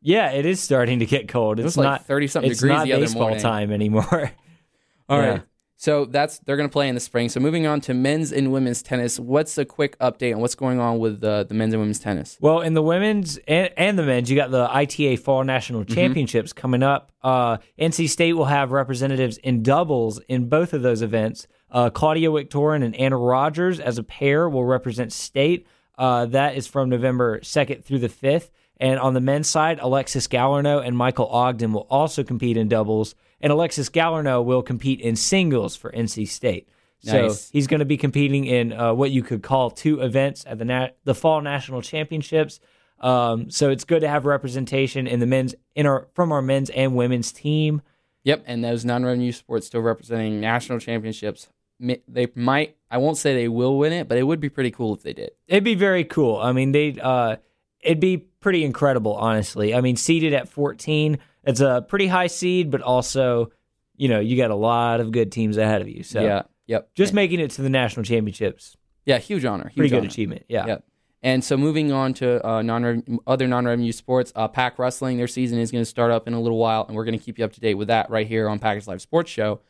yeah, 0.03 0.31
it 0.33 0.47
is 0.47 0.61
starting 0.61 1.01
to 1.01 1.07
get 1.07 1.29
cold. 1.29 1.59
It's 1.61 1.77
like 1.77 1.85
not 1.85 2.07
30-something 2.09 2.51
it's 2.51 2.61
degrees 2.61 2.77
not 2.77 2.85
the 2.85 2.93
other 2.93 3.03
baseball 3.07 3.23
morning. 3.23 3.41
time 3.43 3.73
anymore. 3.73 4.31
All 5.09 5.19
right. 5.19 5.43
So 5.81 6.05
that's 6.05 6.41
they're 6.41 6.59
going 6.59 6.69
to 6.69 6.73
play 6.73 6.91
in 6.91 6.95
the 6.95 7.01
spring. 7.01 7.31
So 7.31 7.41
moving 7.41 7.67
on 7.67 7.81
to 7.83 7.95
men's 7.95 8.33
and 8.33 8.53
women's 8.53 8.83
tennis. 8.83 9.19
What's 9.19 9.57
a 9.57 9.65
quick 9.65 9.99
update 9.99 10.35
on 10.35 10.43
what's 10.43 10.55
going 10.55 10.79
on 10.79 10.99
with 10.99 11.25
uh, 11.25 11.45
the 11.45 11.55
men's 11.55 11.73
and 11.73 11.81
women's 11.81 11.99
tennis? 11.99 12.37
Well, 12.39 12.61
in 12.61 12.75
the 12.75 12.83
women's 12.83 13.39
and, 13.49 13.71
and 13.79 13.99
the 13.99 14.03
men's, 14.03 14.31
you 14.31 14.37
got 14.37 14.51
the 14.51 14.69
ITA 14.71 15.17
Fall 15.17 15.43
National 15.43 15.81
Mm-hmm. 15.81 15.95
Championships 15.95 16.53
coming 16.53 16.83
up. 16.83 17.13
Uh, 17.23 17.57
NC 17.79 18.11
State 18.11 18.35
will 18.35 18.45
have 18.45 18.73
representatives 18.73 19.39
in 19.39 19.63
doubles 19.63 20.21
in 20.29 20.51
both 20.51 20.75
of 20.75 20.83
those 20.83 21.01
events. 21.01 21.47
Uh, 21.71 21.89
Claudia 21.89 22.31
Victorin 22.31 22.83
and 22.83 22.95
Anna 22.97 23.17
Rogers 23.17 23.81
as 23.81 23.97
a 23.97 24.03
pair 24.03 24.51
will 24.51 24.67
represent 24.67 25.15
state. 25.15 25.67
Uh, 25.97 26.27
that 26.27 26.57
is 26.57 26.67
from 26.67 26.91
November 26.91 27.41
2nd 27.41 27.85
through 27.85 28.01
the 28.01 28.09
5th. 28.11 28.51
And 28.77 29.01
on 29.01 29.15
the 29.15 29.21
men's 29.21 29.49
side, 29.49 29.79
Alexis 29.81 30.29
Galarneau 30.29 30.85
and 30.87 30.95
Michael 30.95 31.29
Ogden 31.29 31.73
will 31.73 31.87
also 31.89 32.23
compete 32.23 32.59
in 32.59 32.69
doubles. 32.69 33.15
And 33.41 33.53
Alexis 33.53 33.89
Galarneau 33.89 34.45
will 34.45 34.63
compete 34.63 35.01
in 35.01 35.17
singles 35.17 35.77
for 35.77 35.91
NC 35.93 36.29
State. 36.29 36.69
Nice. 37.05 37.41
So 37.41 37.49
he's 37.53 37.67
going 37.67 37.79
to 37.79 37.87
be 37.87 37.97
competing 37.97 38.45
in 38.45 38.73
uh, 38.73 38.93
what 38.93 39.11
you 39.11 39.23
could 39.23 39.43
call 39.43 39.71
two 39.71 40.01
events 40.01 40.45
at 40.47 40.59
the 40.59 40.65
na- 40.65 40.89
the 41.05 41.15
fall 41.15 41.41
national 41.41 41.81
championships. 41.83 42.61
Um, 43.01 43.51
so 43.51 43.71
it's 43.71 43.85
good 43.85 44.01
to 44.01 44.09
have 44.09 44.27
representation 44.27 45.07
in 45.07 45.21
the 45.21 45.27
men's 45.27 45.55
in 45.75 45.87
our 45.87 46.09
from 46.15 46.33
our 46.33 46.43
men's 46.43 46.69
and 46.71 46.95
women's 46.95 47.33
team. 47.33 47.81
Yep, 48.25 48.45
and 48.47 48.63
those 48.63 48.85
non-revenue 48.85 49.33
sports 49.33 49.67
still 49.67 49.81
representing 49.81 50.41
national 50.41 50.79
championships. 50.79 51.49
They 51.79 52.29
might. 52.35 52.77
I 52.91 52.99
won't 52.99 53.17
say 53.17 53.35
they 53.35 53.49
will 53.49 53.79
win 53.79 53.95
it, 53.95 54.07
but 54.07 54.19
it 54.19 54.25
would 54.25 54.41
be 54.41 54.51
pretty 54.51 54.71
cool 54.71 54.95
if 54.95 55.03
they 55.03 55.15
did. 55.15 55.31
It'd 55.47 55.65
be 55.65 55.75
very 55.75 56.05
cool. 56.05 56.37
I 56.37 56.53
mean, 56.53 56.73
they 56.73 56.99
uh, 57.01 57.37
it'd 57.81 58.01
be 58.01 58.19
pretty 58.19 58.65
incredible, 58.65 59.15
honestly. 59.15 59.75
I 59.75 59.81
mean, 59.81 59.97
seeded 59.97 60.35
at 60.35 60.49
14, 60.49 61.19
it's 61.45 61.61
a 61.61 61.85
pretty 61.89 62.07
high 62.07 62.27
seed, 62.27 62.71
but 62.71 62.83
also, 62.83 63.51
you 63.97 64.09
know, 64.09 64.21
you 64.21 64.37
got 64.37 64.51
a 64.51 64.57
lot 64.57 65.01
of 65.01 65.13
good 65.13 65.33
teams 65.33 65.57
ahead 65.57 65.81
of 65.81 65.89
you. 65.89 66.03
So 66.03 66.23
Yeah. 66.23 66.43
Yep. 66.67 66.91
just 66.95 67.13
making 67.13 67.41
it 67.41 67.51
to 67.53 67.63
the 67.63 67.69
national 67.71 68.05
championships, 68.05 68.77
yeah, 69.05 69.19
huge 69.19 69.45
honor. 69.45 69.65
Huge 69.65 69.77
pretty 69.77 69.91
good 69.91 69.99
honor. 69.99 70.07
achievement. 70.07 70.45
Yeah. 70.49 70.67
Yep. 70.67 70.85
And 71.23 71.45
so 71.45 71.57
moving 71.57 71.93
on 71.93 72.15
to 72.15 72.47
uh, 72.47 72.63
non 72.63 73.21
other 73.27 73.47
non-revenue 73.47 73.93
sports, 73.93 74.33
uh, 74.35 74.49
Pack 74.49 74.79
Wrestling, 74.79 75.17
their 75.19 75.27
season 75.27 75.59
is 75.59 75.71
going 75.71 75.83
to 75.83 75.91
start 75.91 76.11
up 76.11 76.27
in 76.27 76.33
a 76.33 76.41
little 76.41 76.57
while, 76.59 76.85
and 76.87 76.97
we're 76.97 77.05
going 77.05 77.19
to 77.19 77.23
keep 77.23 77.39
you 77.39 77.45
up 77.45 77.53
to 77.55 77.61
date 77.61 77.75
with 77.75 77.89
that 77.89 78.09
right 78.09 78.27
here 78.27 78.49
on 78.49 78.59
Packers 78.59 78.89
Life 78.89 79.01
Sports 79.01 79.31
Show. 79.31 79.61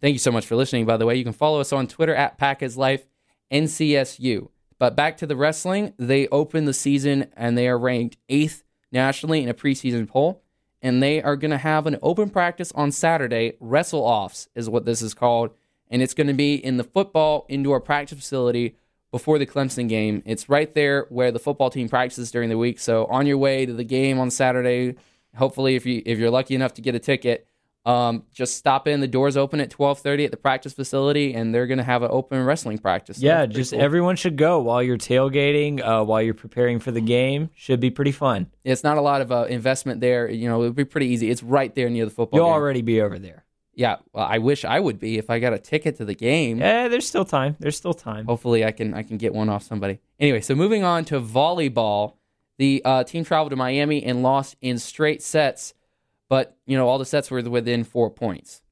Thank 0.00 0.12
you 0.14 0.18
so 0.18 0.30
much 0.30 0.46
for 0.46 0.56
listening. 0.56 0.86
By 0.86 0.96
the 0.96 1.04
way, 1.04 1.16
you 1.16 1.24
can 1.24 1.32
follow 1.32 1.60
us 1.60 1.72
on 1.72 1.86
Twitter 1.86 2.14
at 2.14 2.38
Packers 2.38 2.76
Life 2.76 3.06
NCSU. 3.50 4.48
But 4.78 4.94
back 4.94 5.16
to 5.18 5.26
the 5.26 5.36
wrestling, 5.36 5.94
they 5.98 6.28
opened 6.28 6.68
the 6.68 6.74
season 6.74 7.30
and 7.36 7.56
they 7.56 7.66
are 7.68 7.78
ranked 7.78 8.16
eighth 8.28 8.62
nationally 8.92 9.42
in 9.42 9.48
a 9.48 9.54
preseason 9.54 10.06
poll, 10.08 10.42
and 10.82 11.02
they 11.02 11.22
are 11.22 11.36
going 11.36 11.50
to 11.50 11.58
have 11.58 11.86
an 11.86 11.98
open 12.02 12.30
practice 12.30 12.72
on 12.72 12.92
Saturday. 12.92 13.54
Wrestle 13.60 14.00
offs 14.00 14.48
is 14.54 14.68
what 14.68 14.84
this 14.84 15.02
is 15.02 15.14
called, 15.14 15.50
and 15.90 16.02
it's 16.02 16.14
going 16.14 16.26
to 16.26 16.34
be 16.34 16.54
in 16.54 16.76
the 16.76 16.84
football 16.84 17.46
indoor 17.48 17.80
practice 17.80 18.18
facility 18.18 18.76
before 19.10 19.38
the 19.38 19.46
Clemson 19.46 19.88
game. 19.88 20.22
It's 20.26 20.48
right 20.48 20.72
there 20.74 21.06
where 21.08 21.32
the 21.32 21.38
football 21.38 21.70
team 21.70 21.88
practices 21.88 22.30
during 22.30 22.50
the 22.50 22.58
week. 22.58 22.78
So 22.78 23.06
on 23.06 23.26
your 23.26 23.38
way 23.38 23.64
to 23.64 23.72
the 23.72 23.84
game 23.84 24.18
on 24.18 24.30
Saturday, 24.30 24.96
hopefully 25.36 25.76
if 25.76 25.86
you 25.86 26.02
if 26.04 26.18
you're 26.18 26.30
lucky 26.30 26.54
enough 26.54 26.74
to 26.74 26.82
get 26.82 26.94
a 26.94 26.98
ticket, 26.98 27.46
um, 27.86 28.24
just 28.34 28.56
stop 28.56 28.86
in. 28.88 29.00
The 29.00 29.06
doors 29.08 29.36
open 29.36 29.60
at 29.60 29.70
twelve 29.70 30.00
thirty 30.00 30.24
at 30.24 30.30
the 30.32 30.36
practice 30.36 30.72
facility, 30.72 31.32
and 31.34 31.54
they're 31.54 31.66
going 31.66 31.78
to 31.78 31.84
have 31.84 32.02
an 32.02 32.10
open 32.10 32.44
wrestling 32.44 32.78
practice. 32.78 33.18
So 33.18 33.24
Yeah, 33.26 33.46
just 33.46 33.72
cool. 33.72 33.80
everyone 33.80 34.16
should 34.16 34.36
go 34.36 34.58
while 34.60 34.82
you're 34.82 34.98
tailgating, 34.98 35.80
uh, 35.80 36.04
while 36.04 36.20
you're 36.20 36.34
preparing 36.34 36.80
for 36.80 36.90
the 36.90 37.00
game. 37.00 37.48
Should 37.54 37.80
be 37.80 37.90
pretty 37.90 38.12
fun. 38.12 38.50
It's 38.64 38.82
not 38.82 38.98
a 38.98 39.00
lot 39.00 39.20
of 39.22 39.30
uh, 39.32 39.44
investment 39.48 40.00
there. 40.00 40.28
You 40.28 40.48
know, 40.48 40.62
it 40.62 40.66
would 40.66 40.74
be 40.76 40.84
pretty 40.84 41.06
easy. 41.06 41.30
It's 41.30 41.42
right 41.42 41.74
there 41.74 41.88
near 41.88 42.04
the 42.04 42.10
football. 42.10 42.38
You'll 42.40 42.46
game. 42.48 42.54
already 42.54 42.82
be 42.82 43.00
over 43.00 43.18
there. 43.18 43.44
Yeah, 43.78 43.96
well, 44.14 44.24
I 44.24 44.38
wish 44.38 44.64
I 44.64 44.80
would 44.80 44.98
be 44.98 45.18
if 45.18 45.28
I 45.28 45.38
got 45.38 45.52
a 45.52 45.58
ticket 45.58 45.96
to 45.98 46.06
the 46.06 46.14
game. 46.14 46.62
Eh, 46.62 46.88
there's 46.88 47.06
still 47.06 47.26
time. 47.26 47.56
There's 47.60 47.76
still 47.76 47.92
time. 47.92 48.24
Hopefully, 48.24 48.64
I 48.64 48.72
can 48.72 48.94
I 48.94 49.02
can 49.02 49.18
get 49.18 49.34
one 49.34 49.48
off 49.50 49.62
somebody. 49.62 50.00
Anyway, 50.18 50.40
so 50.40 50.54
moving 50.54 50.82
on 50.82 51.04
to 51.04 51.20
volleyball, 51.20 52.14
the 52.58 52.80
uh, 52.84 53.04
team 53.04 53.22
traveled 53.22 53.50
to 53.50 53.56
Miami 53.56 54.02
and 54.02 54.22
lost 54.22 54.56
in 54.62 54.78
straight 54.78 55.22
sets, 55.22 55.74
but 56.28 56.56
you 56.66 56.76
know 56.76 56.88
all 56.88 56.98
the 56.98 57.04
sets 57.04 57.30
were 57.30 57.42
within 57.42 57.84
four 57.84 58.10
points. 58.10 58.62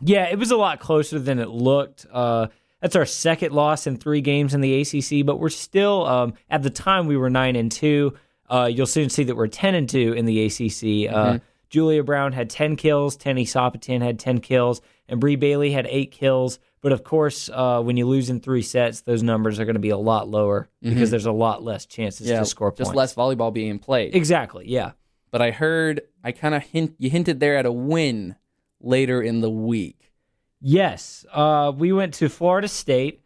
Yeah, 0.00 0.24
it 0.28 0.38
was 0.38 0.50
a 0.50 0.56
lot 0.56 0.80
closer 0.80 1.18
than 1.18 1.38
it 1.38 1.48
looked. 1.48 2.06
Uh, 2.10 2.48
that's 2.80 2.96
our 2.96 3.06
second 3.06 3.52
loss 3.52 3.86
in 3.86 3.96
three 3.96 4.20
games 4.20 4.54
in 4.54 4.60
the 4.60 4.80
ACC, 4.80 5.24
but 5.24 5.38
we're 5.38 5.48
still 5.48 6.04
um, 6.06 6.34
at 6.50 6.62
the 6.62 6.70
time 6.70 7.06
we 7.06 7.16
were 7.16 7.30
nine 7.30 7.54
and 7.56 7.70
two. 7.70 8.14
Uh, 8.50 8.68
you'll 8.70 8.86
soon 8.86 9.08
see 9.08 9.24
that 9.24 9.36
we're 9.36 9.46
ten 9.46 9.74
and 9.74 9.88
two 9.88 10.12
in 10.12 10.26
the 10.26 10.44
ACC. 10.46 11.12
Uh, 11.14 11.38
Julia 11.70 12.02
Brown 12.02 12.32
had 12.32 12.50
ten 12.50 12.76
kills, 12.76 13.16
Tenny 13.16 13.46
Sopitan 13.46 14.02
had 14.02 14.18
ten 14.18 14.40
kills, 14.40 14.82
and 15.08 15.20
Bree 15.20 15.36
Bailey 15.36 15.70
had 15.70 15.86
eight 15.88 16.10
kills. 16.10 16.58
But 16.82 16.90
of 16.90 17.04
course, 17.04 17.48
uh, 17.48 17.80
when 17.80 17.96
you 17.96 18.06
lose 18.08 18.28
in 18.28 18.40
three 18.40 18.62
sets, 18.62 19.02
those 19.02 19.22
numbers 19.22 19.60
are 19.60 19.64
going 19.64 19.76
to 19.76 19.80
be 19.80 19.90
a 19.90 19.96
lot 19.96 20.28
lower 20.28 20.68
because 20.82 21.12
there's 21.12 21.26
a 21.26 21.32
lot 21.32 21.62
less 21.62 21.86
chances 21.86 22.26
to 22.26 22.44
score 22.44 22.72
just 22.72 22.94
less 22.96 23.14
volleyball 23.14 23.52
being 23.52 23.78
played. 23.78 24.16
Exactly. 24.16 24.68
Yeah. 24.68 24.92
But 25.32 25.42
I 25.42 25.50
heard 25.50 26.02
I 26.22 26.30
kind 26.30 26.54
of 26.54 26.62
hint 26.62 26.94
you 26.98 27.10
hinted 27.10 27.40
there 27.40 27.56
at 27.56 27.66
a 27.66 27.72
win 27.72 28.36
later 28.80 29.20
in 29.20 29.40
the 29.40 29.50
week. 29.50 30.12
Yes, 30.60 31.26
uh, 31.32 31.72
we 31.76 31.92
went 31.92 32.14
to 32.14 32.28
Florida 32.28 32.68
State. 32.68 33.20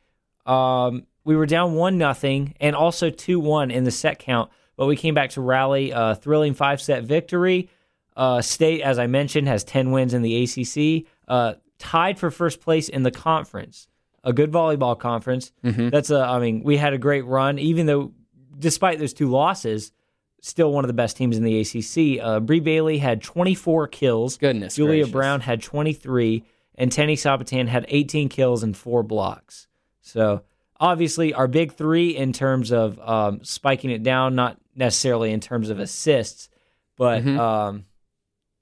Um, 0.47 1.07
we 1.25 1.37
were 1.37 1.45
down 1.45 1.75
one 1.75 1.99
nothing 1.99 2.55
and 2.61 2.75
also 2.75 3.11
two 3.11 3.38
one 3.38 3.71
in 3.71 3.85
the 3.85 3.90
set 3.90 4.19
count, 4.19 4.51
but 4.77 4.87
we 4.87 4.97
came 4.97 5.12
back 5.12 5.31
to 5.31 5.42
rally. 5.42 5.90
A 5.90 6.14
thrilling 6.14 6.55
five 6.55 6.81
set 6.81 7.05
victory. 7.05 7.69
Uh, 8.16 8.40
State, 8.40 8.81
as 8.81 8.99
I 8.99 9.07
mentioned, 9.09 9.49
has 9.49 9.62
ten 9.64 9.90
wins 9.90 10.14
in 10.14 10.23
the 10.23 10.45
ACC, 10.45 11.07
uh, 11.29 11.55
tied 11.79 12.19
for 12.19 12.31
first 12.31 12.61
place 12.62 12.88
in 12.88 13.03
the 13.03 13.11
conference. 13.11 13.88
A 14.25 14.33
good 14.33 14.51
volleyball 14.51 14.99
conference. 14.99 15.53
That's 15.90 16.11
a. 16.11 16.21
I 16.21 16.38
mean, 16.38 16.62
we 16.62 16.79
had 16.79 16.95
a 16.95 16.99
great 16.99 17.27
run, 17.27 17.59
even 17.59 17.87
though, 17.87 18.12
despite 18.59 18.99
those 18.99 19.12
two 19.12 19.29
losses, 19.29 19.92
still 20.40 20.72
one 20.72 20.85
of 20.85 20.88
the 20.88 20.94
best 20.94 21.16
teams 21.16 21.37
in 21.37 21.44
the 21.44 21.61
ACC. 21.61 22.22
Uh, 22.25 22.40
Bree 22.40 22.61
Bailey 22.61 22.99
had 22.99 23.22
24 23.22 23.88
kills. 23.88 24.37
Goodness 24.38 24.77
Julia 24.77 25.03
gracious. 25.05 25.12
Brown 25.12 25.40
had 25.40 25.62
23, 25.62 26.44
and 26.77 26.90
Tenny 26.92 27.16
Sabatin 27.16 27.68
had 27.68 27.85
18 27.88 28.29
kills 28.29 28.62
and 28.62 28.77
four 28.77 29.03
blocks. 29.03 29.66
So 30.03 30.42
obviously, 30.79 31.35
our 31.35 31.49
big 31.49 31.72
three 31.72 32.16
in 32.16 32.33
terms 32.33 32.70
of 32.72 32.99
um, 33.01 33.42
spiking 33.42 33.90
it 33.90 34.03
down, 34.03 34.35
not 34.35 34.59
necessarily 34.75 35.33
in 35.33 35.40
terms 35.40 35.70
of 35.70 35.79
assists, 35.81 36.49
but 36.96 37.22
Mm-hmm. 37.22 37.38
um, 37.40 37.85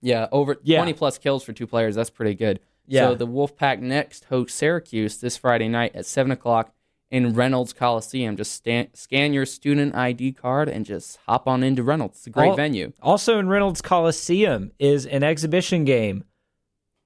Yeah, 0.01 0.29
over 0.33 0.57
Yeah. 0.63 0.79
20 0.79 0.93
plus 0.95 1.19
kills 1.19 1.43
for 1.45 1.53
two 1.53 1.67
players. 1.67 1.95
That's 1.95 2.11
pretty 2.11 2.35
good. 2.35 2.61
Yeah. 2.87 3.09
So 3.09 3.15
the 3.15 3.27
Wolfpack 3.27 3.81
next 3.81 4.27
host 4.27 4.55
Syracuse 4.55 5.17
this 5.19 5.39
Friday 5.39 5.69
night 5.69 5.97
at 5.97 6.05
7 6.05 6.31
o'clock 6.31 6.74
in 7.14 7.33
Reynolds 7.33 7.72
Coliseum. 7.72 8.37
Just 8.37 8.53
stan- 8.53 8.92
scan 8.92 9.33
your 9.33 9.46
student 9.46 9.94
ID 9.94 10.33
card 10.33 10.68
and 10.68 10.85
just 10.85 11.18
hop 11.29 11.46
on 11.46 11.62
into 11.62 11.85
Reynolds. 11.85 12.18
It's 12.18 12.27
a 12.27 12.31
great 12.31 12.48
Al- 12.48 12.57
venue. 12.57 12.92
Also 13.00 13.38
in 13.38 13.48
Reynolds 13.48 13.81
Coliseum 13.81 14.72
is 14.81 15.07
an 15.07 15.22
exhibition 15.22 15.85
game 15.85 16.24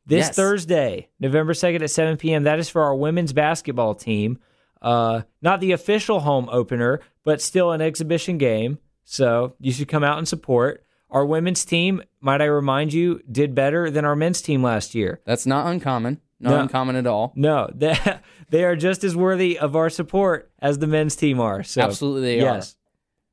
this 0.07 0.29
Yes. 0.29 0.37
Thursday, 0.37 1.11
November 1.21 1.53
2nd 1.53 1.83
at 1.83 1.91
7 1.91 2.17
p.m. 2.17 2.45
That 2.45 2.59
is 2.59 2.71
for 2.71 2.83
our 2.83 2.95
women's 2.95 3.35
basketball 3.35 3.95
team. 3.95 4.39
Uh, 4.81 5.23
not 5.43 5.61
the 5.61 5.73
official 5.73 6.21
home 6.21 6.49
opener, 6.51 7.01
but 7.25 7.43
still 7.43 7.73
an 7.73 7.83
exhibition 7.83 8.39
game. 8.39 8.79
So 9.05 9.55
you 9.61 9.73
should 9.73 9.89
come 9.89 10.05
out 10.05 10.17
and 10.17 10.27
support. 10.27 10.85
Our 11.11 11.27
women's 11.27 11.67
team, 11.67 12.03
might 12.23 12.41
I 12.41 12.47
remind 12.47 12.95
you, 12.95 13.21
did 13.31 13.55
better 13.55 13.91
than 13.91 14.07
our 14.07 14.17
men's 14.17 14.41
team 14.41 14.63
last 14.63 14.95
year. 14.95 15.21
That's 15.27 15.45
not 15.47 15.67
uncommon. 15.67 16.23
Not 16.41 16.51
No. 16.51 16.61
uncommon 16.61 16.97
at 16.97 17.07
all. 17.07 17.33
No, 17.35 17.69
they, 17.75 17.97
they 18.51 18.65
are 18.65 18.77
just 18.77 19.03
as 19.05 19.17
worthy 19.17 19.59
of 19.59 19.75
our 19.77 19.91
support 19.91 20.51
as 20.61 20.79
the 20.79 20.87
men's 20.87 21.17
team 21.17 21.41
are. 21.41 21.63
So 21.63 21.83
Absolutely 21.83 22.23
they 22.37 22.41
are. 22.41 22.55
yes, 22.57 22.77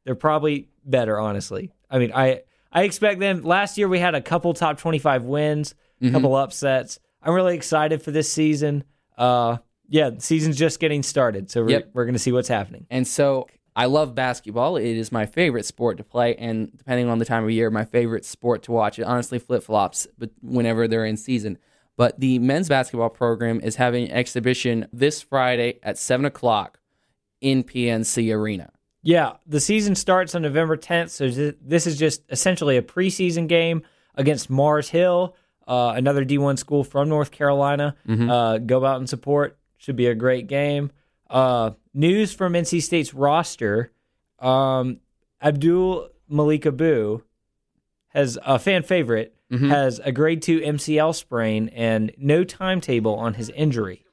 they're 0.05 0.15
probably 0.15 0.69
better. 0.85 1.19
Honestly, 1.19 1.71
I 1.89 1.99
mean, 1.99 2.11
I 2.13 2.41
I 2.71 2.83
expect 2.83 3.19
them. 3.19 3.41
Last 3.43 3.77
year 3.77 3.87
we 3.87 3.99
had 3.99 4.15
a 4.15 4.21
couple 4.21 4.53
top 4.53 4.77
twenty 4.79 4.99
five 4.99 5.23
wins, 5.23 5.73
a 6.01 6.05
Mm-hmm. 6.05 6.13
couple 6.13 6.35
upsets. 6.35 6.99
I'm 7.21 7.33
really 7.33 7.55
excited 7.55 8.01
for 8.01 8.11
this 8.11 8.31
season. 8.31 8.83
Uh, 9.17 9.57
yeah, 9.87 10.09
the 10.09 10.19
season's 10.21 10.57
just 10.57 10.79
getting 10.79 11.03
started, 11.03 11.49
so 11.49 11.63
we're 11.63 11.69
Yep. 11.71 11.89
we're 11.93 12.05
gonna 12.05 12.19
see 12.19 12.31
what's 12.31 12.47
happening. 12.49 12.85
And 12.89 13.07
so 13.07 13.47
I 13.75 13.85
love 13.85 14.15
basketball. 14.15 14.77
It 14.77 14.85
is 14.97 15.11
my 15.11 15.25
favorite 15.25 15.65
sport 15.65 15.97
to 15.97 16.03
play, 16.03 16.35
and 16.35 16.75
depending 16.77 17.07
on 17.07 17.19
the 17.19 17.25
time 17.25 17.43
of 17.43 17.51
year, 17.51 17.69
my 17.69 17.85
favorite 17.85 18.25
sport 18.25 18.63
to 18.63 18.71
watch. 18.71 18.97
It 18.99 19.03
honestly 19.03 19.37
flip 19.39 19.63
flops, 19.63 20.07
but 20.17 20.31
whenever 20.41 20.87
they're 20.87 21.05
in 21.05 21.17
season. 21.17 21.57
But 21.97 22.19
the 22.19 22.39
men's 22.39 22.67
basketball 22.67 23.09
program 23.09 23.61
is 23.61 23.77
having 23.77 24.05
an 24.05 24.11
exhibition 24.11 24.87
this 24.91 25.21
Friday 25.21 25.79
at 25.81 25.97
seven 25.97 26.25
o'clock 26.25 26.79
in 27.41 27.63
PNC 27.63 28.35
Arena. 28.35 28.71
Yeah, 29.01 29.33
the 29.45 29.59
season 29.59 29.93
starts 29.95 30.33
on 30.33 30.41
November 30.41 30.75
10th, 30.77 31.09
so 31.11 31.29
this 31.61 31.85
is 31.85 31.97
just 31.97 32.23
essentially 32.29 32.75
a 32.75 32.81
preseason 32.81 33.47
game 33.47 33.83
against 34.15 34.49
Mars 34.49 34.89
Hill, 34.89 35.35
uh, 35.67 35.93
another 35.95 36.25
D1 36.25 36.57
school 36.57 36.83
from 36.83 37.07
North 37.07 37.29
Carolina. 37.29 37.95
Uh, 38.29 38.57
go 38.57 38.83
out 38.83 38.97
and 38.97 39.07
support. 39.07 39.59
Should 39.77 39.95
be 39.95 40.07
a 40.07 40.15
great 40.15 40.47
game. 40.47 40.91
Uh, 41.29 41.71
news 41.93 42.33
from 42.33 42.53
NC 42.53 42.81
State's 42.81 43.13
roster: 43.13 43.91
um, 44.39 44.99
Abdul 45.39 46.09
Malik 46.27 46.65
Abu 46.65 47.21
has 48.09 48.39
a 48.43 48.57
fan 48.57 48.81
favorite 48.81 49.34
has 49.51 49.99
a 49.99 50.11
grade 50.11 50.41
two 50.41 50.59
MCL 50.59 51.15
sprain 51.15 51.69
and 51.69 52.11
no 52.17 52.43
timetable 52.43 53.15
on 53.15 53.35
his 53.35 53.49
injury. 53.51 54.05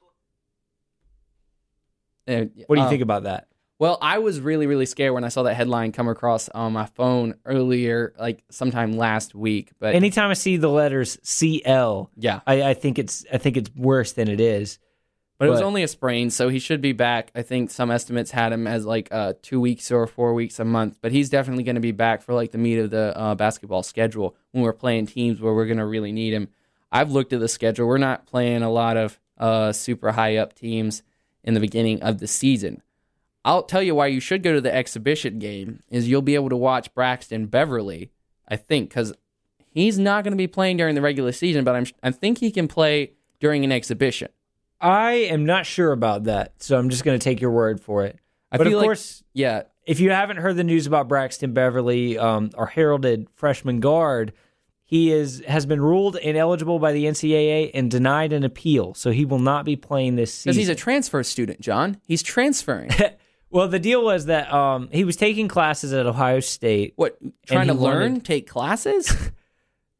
Uh, 2.28 2.44
What 2.66 2.76
do 2.76 2.80
you 2.80 2.86
uh, 2.86 2.90
think 2.90 3.02
about 3.02 3.24
that? 3.24 3.48
Well, 3.78 3.98
I 4.00 4.18
was 4.20 4.40
really, 4.40 4.68
really 4.68 4.86
scared 4.86 5.12
when 5.12 5.24
I 5.24 5.28
saw 5.28 5.42
that 5.42 5.54
headline 5.54 5.90
come 5.90 6.06
across 6.06 6.48
on 6.50 6.72
my 6.72 6.86
phone 6.86 7.34
earlier, 7.44 8.14
like 8.16 8.44
sometime 8.48 8.92
last 8.92 9.34
week. 9.34 9.72
But 9.80 9.96
Anytime 9.96 10.30
I 10.30 10.34
see 10.34 10.56
the 10.56 10.68
letters 10.68 11.18
CL, 11.24 12.10
yeah, 12.16 12.40
I, 12.46 12.62
I 12.62 12.74
think 12.74 13.00
it's 13.00 13.24
I 13.32 13.38
think 13.38 13.56
it's 13.56 13.70
worse 13.74 14.12
than 14.12 14.28
it 14.28 14.40
is. 14.40 14.78
But, 15.42 15.48
it 15.48 15.50
was 15.50 15.60
only 15.60 15.82
a 15.82 15.88
sprain, 15.88 16.30
so 16.30 16.48
he 16.48 16.60
should 16.60 16.80
be 16.80 16.92
back. 16.92 17.32
I 17.34 17.42
think 17.42 17.72
some 17.72 17.90
estimates 17.90 18.30
had 18.30 18.52
him 18.52 18.68
as 18.68 18.86
like 18.86 19.08
uh, 19.10 19.32
two 19.42 19.60
weeks 19.60 19.90
or 19.90 20.06
four 20.06 20.34
weeks 20.34 20.60
a 20.60 20.64
month, 20.64 20.98
but 21.02 21.10
he's 21.10 21.30
definitely 21.30 21.64
going 21.64 21.74
to 21.74 21.80
be 21.80 21.90
back 21.90 22.22
for 22.22 22.32
like 22.32 22.52
the 22.52 22.58
meat 22.58 22.78
of 22.78 22.90
the 22.90 23.12
uh, 23.18 23.34
basketball 23.34 23.82
schedule 23.82 24.36
when 24.52 24.62
we're 24.62 24.72
playing 24.72 25.06
teams 25.06 25.40
where 25.40 25.52
we're 25.52 25.66
going 25.66 25.78
to 25.78 25.84
really 25.84 26.12
need 26.12 26.32
him. 26.32 26.46
I've 26.92 27.10
looked 27.10 27.32
at 27.32 27.40
the 27.40 27.48
schedule. 27.48 27.88
We're 27.88 27.98
not 27.98 28.24
playing 28.24 28.62
a 28.62 28.70
lot 28.70 28.96
of 28.96 29.18
uh, 29.36 29.72
super 29.72 30.12
high 30.12 30.36
up 30.36 30.54
teams 30.54 31.02
in 31.42 31.54
the 31.54 31.60
beginning 31.60 32.00
of 32.02 32.20
the 32.20 32.28
season. 32.28 32.80
I'll 33.44 33.64
tell 33.64 33.82
you 33.82 33.96
why 33.96 34.06
you 34.06 34.20
should 34.20 34.44
go 34.44 34.52
to 34.52 34.60
the 34.60 34.72
exhibition 34.72 35.40
game 35.40 35.82
is 35.90 36.08
you'll 36.08 36.22
be 36.22 36.36
able 36.36 36.50
to 36.50 36.56
watch 36.56 36.94
Braxton 36.94 37.46
Beverly. 37.46 38.12
I 38.46 38.54
think 38.54 38.90
because 38.90 39.12
he's 39.70 39.98
not 39.98 40.22
going 40.22 40.32
to 40.32 40.36
be 40.38 40.46
playing 40.46 40.76
during 40.76 40.94
the 40.94 41.02
regular 41.02 41.32
season, 41.32 41.64
but 41.64 41.74
I'm 41.74 41.86
I 42.00 42.12
think 42.12 42.38
he 42.38 42.52
can 42.52 42.68
play 42.68 43.14
during 43.40 43.64
an 43.64 43.72
exhibition. 43.72 44.28
I 44.82 45.12
am 45.12 45.46
not 45.46 45.64
sure 45.64 45.92
about 45.92 46.24
that, 46.24 46.54
so 46.62 46.76
I'm 46.78 46.90
just 46.90 47.04
going 47.04 47.18
to 47.18 47.22
take 47.22 47.40
your 47.40 47.52
word 47.52 47.80
for 47.80 48.04
it. 48.04 48.18
I 48.50 48.58
but 48.58 48.66
of 48.66 48.72
like- 48.74 48.82
course, 48.84 49.22
Yeah, 49.32 49.62
if 49.86 50.00
you 50.00 50.10
haven't 50.10 50.36
heard 50.38 50.56
the 50.56 50.64
news 50.64 50.86
about 50.86 51.08
Braxton 51.08 51.52
Beverly, 51.54 52.18
um, 52.18 52.50
our 52.56 52.66
heralded 52.66 53.28
freshman 53.34 53.80
guard, 53.80 54.32
he 54.84 55.10
is 55.10 55.42
has 55.48 55.64
been 55.64 55.80
ruled 55.80 56.16
ineligible 56.16 56.78
by 56.78 56.92
the 56.92 57.04
NCAA 57.06 57.70
and 57.72 57.90
denied 57.90 58.32
an 58.32 58.44
appeal, 58.44 58.92
so 58.94 59.10
he 59.10 59.24
will 59.24 59.38
not 59.38 59.64
be 59.64 59.74
playing 59.76 60.16
this 60.16 60.34
season. 60.34 60.50
Because 60.50 60.56
he's 60.58 60.68
a 60.68 60.74
transfer 60.74 61.22
student, 61.22 61.60
John. 61.60 61.98
He's 62.06 62.22
transferring. 62.22 62.90
well, 63.50 63.68
the 63.68 63.78
deal 63.78 64.04
was 64.04 64.26
that 64.26 64.52
um, 64.52 64.88
he 64.92 65.04
was 65.04 65.16
taking 65.16 65.48
classes 65.48 65.92
at 65.94 66.04
Ohio 66.04 66.40
State. 66.40 66.92
what? 66.96 67.16
Trying 67.46 67.68
to 67.68 67.74
learn, 67.74 68.12
wanted- 68.12 68.24
take 68.26 68.48
classes? 68.48 69.16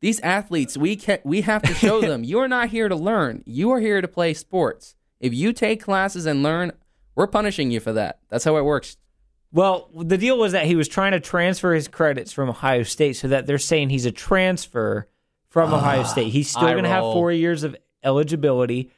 These 0.03 0.21
athletes, 0.21 0.77
we 0.77 0.97
can 0.97 1.21
we 1.25 1.43
have 1.43 1.62
to 1.62 1.73
show 1.75 2.01
them 2.01 2.25
you 2.25 2.41
are 2.41 2.49
not 2.49 2.69
here 2.69 2.88
to 2.88 2.97
learn. 2.97 3.43
You 3.47 3.71
are 3.71 3.81
here 3.81 4.03
to 4.03 4.09
play 4.09 4.35
sports. 4.35 4.97
If 5.21 5.33
you 5.33 5.53
take 5.53 5.81
classes 5.81 6.27
and 6.27 6.43
learn, 6.43 6.73
we're 7.15 7.29
punishing 7.29 7.71
you 7.71 7.79
for 7.79 7.93
that. 7.93 8.19
That's 8.29 8.45
how 8.45 8.57
it 8.57 8.65
works. 8.65 8.97
Well, 9.53 9.91
the 9.95 10.19
deal 10.19 10.37
was 10.37 10.53
that 10.53 10.67
he 10.67 10.75
was 10.75 10.88
trying 10.88 11.12
to 11.12 11.21
transfer 11.21 11.73
his 11.73 11.87
credits 11.87 12.33
from 12.33 12.49
Ohio 12.49 12.83
State, 12.83 13.15
so 13.15 13.29
that 13.29 13.47
they're 13.47 13.59
saying 13.59 13.91
he's 13.91 14.05
a 14.05 14.11
transfer 14.11 15.09
from 15.49 15.73
Ohio 15.73 16.03
State. 16.03 16.33
He's 16.33 16.51
still 16.51 16.62
going 16.62 16.83
to 16.83 16.88
have 16.88 17.05
four 17.05 17.31
years 17.31 17.62
of 17.62 17.77
eligibility. 18.03 18.91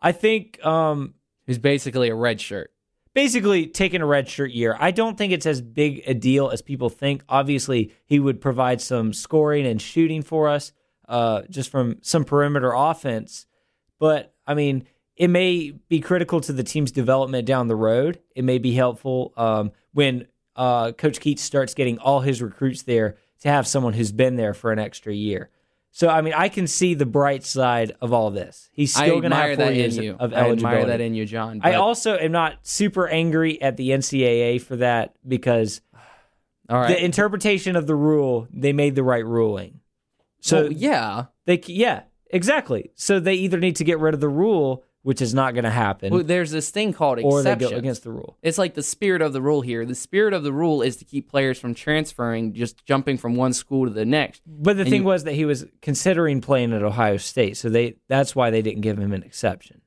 I 0.00 0.12
think 0.12 0.64
um, 0.64 1.14
Who's 1.46 1.58
basically 1.58 2.08
a 2.08 2.14
red 2.14 2.40
shirt. 2.40 2.71
Basically 3.14 3.66
taking 3.66 4.00
a 4.00 4.06
red 4.06 4.28
shirt 4.28 4.52
year. 4.52 4.76
I 4.80 4.90
don't 4.90 5.18
think 5.18 5.32
it's 5.32 5.44
as 5.44 5.60
big 5.60 6.02
a 6.06 6.14
deal 6.14 6.50
as 6.50 6.62
people 6.62 6.88
think. 6.88 7.22
Obviously, 7.28 7.92
he 8.06 8.18
would 8.18 8.40
provide 8.40 8.80
some 8.80 9.12
scoring 9.12 9.66
and 9.66 9.80
shooting 9.82 10.22
for 10.22 10.48
us, 10.48 10.72
uh, 11.08 11.42
just 11.50 11.70
from 11.70 11.98
some 12.00 12.24
perimeter 12.24 12.72
offense. 12.72 13.46
But 13.98 14.34
I 14.46 14.54
mean, 14.54 14.86
it 15.16 15.28
may 15.28 15.72
be 15.88 16.00
critical 16.00 16.40
to 16.40 16.52
the 16.52 16.64
team's 16.64 16.90
development 16.90 17.46
down 17.46 17.68
the 17.68 17.76
road. 17.76 18.20
It 18.34 18.44
may 18.44 18.58
be 18.58 18.72
helpful 18.72 19.34
um, 19.36 19.72
when 19.92 20.26
uh, 20.56 20.92
Coach 20.92 21.20
Keatts 21.20 21.40
starts 21.40 21.74
getting 21.74 21.98
all 21.98 22.20
his 22.20 22.40
recruits 22.40 22.82
there 22.82 23.16
to 23.40 23.48
have 23.48 23.66
someone 23.66 23.92
who's 23.92 24.12
been 24.12 24.36
there 24.36 24.54
for 24.54 24.72
an 24.72 24.78
extra 24.78 25.12
year. 25.12 25.50
So 25.94 26.08
I 26.08 26.22
mean, 26.22 26.32
I 26.34 26.48
can 26.48 26.66
see 26.66 26.94
the 26.94 27.06
bright 27.06 27.44
side 27.44 27.92
of 28.00 28.14
all 28.14 28.30
this. 28.30 28.70
He's 28.72 28.94
still 28.94 29.20
going 29.20 29.30
to 29.30 29.36
have 29.36 29.56
four 29.56 29.66
that 29.66 29.74
years 29.74 29.98
in 29.98 30.04
you. 30.04 30.16
of 30.18 30.32
I 30.32 30.36
eligibility. 30.36 30.76
admire 30.78 30.86
that 30.86 31.00
in 31.02 31.14
you, 31.14 31.26
John. 31.26 31.60
I 31.62 31.74
also 31.74 32.16
am 32.16 32.32
not 32.32 32.54
super 32.62 33.06
angry 33.06 33.60
at 33.60 33.76
the 33.76 33.90
NCAA 33.90 34.62
for 34.62 34.76
that 34.76 35.14
because 35.26 35.82
all 36.70 36.80
right. 36.80 36.88
the 36.88 37.04
interpretation 37.04 37.76
of 37.76 37.86
the 37.86 37.94
rule, 37.94 38.48
they 38.50 38.72
made 38.72 38.94
the 38.94 39.02
right 39.02 39.24
ruling. 39.24 39.80
So 40.40 40.62
Well, 40.62 40.72
yeah. 40.72 41.26
they 41.44 41.60
yeah, 41.66 42.04
exactly. 42.30 42.90
So 42.94 43.20
they 43.20 43.34
either 43.34 43.58
need 43.58 43.76
to 43.76 43.84
get 43.84 43.98
rid 43.98 44.14
of 44.14 44.20
the 44.20 44.30
rule, 44.30 44.84
which 45.02 45.20
is 45.20 45.34
not 45.34 45.52
going 45.54 45.64
to 45.64 45.70
happen, 45.70 46.12
Well, 46.12 46.22
there's 46.22 46.50
this 46.52 46.70
thing 46.70 46.92
called 46.92 47.18
or 47.18 47.42
they 47.42 47.50
exceptions. 47.50 47.70
go 47.72 47.76
against 47.76 48.04
the 48.04 48.10
rule. 48.12 48.36
It's 48.42 48.56
like 48.58 48.74
the 48.74 48.82
spirit 48.84 49.20
of 49.20 49.32
the 49.32 49.42
rule 49.42 49.60
here. 49.60 49.84
The 49.84 49.94
spirit 49.96 50.32
of 50.32 50.44
the 50.44 50.52
rule 50.52 50.80
is 50.80 50.96
to 50.96 51.04
keep 51.04 51.28
players 51.28 51.58
from 51.58 51.74
transferring, 51.74 52.54
just 52.54 52.84
jumping 52.86 53.18
from 53.18 53.34
one 53.34 53.52
school 53.52 53.84
to 53.86 53.90
the 53.92 54.04
next. 54.04 54.42
But 54.46 54.76
the 54.76 54.82
And 54.82 54.90
thing 54.90 55.02
you- 55.02 55.08
was 55.08 55.24
that 55.24 55.34
he 55.34 55.44
was 55.44 55.66
considering 55.80 56.40
playing 56.40 56.72
at 56.72 56.82
Ohio 56.84 57.16
State, 57.16 57.56
so 57.56 57.68
they 57.68 57.96
that's 58.08 58.36
why 58.36 58.50
they 58.50 58.62
didn't 58.62 58.82
give 58.82 58.98
him 58.98 59.12
an 59.12 59.22
exception. 59.24 59.80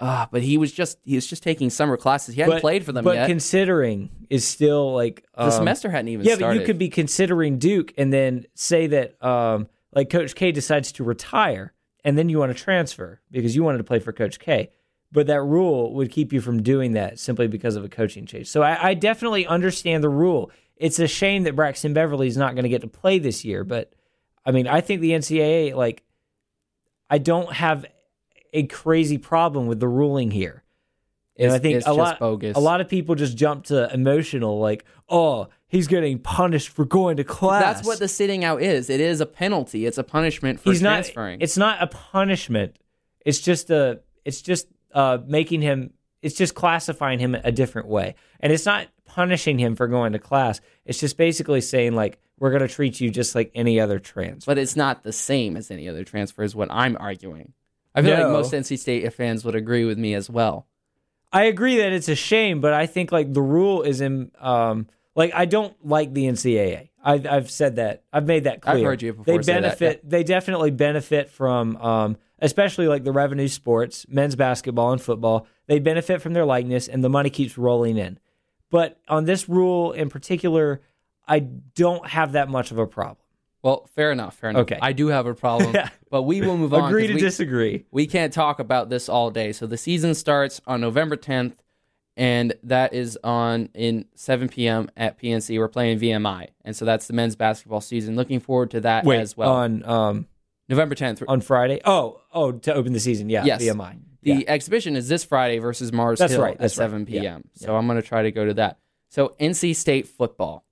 Ah, 0.00 0.28
but 0.30 0.42
he 0.42 0.56
was 0.56 0.70
just 0.70 0.98
he 1.04 1.16
was 1.16 1.26
just 1.26 1.42
taking 1.42 1.70
summer 1.70 1.96
classes. 1.96 2.36
He 2.36 2.40
hadn't 2.40 2.56
but, 2.56 2.60
played 2.60 2.84
for 2.84 2.92
them 2.92 3.04
but 3.04 3.16
yet. 3.16 3.26
considering 3.26 4.10
is 4.30 4.46
still 4.46 4.94
like 4.94 5.26
the 5.34 5.46
um, 5.46 5.50
semester 5.50 5.90
hadn't 5.90 6.06
even 6.08 6.24
Yeah, 6.24 6.36
started. 6.36 6.58
but 6.58 6.60
you 6.60 6.66
could 6.66 6.78
be 6.78 6.88
considering 6.88 7.58
Duke 7.58 7.92
and 7.98 8.12
then 8.12 8.46
say 8.54 8.86
that 8.86 9.20
um, 9.24 9.66
like 9.92 10.08
Coach 10.10 10.36
K 10.36 10.52
decides 10.52 10.92
to 10.92 11.02
retire 11.02 11.72
and 12.04 12.16
then 12.16 12.28
you 12.28 12.38
want 12.38 12.56
to 12.56 12.62
transfer 12.62 13.20
because 13.30 13.54
you 13.56 13.62
wanted 13.62 13.78
to 13.78 13.84
play 13.84 13.98
for 13.98 14.12
Coach 14.12 14.38
K. 14.38 14.70
But 15.10 15.26
that 15.28 15.40
rule 15.42 15.94
would 15.94 16.10
keep 16.10 16.32
you 16.32 16.40
from 16.40 16.62
doing 16.62 16.92
that 16.92 17.18
simply 17.18 17.46
because 17.46 17.76
of 17.76 17.84
a 17.84 17.88
coaching 17.88 18.26
change. 18.26 18.46
So 18.48 18.62
I, 18.62 18.90
I 18.90 18.94
definitely 18.94 19.46
understand 19.46 20.04
the 20.04 20.10
rule. 20.10 20.50
It's 20.76 20.98
a 20.98 21.06
shame 21.06 21.44
that 21.44 21.56
Braxton 21.56 21.94
Beverly 21.94 22.28
is 22.28 22.36
not 22.36 22.54
going 22.54 22.64
to 22.64 22.68
get 22.68 22.82
to 22.82 22.88
play 22.88 23.18
this 23.18 23.42
year, 23.44 23.64
but 23.64 23.92
I 24.44 24.50
mean, 24.50 24.66
I 24.66 24.80
think 24.80 25.00
the 25.00 25.12
NCAA 25.12 25.74
like 25.74 26.02
I 27.10 27.18
don't 27.18 27.52
have 27.54 27.86
a 28.52 28.66
crazy 28.66 29.18
problem 29.18 29.66
with 29.66 29.80
the 29.80 29.88
ruling 29.88 30.30
here. 30.30 30.62
And 31.38 31.52
I 31.52 31.58
think 31.58 31.82
a 31.86 31.92
lot 31.92 32.18
bogus. 32.18 32.56
a 32.56 32.60
lot 32.60 32.80
of 32.80 32.88
people 32.88 33.14
just 33.14 33.36
jump 33.36 33.64
to 33.66 33.92
emotional 33.94 34.58
like, 34.58 34.84
"Oh, 35.08 35.48
he's 35.68 35.86
getting 35.86 36.18
punished 36.18 36.68
for 36.70 36.84
going 36.84 37.16
to 37.18 37.24
class." 37.24 37.62
That's 37.62 37.86
what 37.86 37.98
the 38.00 38.08
sitting 38.08 38.44
out 38.44 38.60
is. 38.62 38.90
It 38.90 39.00
is 39.00 39.20
a 39.20 39.26
penalty. 39.26 39.86
It's 39.86 39.98
a 39.98 40.04
punishment 40.04 40.60
for 40.60 40.70
he's 40.70 40.82
not 40.82 40.94
transferring. 41.04 41.40
It's 41.40 41.56
not 41.56 41.82
a 41.82 41.86
punishment. 41.86 42.76
It's 43.24 43.40
just 43.40 43.70
a 43.70 44.00
it's 44.24 44.42
just 44.42 44.66
uh 44.94 45.18
making 45.26 45.62
him 45.62 45.92
it's 46.22 46.34
just 46.34 46.54
classifying 46.56 47.18
him 47.20 47.36
a 47.36 47.52
different 47.52 47.86
way. 47.88 48.14
And 48.40 48.52
it's 48.52 48.66
not 48.66 48.88
punishing 49.04 49.58
him 49.58 49.76
for 49.76 49.86
going 49.86 50.12
to 50.14 50.18
class. 50.18 50.60
It's 50.84 50.98
just 50.98 51.16
basically 51.16 51.60
saying 51.60 51.94
like 51.94 52.18
we're 52.40 52.50
going 52.50 52.62
to 52.66 52.68
treat 52.68 53.00
you 53.00 53.10
just 53.10 53.34
like 53.34 53.50
any 53.54 53.78
other 53.80 53.98
trans. 54.00 54.44
but 54.44 54.58
it's 54.58 54.74
not 54.76 55.02
the 55.04 55.12
same 55.12 55.56
as 55.56 55.70
any 55.70 55.88
other 55.88 56.02
transfer. 56.04 56.42
Is 56.42 56.54
what 56.56 56.68
I'm 56.72 56.96
arguing. 56.98 57.52
I 57.94 58.02
feel 58.02 58.16
No. 58.16 58.24
like 58.24 58.32
most 58.32 58.52
NC 58.52 58.78
State 58.78 59.12
fans 59.14 59.44
would 59.44 59.54
agree 59.54 59.84
with 59.84 59.98
me 59.98 60.14
as 60.14 60.28
well. 60.30 60.66
I 61.32 61.44
agree 61.44 61.78
that 61.78 61.92
it's 61.92 62.08
a 62.08 62.14
shame, 62.14 62.60
but 62.60 62.72
I 62.72 62.86
think 62.86 63.12
like 63.12 63.32
the 63.32 63.42
rule 63.42 63.82
is 63.82 64.00
in 64.00 64.30
um 64.40 64.86
like 65.14 65.32
I 65.34 65.44
don't 65.44 65.74
like 65.84 66.14
the 66.14 66.24
NCAA. 66.26 66.90
I've 67.02 67.26
I've 67.26 67.50
said 67.50 67.76
that. 67.76 68.04
I've 68.12 68.26
made 68.26 68.44
that 68.44 68.60
clear. 68.62 68.76
I've 68.76 68.82
heard 68.84 69.02
you 69.02 69.12
before 69.12 69.24
They 69.24 69.42
say 69.42 69.52
that, 69.54 69.62
benefit. 69.62 70.08
They 70.08 70.24
definitely 70.24 70.70
benefit 70.70 71.30
from 71.30 71.76
um 71.76 72.16
especially 72.40 72.86
like 72.86 73.04
the 73.04 73.12
revenue 73.12 73.48
sports, 73.48 74.06
men's 74.08 74.36
basketball 74.36 74.92
and 74.92 75.02
football. 75.02 75.46
They 75.66 75.80
benefit 75.80 76.22
from 76.22 76.34
their 76.34 76.44
likeness, 76.44 76.88
and 76.88 77.02
the 77.02 77.08
money 77.08 77.30
keeps 77.30 77.58
rolling 77.58 77.98
in. 77.98 78.18
But 78.70 79.00
on 79.08 79.24
this 79.24 79.48
rule 79.48 79.92
in 79.92 80.08
particular, 80.08 80.80
I 81.26 81.40
don't 81.40 82.06
have 82.06 82.32
that 82.32 82.48
much 82.48 82.70
of 82.70 82.78
a 82.78 82.86
problem. 82.86 83.18
Well, 83.68 83.86
fair 83.94 84.10
enough. 84.12 84.34
Fair 84.36 84.50
enough. 84.50 84.62
Okay. 84.62 84.78
I 84.80 84.92
do 84.92 85.08
have 85.08 85.26
a 85.26 85.34
problem, 85.34 85.76
but 86.10 86.22
we 86.22 86.40
will 86.40 86.56
move 86.56 86.72
on. 86.72 86.88
Agree 86.88 87.06
to 87.06 87.14
we, 87.14 87.20
disagree. 87.20 87.84
we 87.90 88.06
can't 88.06 88.32
talk 88.32 88.60
about 88.60 88.88
this 88.88 89.08
all 89.10 89.30
day. 89.30 89.52
So 89.52 89.66
the 89.66 89.76
season 89.76 90.14
starts 90.14 90.60
on 90.66 90.80
November 90.80 91.16
10th, 91.18 91.52
and 92.16 92.54
that 92.62 92.94
is 92.94 93.18
on 93.22 93.68
in 93.74 94.06
7 94.14 94.48
p.m. 94.48 94.90
at 94.96 95.20
PNC. 95.20 95.58
We're 95.58 95.68
playing 95.68 95.98
VMI, 96.00 96.48
and 96.64 96.74
so 96.74 96.86
that's 96.86 97.06
the 97.08 97.12
men's 97.12 97.36
basketball 97.36 97.82
season. 97.82 98.16
Looking 98.16 98.40
forward 98.40 98.70
to 98.70 98.80
that 98.80 99.04
Wait, 99.04 99.20
as 99.20 99.36
well. 99.36 99.52
on 99.52 99.84
um 99.84 100.26
November 100.70 100.94
10th. 100.94 101.22
on 101.28 101.42
Friday. 101.42 101.80
Oh, 101.84 102.20
oh, 102.32 102.52
to 102.52 102.72
open 102.74 102.94
the 102.94 103.00
season. 103.00 103.28
Yeah, 103.28 103.44
Yes. 103.44 103.62
VMI. 103.62 103.98
The 104.22 104.30
Yeah. 104.32 104.40
exhibition 104.48 104.96
is 104.96 105.08
this 105.08 105.24
Friday 105.24 105.58
versus 105.58 105.92
Mars 105.92 106.18
That's 106.20 106.32
Hill 106.32 106.42
right, 106.42 106.54
at 106.54 106.58
that's 106.58 106.76
right. 106.78 106.84
7 106.84 107.06
Yeah, 107.08 107.20
p.m. 107.20 107.44
So 107.54 107.76
I'm 107.76 107.86
going 107.86 108.00
to 108.00 108.06
try 108.06 108.22
to 108.22 108.30
go 108.32 108.44
to 108.46 108.54
that. 108.54 108.78
So 109.10 109.34
NC 109.38 109.76
State 109.76 110.06
football. 110.08 110.64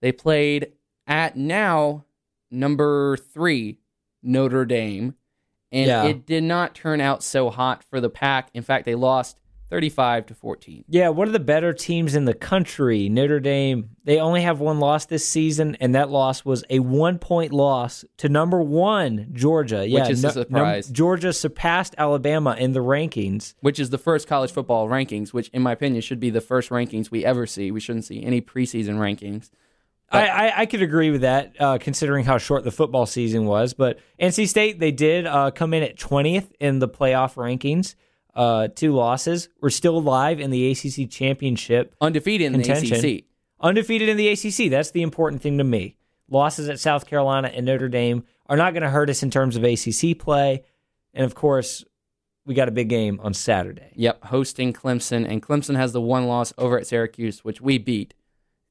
They 0.00 0.12
played 0.12 0.72
at 1.06 1.36
now 1.36 2.04
number 2.50 3.16
three 3.16 3.78
Notre 4.22 4.64
Dame, 4.64 5.14
and 5.70 5.86
Yeah. 5.86 6.04
it 6.04 6.26
did 6.26 6.42
not 6.44 6.74
turn 6.74 7.00
out 7.00 7.22
so 7.22 7.50
hot 7.50 7.84
for 7.84 8.00
the 8.00 8.10
pack. 8.10 8.48
In 8.54 8.62
fact, 8.62 8.84
they 8.84 8.94
lost 8.94 9.38
35 9.70 10.24
to 10.24 10.34
14. 10.34 10.82
Yeah, 10.88 11.10
one 11.10 11.26
of 11.26 11.34
the 11.34 11.38
better 11.38 11.74
teams 11.74 12.14
in 12.14 12.24
the 12.24 12.32
country, 12.32 13.10
Notre 13.10 13.38
Dame. 13.38 13.90
They 14.02 14.18
only 14.18 14.40
have 14.40 14.60
one 14.60 14.80
loss 14.80 15.04
this 15.04 15.28
season, 15.28 15.76
and 15.78 15.94
that 15.94 16.08
loss 16.08 16.42
was 16.42 16.64
a 16.70 16.78
one 16.78 17.18
point 17.18 17.52
loss 17.52 18.02
to 18.16 18.30
number 18.30 18.62
one 18.62 19.28
Georgia. 19.34 19.86
Yeah, 19.86 20.00
Which 20.00 20.10
is 20.12 20.24
a 20.24 20.28
num- 20.28 20.32
surprise. 20.32 20.88
Georgia 20.88 21.34
surpassed 21.34 21.94
Alabama 21.98 22.56
in 22.58 22.72
the 22.72 22.80
rankings. 22.82 23.52
Which 23.60 23.78
is 23.78 23.90
the 23.90 23.98
first 23.98 24.26
college 24.26 24.50
football 24.52 24.88
rankings, 24.88 25.34
which, 25.34 25.48
in 25.50 25.60
my 25.60 25.72
opinion, 25.72 26.00
should 26.00 26.18
be 26.18 26.30
the 26.30 26.40
first 26.40 26.70
rankings 26.70 27.10
we 27.10 27.22
ever 27.26 27.46
see. 27.46 27.70
We 27.70 27.80
shouldn't 27.80 28.06
see 28.06 28.24
any 28.24 28.40
preseason 28.40 28.96
rankings. 28.96 29.50
I, 30.10 30.26
I, 30.26 30.60
I 30.60 30.66
could 30.66 30.82
agree 30.82 31.10
with 31.10 31.20
that, 31.20 31.54
uh, 31.60 31.78
considering 31.78 32.24
how 32.24 32.38
short 32.38 32.64
the 32.64 32.70
football 32.70 33.04
season 33.04 33.44
was. 33.44 33.74
But 33.74 33.98
NC 34.20 34.48
State, 34.48 34.78
they 34.78 34.90
did 34.90 35.26
uh, 35.26 35.50
come 35.50 35.74
in 35.74 35.82
at 35.82 35.96
20th 35.96 36.50
in 36.60 36.78
the 36.78 36.88
playoff 36.88 37.34
rankings. 37.34 37.94
Uh, 38.34 38.68
two 38.68 38.94
losses. 38.94 39.48
We're 39.60 39.70
still 39.70 39.98
alive 39.98 40.40
in 40.40 40.50
the 40.50 40.70
ACC 40.70 41.10
championship. 41.10 41.94
Undefeated 42.00 42.46
in 42.46 42.52
Contention. 42.52 43.00
the 43.00 43.18
ACC. 43.18 43.24
undefeated 43.60 44.08
in 44.08 44.16
the 44.16 44.28
ACC. 44.28 44.70
That's 44.70 44.92
the 44.92 45.02
important 45.02 45.42
thing 45.42 45.58
to 45.58 45.64
me. 45.64 45.96
Losses 46.30 46.68
at 46.68 46.78
South 46.78 47.06
Carolina 47.06 47.50
and 47.52 47.66
Notre 47.66 47.88
Dame 47.88 48.24
are 48.46 48.56
not 48.56 48.74
going 48.74 48.82
to 48.82 48.90
hurt 48.90 49.10
us 49.10 49.22
in 49.22 49.30
terms 49.30 49.56
of 49.56 49.64
ACC 49.64 50.18
play. 50.18 50.64
And 51.12 51.24
of 51.24 51.34
course, 51.34 51.84
we 52.46 52.54
got 52.54 52.68
a 52.68 52.72
big 52.72 52.88
game 52.88 53.20
on 53.22 53.34
Saturday. 53.34 53.92
Yep, 53.94 54.24
hosting 54.24 54.72
Clemson, 54.72 55.28
and 55.28 55.42
Clemson 55.42 55.76
has 55.76 55.92
the 55.92 56.00
one 56.00 56.26
loss 56.26 56.52
over 56.56 56.78
at 56.78 56.86
Syracuse, 56.86 57.44
which 57.44 57.60
we 57.60 57.76
beat. 57.76 58.14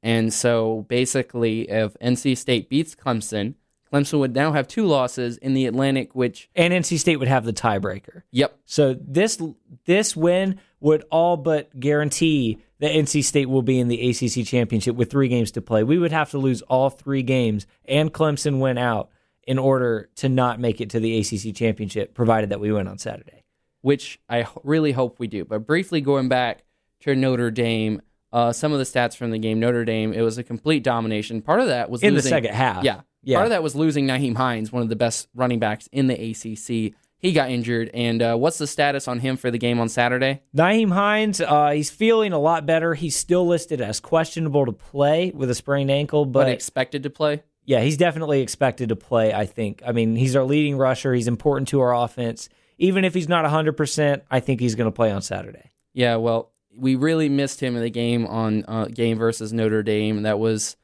And 0.04 0.34
so 0.34 0.86
basically, 0.88 1.70
if 1.70 1.96
NC 2.00 2.38
State 2.38 2.70
beats 2.70 2.96
Clemson, 2.96 3.56
Clemson 3.92 4.20
would 4.20 4.36
now 4.36 4.52
have 4.52 4.68
two 4.68 4.86
losses 4.86 5.38
in 5.38 5.54
the 5.54 5.66
Atlantic, 5.66 6.14
which, 6.14 6.50
And 6.56 6.74
NC 6.74 7.00
State 7.00 7.18
would 7.18 7.28
have 7.28 7.46
the 7.46 7.54
tiebreaker. 7.54 8.24
yep, 8.32 8.58
So 8.66 8.94
this 9.00 9.42
this 9.86 10.16
win 10.16 10.60
would 10.80 11.04
all 11.10 11.38
but 11.38 11.78
guarantee 11.80 12.60
that 12.80 12.92
NC 12.92 13.24
State 13.24 13.50
will 13.50 13.64
be 13.64 13.80
in 13.80 13.88
the 13.88 14.10
ACC 14.10 14.46
championship 14.46 14.96
with 14.96 15.10
three 15.10 15.30
games 15.30 15.52
to 15.52 15.62
play. 15.62 15.84
We 15.84 15.98
would 15.98 16.12
have 16.12 16.30
to 16.32 16.38
lose 16.38 16.62
all 16.64 16.90
three 16.92 17.24
games 17.24 17.66
and 17.86 18.14
Clemson 18.14 18.60
win 18.60 18.78
out 18.78 19.10
in 19.48 19.58
order 19.58 20.10
to 20.18 20.30
not 20.30 20.60
make 20.60 20.82
it 20.82 20.90
to 20.92 21.00
the 21.00 21.18
ACC 21.18 21.56
championship, 21.56 22.14
provided 22.14 22.50
that 22.50 22.60
we 22.60 22.72
win 22.72 22.88
on 22.88 22.98
Saturday. 22.98 23.44
which 23.82 24.20
I 24.30 24.46
really 24.64 24.92
hope 24.92 25.18
we 25.18 25.28
do. 25.28 25.46
But 25.46 25.66
briefly 25.66 26.02
going 26.02 26.28
back 26.28 26.66
to 27.02 27.16
Notre 27.16 27.50
Dame, 27.52 28.02
uh, 28.34 28.52
some 28.52 28.72
of 28.74 28.80
the 28.80 28.84
stats 28.86 29.16
from 29.16 29.32
the 29.32 29.38
game, 29.40 29.60
Notre 29.60 29.86
Dame, 29.86 30.14
it 30.14 30.22
was 30.22 30.38
a 30.38 30.44
complete 30.44 30.84
domination. 30.84 31.42
Part 31.42 31.60
of 31.62 31.68
that 31.68 31.90
was 31.90 32.04
In 32.04 32.14
the 32.14 32.22
second 32.22 32.54
half. 32.54 32.84
Yeah. 32.84 33.02
Yeah. 33.24 33.38
Part 33.38 33.48
of 33.48 33.50
that 33.52 33.64
was 33.64 33.76
losing 33.76 34.08
Nyheim 34.08 34.36
Hines, 34.38 34.72
one 34.72 34.84
of 34.84 34.90
the 34.90 34.96
best 34.96 35.28
running 35.36 35.60
backs 35.60 35.88
in 35.92 36.08
the 36.08 36.14
ACC. 36.14 36.94
He 37.20 37.34
got 37.34 37.50
injured. 37.50 37.90
And 37.94 38.22
uh, 38.22 38.36
what's 38.36 38.58
the 38.58 38.68
status 38.68 39.08
on 39.08 39.20
him 39.20 39.38
for 39.38 39.50
the 39.52 39.58
game 39.58 39.80
on 39.80 39.90
Saturday? 39.90 40.44
Nyheim 40.56 40.92
Hines, 40.94 41.42
uh, 41.42 41.72
he's 41.72 41.90
feeling 41.90 42.32
a 42.32 42.40
lot 42.40 42.66
better. 42.66 42.94
He's 42.94 43.16
still 43.16 43.46
listed 43.48 43.82
as 43.82 44.00
questionable 44.00 44.66
to 44.66 44.72
play 44.72 45.32
with 45.36 45.50
a 45.50 45.56
sprained 45.56 45.90
ankle, 45.92 46.26
But, 46.26 46.44
but 46.44 46.50
expected 46.52 47.04
to 47.04 47.10
play? 47.10 47.44
yeah, 47.66 47.82
he's 47.82 47.98
definitely 47.98 48.42
expected 48.42 48.90
to 48.90 48.96
play, 48.96 49.34
I 49.34 49.46
think. 49.46 49.82
I 49.86 49.92
mean, 49.94 50.16
he's 50.16 50.36
our 50.36 50.44
leading 50.46 50.78
rusher. 50.78 51.14
He's 51.14 51.28
important 51.28 51.68
to 51.70 51.82
our 51.82 51.94
offense. 51.96 52.48
Even 52.78 53.04
if 53.04 53.14
he's 53.14 53.28
not 53.28 53.44
100%, 53.44 54.22
I 54.32 54.40
think 54.40 54.60
he's 54.62 54.76
going 54.76 54.88
to 54.90 54.96
play 54.96 55.12
on 55.12 55.22
Saturday. 55.22 55.72
Yeah, 55.94 56.18
well, 56.18 56.52
we 56.78 56.96
really 56.96 57.28
missed 57.30 57.62
him 57.62 57.76
in 57.76 57.82
the 57.82 57.90
game 57.90 58.26
on 58.28 58.64
uh, 58.68 58.86
game 58.86 59.18
versus 59.18 59.52
Notre 59.52 59.84
Dame. 59.84 60.22
That 60.24 60.40
was 60.40 60.76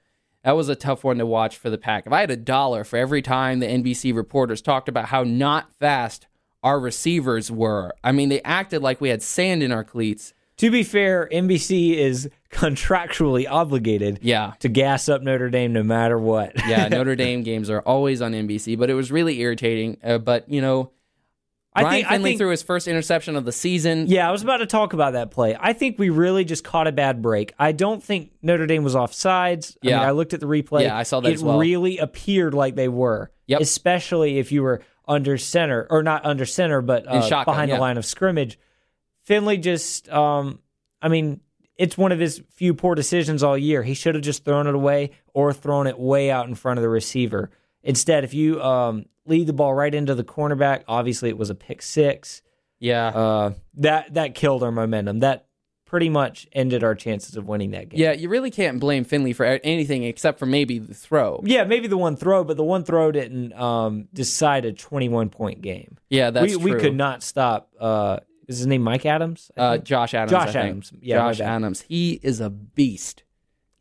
that 0.44 0.54
was 0.58 0.68
a 0.70 0.76
tough 0.76 1.04
one 1.04 1.20
to 1.20 1.26
watch 1.26 1.56
for 1.58 1.70
the 1.70 1.78
pack. 1.78 2.06
If 2.06 2.12
I 2.14 2.20
had 2.22 2.32
a 2.32 2.36
dollar 2.36 2.84
for 2.84 2.98
every 2.98 3.22
time 3.22 3.60
the 3.60 3.68
NBC 3.68 4.14
reporters 4.16 4.62
talked 4.62 4.90
about 4.90 5.06
how 5.06 5.24
not 5.24 5.72
fast 5.80 6.28
our 6.64 6.80
receivers 6.80 7.50
were, 7.52 7.94
I 8.04 8.12
mean, 8.12 8.30
they 8.30 8.42
acted 8.42 8.82
like 8.82 9.00
we 9.00 9.10
had 9.10 9.22
sand 9.22 9.64
in 9.64 9.72
our 9.72 9.84
cleats. 9.84 10.34
To 10.58 10.70
be 10.70 10.84
fair, 10.84 11.28
NBC 11.32 11.96
is 11.96 12.30
contractually 12.52 13.46
obligated 13.50 14.20
Yeah. 14.22 14.54
to 14.60 14.70
gas 14.70 15.10
up 15.10 15.22
Notre 15.22 15.50
Dame 15.50 15.74
no 15.74 15.84
matter 15.84 16.18
what. 16.20 16.54
Yeah, 16.68 16.88
Notre 16.92 17.16
Dame 17.16 17.44
games 17.44 17.70
are 17.70 17.82
always 17.82 18.22
on 18.22 18.34
NBC, 18.34 18.78
but 18.78 18.90
it 18.90 18.94
was 18.94 19.12
really 19.12 19.40
irritating. 19.40 19.98
Uh, 20.04 20.18
but 20.20 20.48
you 20.50 20.62
know, 20.62 20.92
I 21.76 21.82
Ryan 21.84 21.94
think, 21.96 22.06
I 22.08 22.10
Finley 22.12 22.30
think 22.32 22.40
threw 22.40 22.50
his 22.52 22.62
first 22.64 22.88
interception 22.88 23.36
of 23.36 23.46
the 23.46 23.52
season. 23.52 24.06
Yeah, 24.08 24.28
I 24.28 24.32
was 24.32 24.44
about 24.44 24.58
to 24.58 24.66
talk 24.68 24.94
about 24.94 25.14
that 25.14 25.32
play. 25.32 25.56
I 25.60 25.74
think 25.74 25.98
we 25.98 26.10
really 26.10 26.46
just 26.46 26.64
caught 26.64 26.88
a 26.88 26.92
bad 26.92 27.22
break. 27.22 27.54
I 27.58 27.72
don't 27.72 28.04
think 28.04 28.32
Notre 28.42 28.68
Dame 28.68 28.84
was 28.84 28.96
off 28.96 29.14
sides. 29.14 29.76
I 29.84 29.88
Yeah. 29.90 30.00
mean, 30.00 30.08
I 30.08 30.12
looked 30.12 30.34
at 30.34 30.40
the 30.40 30.46
replay. 30.46 30.84
Yeah, 30.84 30.96
I 30.98 31.04
saw 31.04 31.20
that 31.22 31.30
It 31.30 31.34
as 31.36 31.44
well. 31.44 31.58
really 31.60 31.98
appeared 31.98 32.54
like 32.54 32.76
they 32.76 32.88
were. 32.90 33.32
Yep. 33.48 33.60
especially 33.60 34.40
if 34.40 34.54
you 34.54 34.64
were 34.64 34.82
under 35.06 35.38
center 35.38 35.86
or 35.90 36.02
not 36.02 36.26
under 36.26 36.46
center, 36.46 36.82
but 36.82 37.06
uh, 37.06 37.22
shotgun, 37.22 37.54
behind 37.54 37.70
yeah. 37.70 37.76
the 37.76 37.82
line 37.82 37.98
of 37.98 38.06
scrimmage. 38.06 38.58
Finley 39.26 39.58
just, 39.58 40.08
um, 40.10 40.60
I 41.02 41.10
mean, 41.10 41.42
it's 41.78 41.98
one 41.98 42.12
of 42.14 42.20
his 42.20 42.42
few 42.52 42.74
poor 42.74 42.96
decisions 42.96 43.44
all 43.44 43.58
year. 43.58 43.84
He 43.84 43.96
should 43.96 44.16
have 44.16 44.24
just 44.24 44.46
thrown 44.46 44.68
it 44.68 44.76
away 44.76 45.12
or 45.34 45.52
thrown 45.52 45.88
it 45.88 46.00
way 46.00 46.32
out 46.32 46.48
in 46.48 46.56
front 46.56 46.78
of 46.78 46.84
the 46.84 46.90
receiver. 46.90 47.50
Instead, 47.84 48.24
if 48.24 48.34
you 48.34 48.62
um, 48.62 49.06
lead 49.26 49.48
the 49.48 49.54
ball 49.54 49.74
right 49.74 49.94
into 49.94 50.16
the 50.16 50.24
cornerback, 50.24 50.84
obviously 50.88 51.30
it 51.30 51.38
was 51.38 51.50
a 51.50 51.56
pick 51.56 51.82
six. 51.82 52.42
Yeah. 52.80 53.08
Uh, 53.08 53.54
that 53.76 54.14
that 54.14 54.36
killed 54.36 54.64
our 54.64 54.72
momentum. 54.72 55.20
That 55.20 55.48
pretty 55.86 56.10
much 56.10 56.48
ended 56.54 56.84
our 56.84 56.96
chances 56.96 57.36
of 57.36 57.48
winning 57.48 57.70
that 57.70 57.88
game. 57.88 58.00
yeah, 58.00 58.12
you 58.14 58.28
really 58.28 58.50
can't 58.50 58.80
blame 58.80 59.04
Finley 59.04 59.32
for 59.32 59.46
anything 59.46 60.04
except 60.04 60.40
for 60.40 60.48
maybe 60.48 60.80
the 60.80 60.94
throw. 60.94 61.40
Yeah, 61.46 61.66
maybe 61.66 61.88
the 61.88 61.98
one 61.98 62.16
throw, 62.16 62.44
but 62.44 62.58
the 62.58 62.64
one 62.64 62.84
throw 62.84 63.12
didn't 63.12 63.54
um, 63.54 64.08
decide 64.12 64.66
a 64.66 64.74
21 64.74 65.30
point 65.30 65.62
game. 65.62 66.00
Yeah, 66.10 66.32
that's 66.32 66.56
we, 66.56 66.62
true. 66.62 66.74
we 66.74 66.82
could 66.82 66.96
not 66.96 67.22
stop. 67.22 67.70
Uh, 67.80 68.18
is 68.48 68.58
his 68.58 68.66
name 68.66 68.82
Mike 68.82 69.06
Adams? 69.06 69.52
Uh. 69.56 69.78
Josh 69.78 70.16
Adams. 70.16 70.34
I 70.34 70.46
Josh 70.46 70.54
think. 70.54 70.66
Adams. 70.66 70.94
Yeah, 71.00 71.18
Josh. 71.18 71.40
Adams. 71.42 71.82
He 71.82 72.20
is 72.24 72.40
a 72.40 72.50
beast. 72.50 73.24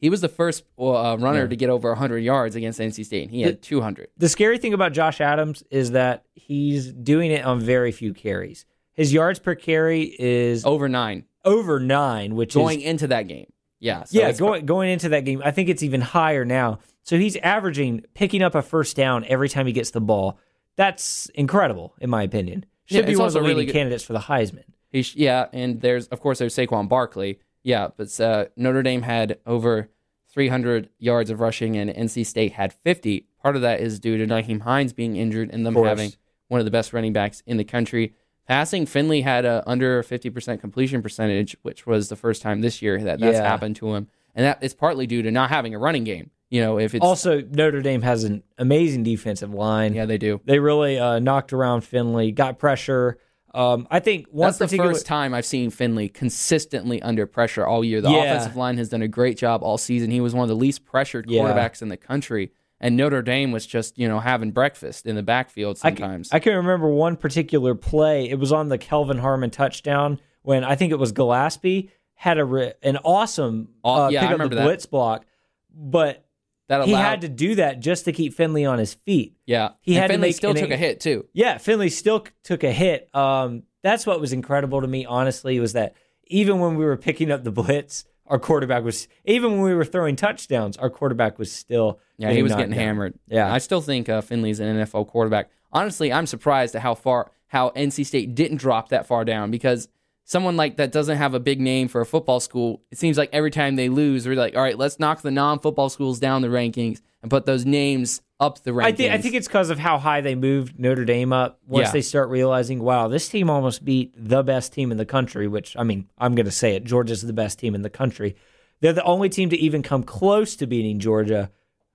He 0.03 0.11
was 0.11 0.21
the 0.21 0.29
first 0.29 0.65
uh, 0.79 1.17
runner 1.19 1.49
to 1.49 1.57
get 1.57 1.71
over 1.71 1.89
100 1.91 2.19
yards 2.19 2.55
against 2.57 2.79
NC 2.79 3.05
State. 3.07 3.23
and 3.23 3.31
He 3.31 3.41
had 3.43 3.63
200. 3.63 4.09
the 4.19 4.29
scary 4.29 4.59
thing 4.59 4.75
about 4.75 4.93
Josh 4.93 5.21
Adams 5.23 5.63
is 5.71 5.93
that 5.93 6.25
he's 6.35 6.93
doing 6.93 7.31
it 7.31 7.45
on 7.45 7.61
very 7.61 7.93
few 7.93 8.13
carries. 8.13 8.67
His 8.93 9.13
yards 9.13 9.39
per 9.39 9.55
carry 9.55 10.15
is 10.19 10.67
Over 10.67 10.89
nine 10.89 11.25
over 11.45 11.81
nine, 11.81 12.35
which 12.37 12.55
going 12.55 12.81
is 12.83 12.87
into 12.87 13.07
that 13.09 13.27
game. 13.29 13.51
Yeah. 13.81 14.05
So 14.05 14.19
yeah, 14.21 14.31
going 14.33 14.65
going 14.67 14.91
into 14.91 15.09
that 15.09 15.25
game. 15.25 15.41
I 15.45 15.51
think 15.51 15.69
it's 15.69 15.83
even 15.83 16.01
higher 16.01 16.45
now. 16.45 16.79
So 17.03 17.17
he's 17.19 17.37
averaging 17.37 18.05
picking 18.15 18.43
up 18.43 18.55
a 18.55 18.63
first 18.63 18.97
down 18.97 19.25
every 19.25 19.49
time 19.49 19.67
he 19.67 19.73
gets 19.73 19.91
the 19.93 20.01
ball. 20.01 20.39
That's 20.77 21.27
incredible, 21.35 21.95
in 22.01 22.11
my 22.11 22.23
opinion. 22.23 22.65
Should 22.87 22.99
Yeah, 23.01 23.07
be 23.07 23.17
one 23.17 23.27
of 23.27 23.33
the 23.33 23.41
really 23.41 23.55
leading 23.55 23.67
good- 23.67 23.73
candidates 23.73 24.05
for 24.05 24.13
the 24.13 24.21
Heisman. 24.21 24.65
He 24.91 25.03
sh- 25.03 25.17
yeah, 25.17 25.47
and 25.53 25.81
there's 25.81 26.07
of 26.09 26.21
course 26.21 26.39
there's 26.39 26.55
Saquon 26.55 26.89
Barkley. 26.89 27.41
Yeah, 27.63 27.89
but 27.97 28.19
uh, 28.21 28.47
Notre 28.57 28.83
Dame 28.83 29.03
had 29.03 29.39
over 29.47 29.89
300 30.33 30.89
yards 30.99 31.31
of 31.31 31.41
rushing, 31.41 31.77
and 31.77 31.91
NC 31.91 32.25
State 32.27 32.53
had 32.53 32.73
50. 32.73 33.27
Part 33.43 33.57
of 33.57 33.63
that 33.63 33.81
is 33.81 34.01
due 34.01 34.17
to 34.19 34.27
Nyheim 34.27 34.63
Hines 34.63 34.93
being 34.93 35.17
injured 35.17 35.51
and 35.53 35.65
them 35.67 35.75
having 35.75 36.13
one 36.49 36.61
of 36.61 36.65
the 36.65 36.71
best 36.71 36.93
running 36.93 37.13
backs 37.13 37.43
in 37.47 37.57
the 37.57 37.65
country. 37.65 38.15
Passing, 38.49 38.87
Finley 38.87 39.21
had 39.21 39.45
a 39.45 39.63
under 39.67 40.03
50% 40.03 40.61
completion 40.61 41.03
percentage, 41.03 41.57
which 41.63 41.87
was 41.87 42.09
the 42.09 42.17
first 42.17 42.43
time 42.43 42.61
this 42.61 42.83
year 42.83 42.99
that 43.03 43.21
that's 43.21 43.37
Yeah. 43.39 43.49
happened 43.49 43.77
to 43.77 43.95
him, 43.95 44.09
and 44.35 44.45
that 44.45 44.63
is 44.63 44.75
partly 44.75 45.07
due 45.07 45.23
to 45.23 45.31
not 45.31 45.51
having 45.51 45.75
a 45.75 45.79
running 45.79 46.05
game. 46.05 46.31
You 46.51 46.61
know, 46.61 46.79
if 46.79 46.95
it's 46.95 47.03
Also, 47.05 47.41
Notre 47.41 47.81
Dame 47.81 48.03
has 48.03 48.25
an 48.25 48.43
amazing 48.59 49.05
defensive 49.05 49.55
line. 49.55 49.95
yeah, 49.95 50.05
they 50.05 50.19
do. 50.19 50.41
They 50.45 50.59
really 50.59 50.99
uh, 50.99 51.19
knocked 51.19 51.53
around 51.53 51.83
Finley, 51.83 52.31
got 52.33 52.59
pressure. 52.59 53.17
Um, 53.55 53.87
I 53.91 54.01
think 54.01 54.27
one 54.31 54.47
That's 54.49 54.59
the 54.59 54.65
particular 54.65 54.93
first 54.95 55.05
time 55.07 55.35
I've 55.35 55.45
seen 55.45 55.71
Finley 55.71 56.09
consistently 56.09 57.03
under 57.03 57.27
pressure 57.27 57.67
all 57.67 57.85
year. 57.85 58.01
The 58.01 58.11
Yeah. 58.11 58.23
offensive 58.25 58.57
line 58.57 58.79
has 58.79 58.89
done 58.89 59.03
a 59.03 59.09
great 59.09 59.37
job 59.37 59.63
all 59.63 59.77
season. 59.79 60.11
He 60.11 60.21
was 60.21 60.35
one 60.35 60.43
of 60.45 60.49
the 60.49 60.57
least 60.57 60.85
pressured 60.87 61.29
Yeah. 61.29 61.43
quarterbacks 61.43 61.83
in 61.83 61.89
the 61.89 61.99
country, 61.99 62.51
and 62.81 62.97
Notre 62.97 63.21
Dame 63.23 63.53
was 63.53 63.67
just 63.67 63.99
you 63.99 64.09
know 64.09 64.21
having 64.21 64.53
breakfast 64.53 65.07
in 65.07 65.17
the 65.17 65.23
backfield 65.23 65.79
I 65.83 65.91
can, 65.91 65.97
sometimes. 65.99 66.29
I 66.33 66.39
can 66.39 66.57
remember 66.57 66.89
one 66.89 67.17
particular 67.17 67.75
play. 67.75 68.29
It 68.31 68.39
was 68.39 68.53
on 68.53 68.69
the 68.71 68.79
Kelvin 68.79 69.19
Harmon 69.19 69.51
touchdown 69.51 70.19
when 70.43 70.65
I 70.65 70.75
think 70.75 70.91
it 70.93 70.99
was 70.99 71.13
Gillespie 71.13 71.91
had 72.15 72.39
a 72.39 72.75
an 72.83 72.97
awesome 73.05 73.69
Oh, 73.85 74.05
uh, 74.05 74.09
yeah, 74.09 74.25
I 74.25 74.29
pick 74.33 74.41
up 74.41 74.51
the 74.51 74.57
that. 74.57 74.65
blitz 74.65 74.87
block, 74.87 75.27
but 75.75 76.25
that 76.69 76.85
he 76.87 76.93
had 76.93 77.21
to 77.23 77.29
do 77.29 77.57
that 77.57 77.81
just 77.81 78.05
to 78.07 78.13
keep 78.13 78.35
Finley 78.35 78.65
on 78.65 78.79
his 78.79 78.95
feet. 78.95 79.37
yeah. 79.47 79.71
he 79.81 79.95
and 79.95 80.03
had 80.03 80.07
to 80.09 80.15
Finley 80.15 80.29
make 80.29 80.37
still 80.37 80.55
took 80.55 80.71
a 80.71 80.77
hit 80.77 81.01
too. 81.01 81.27
Yeah, 81.33 81.59
Finley 81.59 81.91
still 81.91 82.25
took 82.45 82.65
a 82.65 82.73
hit. 82.73 83.15
Um, 83.15 83.65
that's 83.83 84.07
what 84.07 84.21
was 84.21 84.33
incredible 84.33 84.81
to 84.81 84.87
me, 84.87 85.05
honestly, 85.05 85.59
was 85.61 85.73
that 85.75 85.95
even 86.27 86.61
when 86.61 86.77
we 86.77 86.85
were 86.85 86.97
picking 86.97 87.31
up 87.31 87.45
the 87.45 87.51
blitz, 87.51 88.05
our 88.27 88.39
quarterback 88.39 88.85
was 88.85 89.09
even 89.25 89.53
when 89.53 89.63
we 89.63 89.75
were 89.75 89.85
throwing 89.85 90.17
touchdowns, 90.17 90.77
our 90.77 90.89
quarterback 90.89 91.39
was 91.39 91.53
still 91.53 91.99
Yeah, 92.17 92.31
he 92.31 92.43
was 92.43 92.53
getting 92.53 92.71
down. 92.71 92.79
hammered. 92.79 93.19
Yeah. 93.29 93.53
I 93.53 93.59
still 93.59 93.81
think 93.81 94.09
uh, 94.09 94.21
Finley's 94.23 94.61
an 94.61 94.77
NFL 94.77 95.09
quarterback. 95.09 95.51
Honestly, 95.73 96.13
I'm 96.13 96.27
surprised 96.27 96.75
at 96.75 96.83
how 96.83 96.95
far 96.95 97.31
how 97.49 97.71
NC 97.71 98.07
State 98.07 98.35
didn't 98.35 98.57
drop 98.59 98.89
that 98.91 99.07
far 99.07 99.25
down 99.27 99.51
because 99.51 99.89
someone 100.25 100.57
like 100.57 100.77
that 100.77 100.93
doesn't 100.93 101.17
have 101.19 101.35
a 101.35 101.41
big 101.41 101.61
name 101.61 101.89
for 101.89 102.01
a 102.01 102.07
football 102.07 102.41
school. 102.41 102.83
It 102.91 102.99
seems 102.99 103.19
like 103.19 103.31
every 103.33 103.51
time 103.51 103.77
they 103.77 103.89
lose, 103.89 104.25
they're 104.25 104.35
like, 104.35 104.57
all 104.57 104.63
right, 104.63 104.79
let's 104.79 104.99
knock 104.99 105.23
the 105.23 105.31
non-football 105.31 105.89
schools 105.89 106.19
down 106.19 106.43
the 106.43 106.49
rankings 106.49 107.01
and 107.23 107.31
put 107.31 107.45
those 107.47 107.65
names 107.67 108.21
up 108.41 108.63
the 108.63 108.71
rankings. 108.73 108.85
I 108.85 108.93
think 108.93 109.13
I 109.13 109.19
think 109.19 109.35
it's 109.35 109.47
because 109.47 109.71
of 109.71 109.79
how 109.79 109.99
high 109.99 110.21
they 110.21 110.35
moved 110.35 110.79
Notre 110.79 111.05
Dame 111.05 111.33
up. 111.33 111.61
Once 111.67 111.87
Yeah. 111.89 111.93
they 111.93 112.01
start 112.03 112.29
realizing, 112.29 112.83
wow, 112.83 113.09
this 113.09 113.29
team 113.29 113.49
almost 113.51 113.85
beat 113.85 114.15
the 114.17 114.43
best 114.43 114.73
team 114.73 114.91
in 114.91 114.99
the 114.99 115.05
country. 115.07 115.47
Which 115.49 115.77
I 115.77 115.85
mean, 115.85 116.09
I'm 116.19 116.35
going 116.35 116.47
to 116.47 116.53
say 116.53 116.75
it. 116.75 116.85
Georgia's 116.85 117.23
the 117.23 117.33
best 117.33 117.59
team 117.59 117.75
in 117.75 117.83
the 117.83 117.91
country. 117.91 118.35
They're 118.81 118.93
the 118.93 119.05
only 119.05 119.29
team 119.29 119.51
to 119.51 119.57
even 119.57 119.83
come 119.85 120.03
close 120.03 120.57
to 120.57 120.67
beating 120.67 120.99
Georgia. 120.99 121.51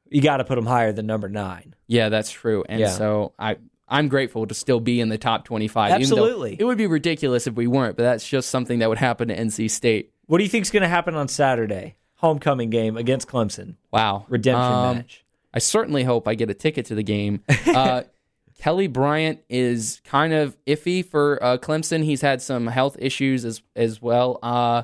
You 0.10 0.22
got 0.22 0.38
to 0.38 0.46
put 0.46 0.56
them 0.56 0.66
higher 0.66 0.94
than 0.94 1.06
number 1.06 1.28
nine. 1.28 1.76
yeah, 1.88 2.08
that's 2.08 2.32
true. 2.32 2.64
And 2.70 2.80
Yeah. 2.80 2.92
so 2.92 3.34
I 3.38 3.58
I'm 3.88 4.08
grateful 4.10 4.46
to 4.48 4.54
still 4.54 4.80
be 4.80 5.00
in 5.00 5.10
the 5.10 5.18
top 5.18 5.46
25. 5.46 5.92
Absolutely. 5.92 6.58
it 6.60 6.64
would 6.66 6.78
be 6.78 6.88
ridiculous 6.88 7.48
if 7.48 7.56
we 7.56 7.68
weren't, 7.68 7.96
but 7.96 8.04
that's 8.04 8.28
just 8.28 8.50
something 8.50 8.80
that 8.80 8.90
would 8.90 8.98
happen 8.98 9.30
to 9.30 9.36
NC 9.38 9.70
State. 9.72 10.12
What 10.26 10.40
do 10.40 10.44
you 10.44 10.50
think's 10.50 10.70
going 10.72 10.84
to 10.84 10.90
happen 10.90 11.16
on 11.16 11.28
Saturday? 11.30 11.96
Homecoming 12.16 12.70
game 12.70 12.98
against 12.98 13.28
Clemson. 13.28 13.76
Wow, 13.92 14.26
Redemption 14.28 14.74
Um, 14.74 14.98
match. 14.98 15.24
I 15.54 15.60
certainly 15.60 16.04
hope 16.04 16.28
I 16.28 16.36
get 16.36 16.50
a 16.50 16.54
ticket 16.54 16.86
to 16.88 16.96
the 16.96 17.04
game. 17.04 17.42
Uh, 17.66 18.04
Kelly 18.58 18.88
Bryant 18.88 19.40
is 19.50 20.02
kind 20.04 20.34
of 20.34 20.58
iffy 20.66 21.06
for 21.06 21.42
uh, 21.44 21.58
Clemson. 21.58 22.04
He's 22.04 22.22
had 22.22 22.42
some 22.42 22.68
health 22.68 22.98
issues 23.00 23.46
as 23.46 23.62
as 23.76 24.02
well. 24.02 24.40
Uh, 24.42 24.84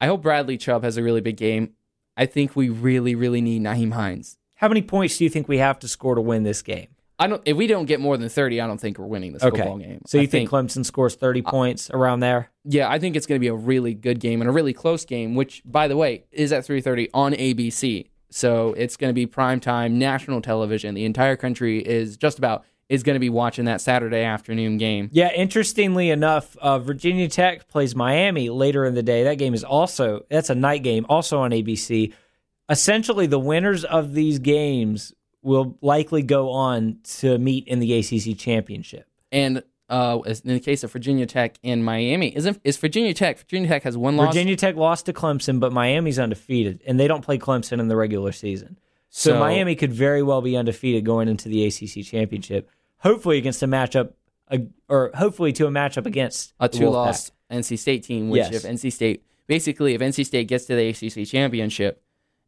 I 0.00 0.06
hope 0.06 0.22
Bradley 0.22 0.58
Chubb 0.58 0.84
has 0.84 0.96
a 0.98 1.02
really 1.02 1.20
big 1.22 1.36
game. 1.36 1.72
I 2.16 2.26
think 2.26 2.54
we 2.54 2.68
really, 2.68 3.14
really 3.14 3.40
need 3.40 3.62
Nyheim 3.62 3.92
Hines. 3.94 4.36
How 4.56 4.68
many 4.68 4.82
points 4.82 5.16
do 5.16 5.24
you 5.24 5.30
think 5.30 5.48
we 5.48 5.58
have 5.58 5.78
to 5.80 5.88
score 5.88 6.14
to 6.14 6.20
win 6.20 6.42
this 6.42 6.60
game? 6.62 6.88
I 7.22 7.26
don't. 7.28 7.42
If 7.44 7.56
we 7.56 7.66
don't 7.66 7.86
get 7.86 8.00
more 8.00 8.16
than 8.16 8.28
thirty, 8.28 8.60
I 8.60 8.66
don't 8.66 8.80
think 8.80 8.98
we're 8.98 9.06
winning 9.06 9.32
this 9.32 9.42
Okay. 9.42 9.56
football 9.58 9.78
game. 9.78 10.00
So 10.06 10.18
you 10.18 10.24
I 10.24 10.26
think, 10.26 10.50
Clemson 10.50 10.84
scores 10.84 11.14
30 11.14 11.42
points 11.42 11.90
around 11.90 12.20
there? 12.20 12.50
Yeah, 12.64 12.90
I 12.90 12.98
think 12.98 13.16
it's 13.16 13.26
going 13.26 13.38
to 13.38 13.40
be 13.40 13.48
a 13.48 13.54
really 13.54 13.94
good 13.94 14.20
game 14.20 14.40
and 14.40 14.48
a 14.50 14.52
really 14.52 14.72
close 14.72 15.04
game, 15.04 15.34
which, 15.34 15.62
by 15.64 15.88
the 15.88 15.96
way, 15.96 16.24
is 16.32 16.52
at 16.52 16.64
3:30 16.66 17.08
on 17.14 17.32
ABC. 17.32 18.08
So 18.30 18.72
it's 18.74 18.96
going 18.96 19.10
to 19.10 19.14
be 19.14 19.26
prime 19.26 19.60
time 19.60 19.98
national 19.98 20.40
television. 20.40 20.94
The 20.94 21.04
entire 21.04 21.36
country 21.36 21.78
is 21.80 22.16
just 22.16 22.38
about 22.38 22.64
is 22.88 23.02
going 23.02 23.14
to 23.14 23.20
be 23.20 23.30
watching 23.30 23.64
that 23.66 23.80
Saturday 23.80 24.22
afternoon 24.22 24.76
game. 24.76 25.08
Yeah, 25.12 25.32
interestingly 25.32 26.10
enough, 26.10 26.56
uh, 26.58 26.78
Virginia 26.78 27.26
Tech 27.28 27.66
plays 27.68 27.94
Miami 27.94 28.50
later 28.50 28.84
in 28.84 28.94
the 28.94 29.02
day. 29.02 29.24
That 29.24 29.38
game 29.38 29.54
is 29.54 29.64
also 29.64 30.24
that's 30.30 30.50
a 30.50 30.54
night 30.54 30.82
game, 30.82 31.06
also 31.08 31.38
on 31.40 31.52
ABC. 31.52 32.12
Essentially, 32.68 33.26
the 33.26 33.38
winners 33.38 33.84
of 33.84 34.14
these 34.14 34.38
games 34.38 35.12
will 35.42 35.76
likely 35.80 36.22
go 36.22 36.50
on 36.50 36.98
to 37.18 37.38
meet 37.38 37.66
in 37.68 37.78
the 37.80 37.92
ACC 37.98 38.38
championship. 38.38 39.06
And 39.30 39.62
uh, 39.88 40.18
in 40.44 40.54
the 40.54 40.60
case 40.60 40.84
of 40.84 40.92
Virginia 40.92 41.26
Tech 41.26 41.56
and 41.62 41.84
Miami, 41.84 42.34
isn't 42.36 42.60
is 42.64 42.76
Virginia 42.76 43.12
Tech? 43.12 43.38
Virginia 43.40 43.68
Tech 43.68 43.82
has 43.82 43.96
one 43.96 44.16
loss. 44.16 44.28
Virginia 44.34 44.56
Tech 44.56 44.76
lost 44.76 45.06
to 45.06 45.12
Clemson, 45.12 45.60
but 45.60 45.72
Miami's 45.72 46.18
undefeated, 46.18 46.80
and 46.86 46.98
they 46.98 47.08
don't 47.08 47.22
play 47.22 47.38
Clemson 47.38 47.80
in 47.80 47.88
the 47.88 47.96
regular 47.96 48.32
season. 48.32 48.78
So, 49.10 49.32
So- 49.32 49.38
Miami 49.40 49.74
could 49.74 49.92
very 49.92 50.22
well 50.22 50.40
be 50.40 50.56
undefeated 50.56 51.04
going 51.04 51.28
into 51.28 51.48
the 51.48 51.64
ACC 51.66 52.02
championship. 52.04 52.70
Hopefully 52.98 53.36
against 53.36 53.62
a 53.62 53.66
matchup, 53.66 54.12
uh, 54.50 54.58
or 54.88 55.10
hopefully 55.14 55.52
to 55.54 55.66
a 55.66 55.70
matchup 55.70 56.06
against 56.06 56.54
a 56.60 56.68
two 56.68 56.84
Wolfpack. 56.84 56.92
loss 56.92 57.32
NC 57.50 57.76
State 57.78 58.04
team, 58.04 58.30
which 58.30 58.50
Yes. 58.50 58.64
if 58.64 58.70
NC 58.70 58.90
State 58.90 59.22
basically 59.48 59.92
if 59.92 60.00
NC 60.00 60.24
State 60.24 60.48
gets 60.48 60.64
to 60.66 60.74
the 60.76 60.88
ACC 60.88 61.26
championship, 61.26 62.00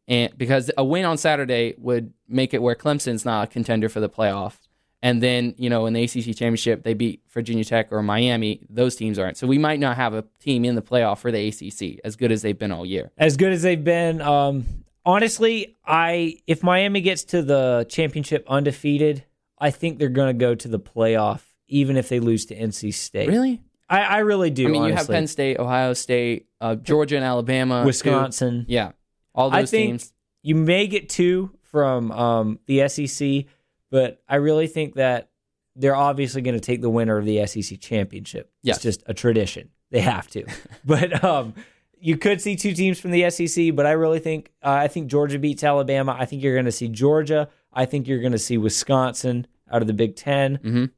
and 0.07 0.37
because 0.37 0.69
a 0.77 0.83
win 0.83 1.05
on 1.05 1.17
Saturday 1.17 1.73
would 1.77 2.13
make 2.27 2.53
it 2.53 2.61
where 2.61 2.75
Clemson's 2.75 3.25
not 3.25 3.43
a 3.45 3.47
contender 3.51 3.89
for 3.89 3.99
the 3.99 4.09
playoff, 4.09 4.53
and 5.01 5.21
then 5.21 5.55
you 5.57 5.69
know 5.69 5.85
in 5.85 5.93
the 5.93 6.03
ACC 6.03 6.35
championship 6.35 6.83
they 6.83 6.93
beat 6.93 7.21
Virginia 7.31 7.63
Tech 7.63 7.91
or 7.91 8.01
Miami, 8.03 8.61
those 8.69 8.95
teams 8.95 9.17
aren't. 9.19 9.37
So 9.37 9.47
we 9.47 9.57
might 9.57 9.79
not 9.79 9.95
have 9.95 10.13
a 10.13 10.23
team 10.39 10.63
in 10.65 10.75
the 10.75 10.81
playoff 10.81 11.19
for 11.19 11.31
the 11.31 11.47
ACC 11.47 11.99
as 12.03 12.15
good 12.15 12.31
as 12.31 12.41
they've 12.41 12.57
been 12.57 12.71
all 12.71 12.85
year. 12.85 13.11
as 13.17 13.35
good 13.37 13.51
as 13.53 13.61
they've 13.63 13.83
been. 13.83 14.21
Um, 14.21 14.65
honestly, 15.05 15.75
I 15.85 16.37
if 16.47 16.63
Miami 16.63 17.01
gets 17.01 17.23
to 17.25 17.41
the 17.41 17.85
championship 17.89 18.45
undefeated, 18.47 19.23
I 19.59 19.71
think 19.71 19.99
they're 19.99 20.09
going 20.09 20.27
to 20.35 20.39
go 20.39 20.55
to 20.55 20.67
the 20.67 20.79
playoff, 20.79 21.41
even 21.67 21.97
if 21.97 22.09
they 22.09 22.19
lose 22.19 22.45
to 22.47 22.55
NC 22.55 22.93
State. 22.93 23.27
Really? 23.29 23.61
I, 23.87 24.01
I 24.01 24.17
really 24.19 24.49
do. 24.49 24.67
I 24.67 24.71
mean, 24.71 24.83
you 24.85 24.93
have. 24.93 25.07
Penn 25.07 25.27
State, 25.27 25.59
Ohio 25.59 25.93
State, 25.93 26.47
uh, 26.59 26.75
Georgia, 26.75 27.17
and 27.17 27.23
Alabama, 27.23 27.81
who- 27.81 27.85
Wisconsin. 27.85 28.65
yeah, 28.67 28.91
all 29.35 29.53
I 29.53 29.61
those 29.61 29.71
think 29.71 29.91
teams. 29.91 30.13
you 30.41 30.55
may 30.55 30.87
get 30.87 31.09
two 31.09 31.51
from 31.61 32.11
um, 32.11 32.59
the 32.65 32.87
SEC, 32.87 33.45
but 33.91 34.21
I 34.27 34.37
really 34.37 34.67
think 34.67 34.95
that 34.95 35.29
they're 35.75 35.95
obviously 35.95 36.41
going 36.41 36.55
to 36.55 36.61
take 36.61 36.81
the 36.81 36.89
winner 36.89 37.17
of 37.17 37.25
the 37.25 37.45
SEC 37.45 37.79
championship. 37.79 38.49
Yes. 38.63 38.77
It's 38.77 38.83
just 38.83 39.03
a 39.05 39.13
tradition; 39.13 39.69
they 39.91 39.99
have 40.01 40.27
to. 40.29 40.45
but 40.85 41.23
um, 41.23 41.53
you 41.99 42.17
could 42.17 42.39
see 42.41 42.55
two 42.55 42.73
teams 42.73 42.99
from 42.99 43.11
the 43.11 43.29
SEC, 43.29 43.75
but 43.75 43.85
I 43.85 43.91
really 43.91 44.19
think 44.19 44.51
uh, 44.63 44.69
I 44.71 44.87
think 44.87 45.07
Georgia 45.07 45.37
beats 45.37 45.63
Alabama. 45.63 46.15
I 46.17 46.25
think 46.25 46.41
you're 46.43 46.55
going 46.55 46.65
to 46.65 46.71
see 46.71 46.87
Georgia. 46.87 47.49
I 47.73 47.85
think 47.85 48.07
you're 48.07 48.21
going 48.21 48.31
to 48.31 48.39
see 48.39 48.57
Wisconsin 48.57 49.47
out 49.69 49.81
of 49.81 49.87
the 49.87 49.93
Big 49.93 50.15
10 50.15 50.57
Mhm. 50.59 50.91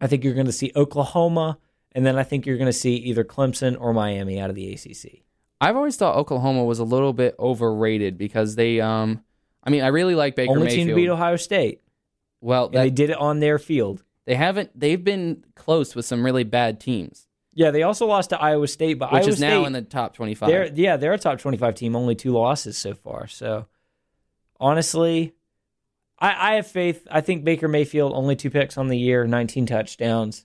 I 0.00 0.06
think 0.08 0.24
you're 0.24 0.34
going 0.34 0.46
to 0.46 0.52
see 0.52 0.72
Oklahoma, 0.74 1.58
and 1.92 2.04
then 2.06 2.16
I 2.16 2.22
think 2.24 2.46
you're 2.46 2.56
going 2.56 2.66
to 2.66 2.72
see 2.72 2.94
either 2.96 3.22
Clemson 3.24 3.76
or 3.80 3.92
Miami 3.92 4.40
out 4.40 4.48
of 4.50 4.56
the 4.56 4.72
ACC. 4.72 5.22
I've 5.60 5.76
always 5.76 5.96
thought 5.96 6.16
Oklahoma 6.16 6.64
was 6.64 6.78
a 6.78 6.84
little 6.84 7.12
bit 7.12 7.34
overrated 7.38 8.16
because 8.16 8.54
they, 8.54 8.80
um, 8.80 9.24
I 9.64 9.70
mean, 9.70 9.82
I 9.82 9.88
really 9.88 10.14
like 10.14 10.36
Baker 10.36 10.52
Only 10.52 10.64
Mayfield. 10.66 10.78
team 10.78 10.88
to 10.88 10.94
beat 10.94 11.08
Ohio 11.08 11.36
State. 11.36 11.82
well, 12.40 12.66
And 12.66 12.74
they 12.74 12.90
did 12.90 13.10
it 13.10 13.16
on 13.18 13.40
their 13.40 13.58
field. 13.58 14.04
they 14.26 14.34
haven't. 14.36 14.70
They've 14.78 15.02
been 15.02 15.44
close 15.56 15.94
with 15.96 16.04
some 16.04 16.24
really 16.24 16.44
bad 16.44 16.78
teams, 16.80 17.26
Yeah, 17.54 17.72
they 17.72 17.82
also 17.82 18.06
lost 18.06 18.30
to 18.30 18.40
Iowa 18.40 18.68
State, 18.68 18.94
but 19.00 19.10
which 19.12 19.22
Iowa 19.22 19.30
is 19.30 19.36
State, 19.38 19.48
now 19.48 19.64
in 19.64 19.72
the 19.72 19.82
top 19.82 20.14
twenty-five. 20.14 20.48
they're 20.48 20.66
yeah, 20.72 20.96
they're 20.96 21.12
a 21.14 21.18
top 21.18 21.38
twenty-five 21.40 21.74
team. 21.74 21.96
Only 21.96 22.14
two 22.14 22.30
losses 22.32 22.78
so 22.78 22.94
far. 22.94 23.26
So 23.26 23.66
honestly, 24.60 25.34
I, 26.20 26.52
I 26.52 26.54
have 26.54 26.66
faith. 26.66 27.06
I 27.10 27.20
think 27.20 27.44
Baker 27.44 27.68
Mayfield 27.68 28.12
only 28.14 28.36
two 28.36 28.50
picks 28.50 28.78
on 28.78 28.88
the 28.88 28.98
year, 28.98 29.26
nineteen 29.26 29.66
touchdowns, 29.66 30.44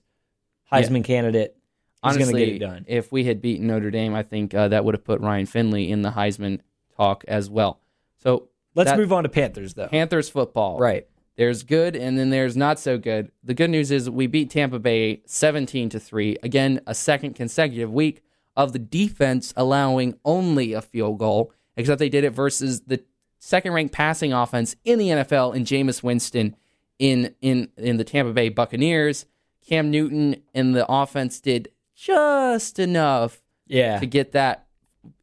Heisman 0.72 1.04
candidate. 1.04 1.56
Honestly, 2.04 2.24
going 2.24 2.34
to 2.34 2.46
get 2.46 2.54
it 2.56 2.58
done. 2.58 2.84
if 2.88 3.10
we 3.12 3.24
had 3.24 3.40
beaten 3.40 3.66
Notre 3.66 3.90
Dame, 3.90 4.14
I 4.14 4.22
think 4.22 4.54
uh, 4.54 4.68
that 4.68 4.84
would 4.84 4.94
have 4.94 5.04
put 5.04 5.20
Ryan 5.20 5.46
Finley 5.46 5.90
in 5.90 6.02
the 6.02 6.10
Heisman 6.10 6.60
talk 6.96 7.24
as 7.28 7.48
well. 7.50 7.80
So 8.22 8.48
Let's 8.74 8.90
that- 8.90 8.98
move 8.98 9.12
on 9.12 9.22
to 9.24 9.28
Panthers 9.28 9.74
though. 9.74 9.88
Panthers 9.88 10.28
football, 10.28 10.78
right. 10.78 11.06
There's 11.36 11.64
good 11.64 11.96
and 11.96 12.16
then 12.16 12.30
there's 12.30 12.56
not 12.56 12.78
so 12.78 12.96
good. 12.96 13.32
The 13.42 13.54
good 13.54 13.70
news 13.70 13.90
is 13.90 14.08
we 14.08 14.28
beat 14.28 14.50
Tampa 14.50 14.78
Bay 14.78 15.22
17 15.26 15.88
to 15.88 15.98
3. 15.98 16.36
Again, 16.44 16.80
a 16.86 16.94
second 16.94 17.34
consecutive 17.34 17.92
week 17.92 18.22
of 18.56 18.72
the 18.72 18.78
defense 18.78 19.52
allowing 19.56 20.16
only 20.24 20.72
a 20.74 20.80
field 20.80 21.18
goal, 21.18 21.52
except 21.76 21.98
they 21.98 22.08
did 22.08 22.22
it 22.22 22.30
versus 22.30 22.82
the 22.82 23.02
second 23.40 23.72
ranked 23.72 23.92
passing 23.92 24.32
offense 24.32 24.76
in 24.84 24.98
the 25.00 25.08
NFL 25.08 25.56
in 25.56 25.64
Jameis 25.64 26.04
Winston 26.04 26.54
in 27.00 27.34
in 27.40 27.68
in 27.76 27.96
the 27.96 28.04
Tampa 28.04 28.32
Bay 28.32 28.48
Buccaneers. 28.48 29.26
Cam 29.66 29.90
Newton 29.90 30.36
and 30.54 30.74
the 30.76 30.86
offense 30.88 31.40
did 31.40 31.68
just 31.94 32.78
enough 32.78 33.42
Yeah. 33.66 33.98
to 33.98 34.06
get 34.06 34.32
that 34.32 34.66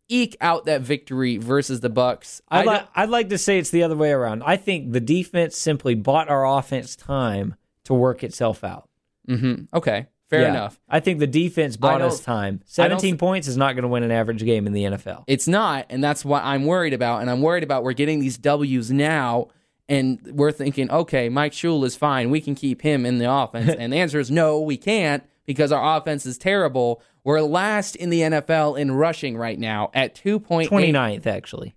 eke 0.10 0.36
out 0.42 0.66
that 0.66 0.82
victory 0.82 1.38
versus 1.38 1.80
the 1.80 1.90
Bucks. 1.90 2.42
I'd, 2.50 2.66
li- 2.68 2.80
I'd 2.96 3.10
like 3.10 3.30
to 3.30 3.38
say 3.38 3.60
it's 3.60 3.70
the 3.70 3.84
other 3.84 3.96
way 3.96 4.12
around. 4.12 4.44
I 4.46 4.58
think 4.58 4.92
the 4.92 5.00
defense 5.00 5.56
simply 5.56 5.96
bought 5.96 6.28
our 6.30 6.46
offense 6.46 6.96
time 6.98 7.56
to 7.86 7.94
work 7.94 8.24
itself 8.24 8.64
out. 8.64 8.90
hmm 9.26 9.54
Okay, 9.74 10.08
fair 10.30 10.42
Yeah. 10.42 10.50
enough. 10.50 10.82
I 10.90 11.00
think 11.00 11.20
the 11.20 11.28
defense 11.28 11.78
bought 11.78 12.02
us 12.02 12.20
time. 12.20 12.56
I 12.78 12.88
don't 12.90 13.00
17 13.00 13.12
th- 13.14 13.20
points 13.20 13.48
is 13.48 13.56
not 13.56 13.74
going 13.74 13.84
to 13.84 13.88
win 13.88 14.04
an 14.04 14.12
average 14.12 14.44
game 14.44 14.68
in 14.68 14.74
the 14.74 14.84
NFL. 14.84 15.24
It's 15.28 15.48
not, 15.48 15.86
and 15.90 16.04
that's 16.04 16.26
what 16.26 16.44
I'm 16.44 16.66
worried 16.66 16.94
about. 16.94 17.22
And 17.22 17.30
I'm 17.30 17.42
worried 17.42 17.64
about 17.64 17.84
we're 17.84 17.94
getting 17.94 18.20
these 18.20 18.38
W's 18.38 18.92
now, 18.92 19.48
and 19.88 20.20
we're 20.34 20.52
thinking, 20.52 20.92
okay, 20.92 21.30
Mike 21.30 21.54
Shula 21.54 21.86
is 21.86 21.96
fine. 21.96 22.30
We 22.30 22.42
can 22.42 22.56
keep 22.56 22.82
him 22.82 23.06
in 23.06 23.18
the 23.18 23.32
offense. 23.32 23.74
and 23.80 23.94
the 23.94 23.98
answer 23.98 24.20
is 24.20 24.30
no, 24.30 24.60
we 24.60 24.76
can't 24.78 25.24
because 25.46 25.72
our 25.72 25.98
offense 25.98 26.26
is 26.26 26.38
terrible. 26.38 27.02
We're 27.24 27.42
last 27.42 27.96
in 27.96 28.10
the 28.10 28.22
NFL 28.22 28.80
in 28.80 28.92
rushing 28.92 29.38
right 29.38 29.58
now 29.60 29.92
at 29.94 30.16
2.8. 30.16 30.68
29th, 30.68 31.28
actually. 31.28 31.76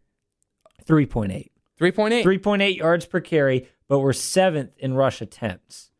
3.8. 0.86 1.50
3.8. 1.80 2.24
3.8 2.24 2.76
yards 2.76 3.06
per 3.06 3.20
carry, 3.20 3.68
but 3.88 4.00
we're 4.00 4.12
seventh 4.12 4.70
in 4.78 4.94
rush 4.94 5.20
attempts. 5.20 5.90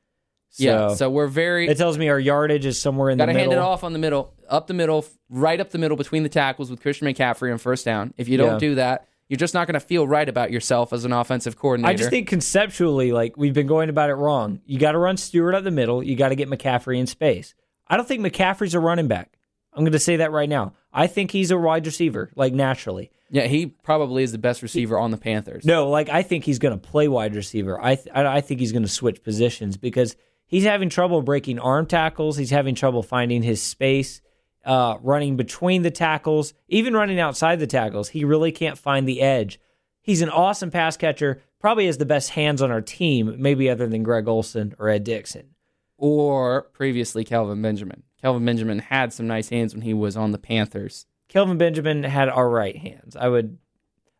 So, 0.50 0.64
yeah, 0.64 0.94
so 0.94 1.10
we're 1.10 1.26
very. 1.26 1.66
it 1.66 1.76
tells 1.78 1.98
me 1.98 2.08
our 2.08 2.20
yardage 2.20 2.64
is 2.64 2.80
somewhere 2.80 3.10
in 3.10 3.18
Got 3.18 3.26
the 3.26 3.32
to 3.32 3.38
middle. 3.38 3.50
hand 3.54 3.60
it 3.60 3.64
off 3.64 3.82
on 3.82 3.92
the 3.92 3.98
middle, 3.98 4.32
up 4.48 4.68
the 4.68 4.74
middle, 4.74 5.04
right 5.28 5.58
up 5.58 5.70
the 5.70 5.78
middle 5.78 5.96
between 5.96 6.22
the 6.22 6.28
tackles 6.28 6.70
with 6.70 6.80
Christian 6.80 7.08
McCaffrey 7.08 7.50
on 7.50 7.58
first 7.58 7.84
down. 7.84 8.14
If 8.16 8.28
you 8.28 8.36
don't 8.38 8.52
Yeah. 8.52 8.58
do 8.58 8.74
that, 8.76 9.08
you're 9.28 9.38
just 9.38 9.54
not 9.54 9.66
going 9.66 9.74
to 9.74 9.80
feel 9.80 10.06
right 10.06 10.28
about 10.28 10.50
yourself 10.50 10.92
as 10.92 11.04
an 11.04 11.12
offensive 11.12 11.56
coordinator. 11.56 11.90
I 11.90 11.94
just 11.96 12.10
think 12.10 12.28
conceptually, 12.28 13.12
like 13.12 13.36
we've 13.36 13.54
been 13.54 13.66
going 13.66 13.88
about 13.88 14.10
it 14.10 14.14
wrong. 14.14 14.60
You 14.66 14.78
got 14.78 14.92
to 14.92 14.98
run 14.98 15.16
Stewart 15.16 15.54
up 15.54 15.64
the 15.64 15.70
middle. 15.70 16.02
You 16.02 16.16
got 16.16 16.28
to 16.28 16.34
get 16.36 16.48
McCaffrey 16.48 16.98
in 16.98 17.06
space. 17.06 17.54
I 17.88 17.96
don't 17.96 18.06
think 18.06 18.24
McCaffrey's 18.24 18.74
a 18.74 18.80
running 18.80 19.08
back. 19.08 19.38
I'm 19.72 19.82
going 19.82 19.92
to 19.92 19.98
say 19.98 20.16
that 20.16 20.30
right 20.30 20.48
now. 20.48 20.74
I 20.92 21.06
think 21.08 21.30
he's 21.32 21.50
a 21.50 21.58
wide 21.58 21.84
receiver, 21.84 22.30
like 22.36 22.52
naturally. 22.52 23.10
yeah, 23.30 23.46
he 23.46 23.66
probably 23.66 24.22
is 24.22 24.30
the 24.30 24.38
best 24.38 24.62
receiver 24.62 24.96
on 24.98 25.10
the 25.10 25.16
Panthers. 25.16 25.64
No, 25.64 25.88
like 25.90 26.08
I 26.08 26.22
think 26.22 26.44
he's 26.44 26.60
going 26.60 26.78
to 26.78 26.88
play 26.88 27.08
wide 27.08 27.34
receiver. 27.34 27.80
I 27.82 27.96
th- 27.96 28.08
I 28.14 28.36
I 28.36 28.40
think 28.40 28.60
he's 28.60 28.70
going 28.72 28.84
to 28.84 28.88
switch 28.88 29.22
positions 29.24 29.76
because 29.76 30.14
he's 30.46 30.62
having 30.64 30.88
trouble 30.90 31.20
breaking 31.22 31.58
arm 31.58 31.86
tackles. 31.86 32.36
He's 32.36 32.50
having 32.50 32.76
trouble 32.76 33.02
finding 33.02 33.42
his 33.42 33.60
space, 33.60 34.20
uh, 34.64 34.96
running 35.02 35.36
between 35.36 35.82
the 35.82 35.90
tackles, 35.90 36.54
even 36.68 36.94
running 36.94 37.20
outside 37.20 37.58
the 37.60 37.66
tackles. 37.66 38.08
He 38.10 38.24
really 38.24 38.52
can't 38.52 38.78
find 38.78 39.06
the 39.08 39.20
edge. 39.20 39.60
He's 40.00 40.22
an 40.22 40.30
awesome 40.30 40.70
pass 40.70 40.96
catcher. 40.96 41.42
Probably 41.60 41.86
has 41.86 41.98
the 41.98 42.04
best 42.06 42.30
hands 42.30 42.60
on 42.60 42.70
our 42.70 42.80
team, 42.82 43.36
maybe 43.38 43.70
other 43.70 43.86
than 43.86 44.02
Greg 44.02 44.28
Olsen 44.28 44.74
or 44.78 44.88
Ed 44.88 45.04
Dickson. 45.04 45.50
or 45.96 46.62
previously 46.72 47.24
Kelvin 47.24 47.62
Benjamin. 47.62 48.02
Kelvin 48.20 48.44
Benjamin 48.44 48.78
had 48.80 49.12
some 49.12 49.26
nice 49.26 49.48
hands 49.48 49.74
when 49.74 49.82
he 49.82 49.94
was 49.94 50.16
on 50.16 50.32
the 50.32 50.38
Panthers. 50.38 51.06
Kelvin 51.28 51.56
Benjamin 51.58 52.02
had 52.04 52.28
all 52.28 52.46
right 52.48 52.76
hands. 52.76 53.16
I 53.16 53.28
would, 53.28 53.58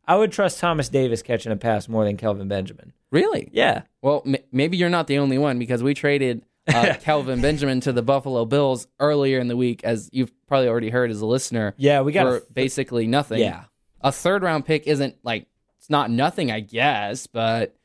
I 0.07 0.17
would 0.17 0.33
trust 0.33 0.59
Thomas 0.61 0.89
Davis 0.89 1.23
catching 1.23 1.53
a 1.53 1.57
pass 1.57 1.89
more 1.89 2.05
than 2.05 2.17
Kelvin 2.17 2.49
Benjamin. 2.49 2.93
Really? 3.11 3.49
Yeah, 3.53 3.83
Well, 4.03 4.23
m- 4.27 4.37
maybe 4.53 4.77
you're 4.77 4.89
not 4.91 5.07
the 5.07 5.19
only 5.19 5.39
one 5.39 5.59
because 5.59 5.83
we 5.83 5.95
traded 5.95 6.45
uh, 6.69 6.95
Kelvin 7.01 7.41
Benjamin 7.41 7.81
to 7.81 7.93
the 7.93 8.03
Buffalo 8.03 8.45
Bills 8.45 8.87
earlier 9.01 9.39
in 9.39 9.49
the 9.49 9.57
week, 9.57 9.85
as 9.85 10.09
you've 10.13 10.33
probably 10.47 10.69
already 10.69 10.91
heard 10.91 11.11
as 11.11 11.21
a 11.21 11.27
listener. 11.27 11.75
yeah, 11.77 12.01
we 12.03 12.13
got. 12.13 12.25
for 12.27 12.37
a- 12.39 12.53
basically 12.53 13.07
nothing. 13.07 13.41
Yeah. 13.41 13.65
a 14.01 14.13
third 14.13 14.43
round 14.43 14.65
pick 14.67 14.87
isn't 14.87 15.17
like 15.23 15.47
it's 15.79 15.91
not 15.91 16.11
nothing, 16.11 16.51
I 16.51 16.61
guess, 16.61 17.27
but 17.27 17.77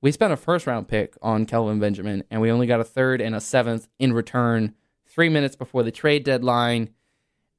we 0.00 0.12
spent 0.12 0.32
a 0.32 0.36
first 0.36 0.66
round 0.66 0.88
pick 0.88 1.16
on 1.22 1.46
Kelvin 1.46 1.78
Benjamin, 1.80 2.24
and 2.30 2.40
we 2.40 2.50
only 2.50 2.66
got 2.66 2.80
a 2.80 2.84
third 2.84 3.20
and 3.20 3.34
a 3.34 3.40
seventh 3.40 3.88
in 3.98 4.12
return 4.12 4.74
three 5.06 5.28
minutes 5.28 5.56
before 5.56 5.82
the 5.82 5.90
trade 5.92 6.24
deadline, 6.24 6.90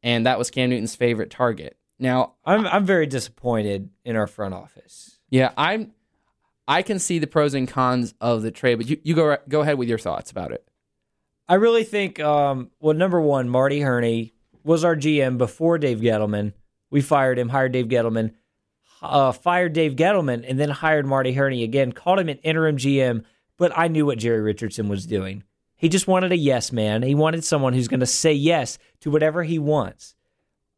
and 0.03 0.25
that 0.25 0.37
was 0.37 0.51
Cam 0.51 0.69
Newton's 0.69 0.95
favorite 0.95 1.29
target. 1.31 1.77
Now, 1.99 2.33
I'm 2.45 2.67
I'm 2.67 2.85
very 2.85 3.07
disappointed 3.07 3.89
in 4.05 4.15
our 4.15 4.27
front 4.27 4.53
office. 4.53 5.17
yeah, 5.29 5.51
I'm. 5.57 5.93
I 6.67 6.81
can 6.81 6.99
see 6.99 7.19
the 7.19 7.27
pros 7.27 7.53
and 7.53 7.67
cons 7.67 8.13
of 8.19 8.41
the 8.41 8.51
trade, 8.51 8.75
but 8.75 8.89
you, 8.89 8.99
you 9.03 9.15
go 9.15 9.37
go 9.47 9.61
ahead 9.61 9.77
with 9.77 9.87
your 9.87 9.97
thoughts 9.97 10.31
about 10.31 10.51
it. 10.51 10.67
I 11.47 11.55
really 11.55 11.85
think, 11.85 12.19
um, 12.19 12.71
well, 12.81 12.93
number 12.93 13.21
one, 13.21 13.47
Marty 13.47 13.79
Hurney 13.79 14.33
was 14.63 14.83
our 14.83 14.97
GM 14.97 15.37
before 15.37 15.77
Dave 15.77 15.99
Gettleman. 15.99 16.53
We 16.89 17.01
fired 17.01 17.39
him, 17.39 17.49
hired 17.49 17.71
Dave 17.71 17.87
Gettleman, 17.87 18.33
uh, 19.01 19.31
fired 19.31 19.71
Dave 19.71 19.95
Gettleman, 19.95 20.43
and 20.47 20.59
then 20.59 20.69
hired 20.69 21.05
Marty 21.05 21.33
Hurney 21.33 21.63
again. 21.63 21.93
Called 21.93 22.19
him 22.19 22.27
an 22.27 22.39
interim 22.39 22.75
GM, 22.75 23.23
but 23.57 23.71
I 23.77 23.87
knew 23.87 24.05
what 24.05 24.17
Jerry 24.17 24.41
Richardson 24.41 24.89
was 24.89 25.05
doing. 25.05 25.43
He 25.77 25.89
just 25.89 26.07
wanted 26.07 26.31
a 26.31 26.37
yes 26.37 26.71
man. 26.71 27.03
He 27.03 27.15
wanted 27.15 27.45
someone 27.45 27.73
who's 27.73 27.87
going 27.87 27.99
to 28.01 28.05
say 28.05 28.33
yes 28.33 28.77
to 29.01 29.11
whatever 29.11 29.43
he 29.43 29.59
wants. 29.59 30.15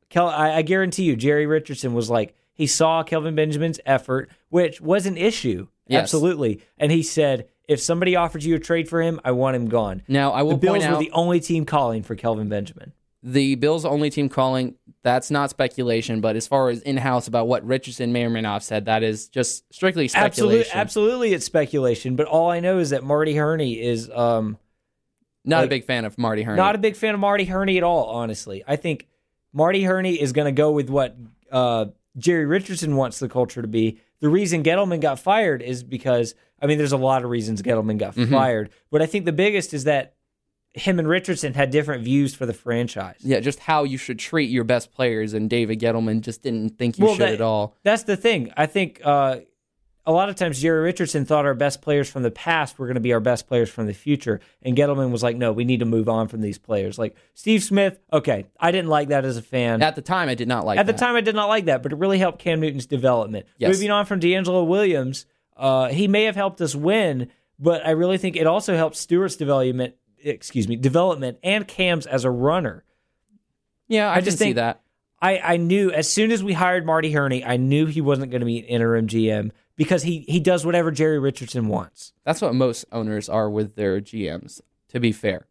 Kel, 0.09 0.27
I, 0.27 0.57
I 0.57 0.61
guarantee 0.61 1.03
you, 1.03 1.15
Jerry 1.15 1.45
Richardson 1.45 1.93
was 1.93 2.09
like 2.09 2.35
he 2.53 2.67
saw 2.67 3.03
Kelvin 3.03 3.35
Benjamin's 3.35 3.79
effort, 3.85 4.29
which 4.49 4.81
was 4.81 5.05
an 5.05 5.17
issue, 5.17 5.67
Yes. 5.87 6.01
absolutely, 6.03 6.61
and 6.77 6.91
he 6.91 7.01
said, 7.03 7.47
if 7.67 7.79
somebody 7.79 8.15
offers 8.15 8.45
you 8.45 8.55
a 8.55 8.59
trade 8.59 8.87
for 8.89 9.01
him, 9.01 9.19
I 9.23 9.31
want 9.31 9.55
him 9.55 9.67
gone. 9.69 10.01
Now, 10.07 10.31
I 10.31 10.41
will 10.43 10.51
The 10.51 10.57
Bills 10.57 10.77
point 10.79 10.89
were 10.89 10.95
out 10.95 10.99
the 10.99 11.11
only 11.11 11.39
team 11.39 11.65
calling 11.65 12.03
for 12.03 12.15
Kelvin 12.15 12.49
Benjamin. 12.49 12.93
the 13.21 13.55
Bills' 13.55 13.85
only 13.85 14.09
team 14.09 14.29
calling. 14.29 14.75
That's 15.03 15.29
not 15.31 15.49
speculation, 15.49 16.19
but 16.21 16.35
as 16.35 16.45
far 16.47 16.69
as 16.69 16.81
in 16.81 16.97
house 16.97 17.27
about 17.27 17.47
what 17.47 17.65
Richardson 17.65 18.11
may 18.11 18.23
or 18.25 18.29
may 18.29 18.41
not 18.41 18.53
have 18.53 18.63
said, 18.63 18.85
that 18.85 19.01
is 19.03 19.27
just 19.29 19.71
strictly 19.73 20.07
speculation. 20.07 20.59
Absolutely, 20.61 20.71
absolutely, 20.73 21.33
it's 21.33 21.45
speculation. 21.45 22.15
But 22.15 22.27
all 22.27 22.49
I 22.49 22.59
know 22.59 22.79
is 22.79 22.89
that 22.89 23.03
Marty 23.03 23.35
Hurney 23.35 23.79
is 23.81 24.09
um, 24.09 24.57
Not 25.45 25.59
Like, 25.59 25.65
a 25.65 25.69
big 25.69 25.85
fan 25.85 26.05
of 26.05 26.17
Marty 26.17 26.43
Hurney. 26.43 26.57
not 26.57 26.75
a 26.75 26.79
big 26.79 26.95
fan 26.95 27.13
of 27.13 27.19
Marty 27.19 27.45
Hurney 27.45 27.77
at 27.77 27.83
all. 27.83 28.05
Honestly, 28.07 28.63
I 28.67 28.75
think 28.75 29.07
Marty 29.53 29.83
Hurney 29.83 30.15
is 30.19 30.31
going 30.33 30.45
to 30.45 30.51
go 30.51 30.71
with 30.71 30.89
what 30.89 31.15
uh, 31.51 31.85
Jerry 32.17 32.45
Richardson 32.45 32.95
wants 32.95 33.19
the 33.19 33.29
culture 33.29 33.61
to 33.61 33.67
be. 33.67 33.99
The 34.21 34.29
reason 34.29 34.63
Gettleman 34.63 34.99
got 35.01 35.19
fired 35.19 35.61
is 35.61 35.83
because 35.83 36.35
I 36.61 36.67
mean, 36.67 36.77
there's 36.77 36.91
a 36.91 36.97
lot 36.97 37.23
of 37.23 37.29
reasons 37.29 37.61
Gettleman 37.61 37.97
got 37.97 38.15
Mm-hmm. 38.15 38.33
fired, 38.33 38.69
but 38.91 39.01
I 39.01 39.05
think 39.05 39.25
the 39.25 39.31
biggest 39.31 39.73
is 39.73 39.85
that 39.85 40.15
him 40.73 40.99
and 40.99 41.07
Richardson 41.07 41.53
had 41.55 41.71
different 41.71 42.03
views 42.03 42.35
for 42.35 42.45
the 42.45 42.53
franchise. 42.53 43.17
yeah, 43.21 43.39
just 43.39 43.59
how 43.59 43.83
you 43.85 43.97
should 43.97 44.19
treat 44.19 44.49
your 44.51 44.63
best 44.63 44.91
players, 44.93 45.33
and 45.33 45.49
David 45.49 45.79
Gettleman 45.79 46.21
just 46.21 46.43
didn't 46.43 46.77
think 46.77 46.99
you 46.99 47.05
Well, 47.05 47.15
should 47.15 47.21
that- 47.27 47.33
at 47.35 47.41
all. 47.41 47.75
That's 47.83 48.03
the 48.03 48.15
thing. 48.17 48.51
I 48.55 48.65
think 48.67 49.01
uh, 49.03 49.37
a 50.05 50.11
lot 50.11 50.29
of 50.29 50.35
times 50.35 50.61
Jerry 50.61 50.81
Richardson 50.81 51.25
thought 51.25 51.45
our 51.45 51.53
best 51.53 51.81
players 51.81 52.09
from 52.09 52.23
the 52.23 52.31
past 52.31 52.79
were 52.79 52.87
going 52.87 52.95
to 52.95 53.01
be 53.01 53.13
our 53.13 53.19
best 53.19 53.47
players 53.47 53.69
from 53.69 53.85
the 53.85 53.93
future, 53.93 54.39
and 54.61 54.75
Gettleman 54.75 55.11
was 55.11 55.21
like, 55.21 55.35
"No, 55.35 55.51
we 55.51 55.65
need 55.65 55.81
to 55.81 55.85
move 55.85 56.09
on 56.09 56.27
from 56.27 56.41
these 56.41 56.57
players." 56.57 56.97
Like 56.97 57.15
Steve 57.33 57.63
Smith. 57.63 57.99
Okay, 58.11 58.45
I 58.59 58.71
didn't 58.71 58.89
like 58.89 59.09
that 59.09 59.25
as 59.25 59.37
a 59.37 59.41
fan. 59.41 59.81
At 59.81 59.95
the 59.95 60.01
time, 60.01 60.29
I 60.29 60.35
did 60.35 60.47
not 60.47 60.65
like 60.65 60.77
that. 60.77 60.87
At 60.87 60.87
the 60.87 60.97
time, 60.99 61.15
I 61.15 61.21
did 61.21 61.35
not 61.35 61.47
like 61.49 61.65
that, 61.65 61.83
but 61.83 61.91
it 61.91 61.97
really 61.97 62.17
helped 62.17 62.39
Cam 62.39 62.59
Newton's 62.59 62.85
development. 62.85 63.45
Yes. 63.57 63.73
Moving 63.73 63.91
on 63.91 64.05
from 64.05 64.19
DeAngelo 64.19 64.65
Williams, 64.65 65.25
uh, 65.57 65.89
he 65.89 66.07
may 66.07 66.23
have 66.23 66.35
helped 66.35 66.61
us 66.61 66.73
win, 66.73 67.29
but 67.59 67.85
I 67.85 67.91
really 67.91 68.17
think 68.17 68.35
it 68.35 68.47
also 68.47 68.75
helped 68.75 68.95
Stewart's 68.95 69.35
development. 69.35 69.95
Excuse 70.21 70.67
me, 70.67 70.75
development 70.75 71.37
and 71.43 71.67
Cam's 71.67 72.05
as 72.05 72.25
a 72.25 72.31
runner. 72.31 72.83
Yeah, 73.87 74.09
I, 74.09 74.13
I 74.13 74.15
can 74.15 74.25
just 74.25 74.37
see 74.39 74.45
think- 74.45 74.55
that. 74.55 74.81
I, 75.21 75.39
I 75.39 75.57
knew 75.57 75.91
as 75.91 76.07
soon 76.09 76.31
as 76.31 76.41
we 76.41 76.53
hired 76.53 76.85
Marty 76.85 77.11
Hurney, 77.11 77.43
I 77.43 77.57
knew 77.57 77.87
he 77.87 77.99
wasn't 77.99 78.31
going 78.31 78.39
to 78.39 78.45
be 78.45 78.59
an 78.59 78.65
interim 78.65 79.07
GM 79.07 79.51
because 79.79 80.03
he 80.03 80.25
he 80.27 80.41
does 80.41 80.65
whatever 80.65 80.91
Jerry 80.91 81.17
Richardson 81.19 81.69
wants. 81.69 82.11
That's 82.25 82.41
what 82.41 82.53
most 82.53 82.83
owners 82.91 83.29
are 83.29 83.49
with 83.49 83.75
their 83.75 84.01
GMs. 84.01 84.59
To 84.89 84.99
be 84.99 85.11
fair, 85.11 85.47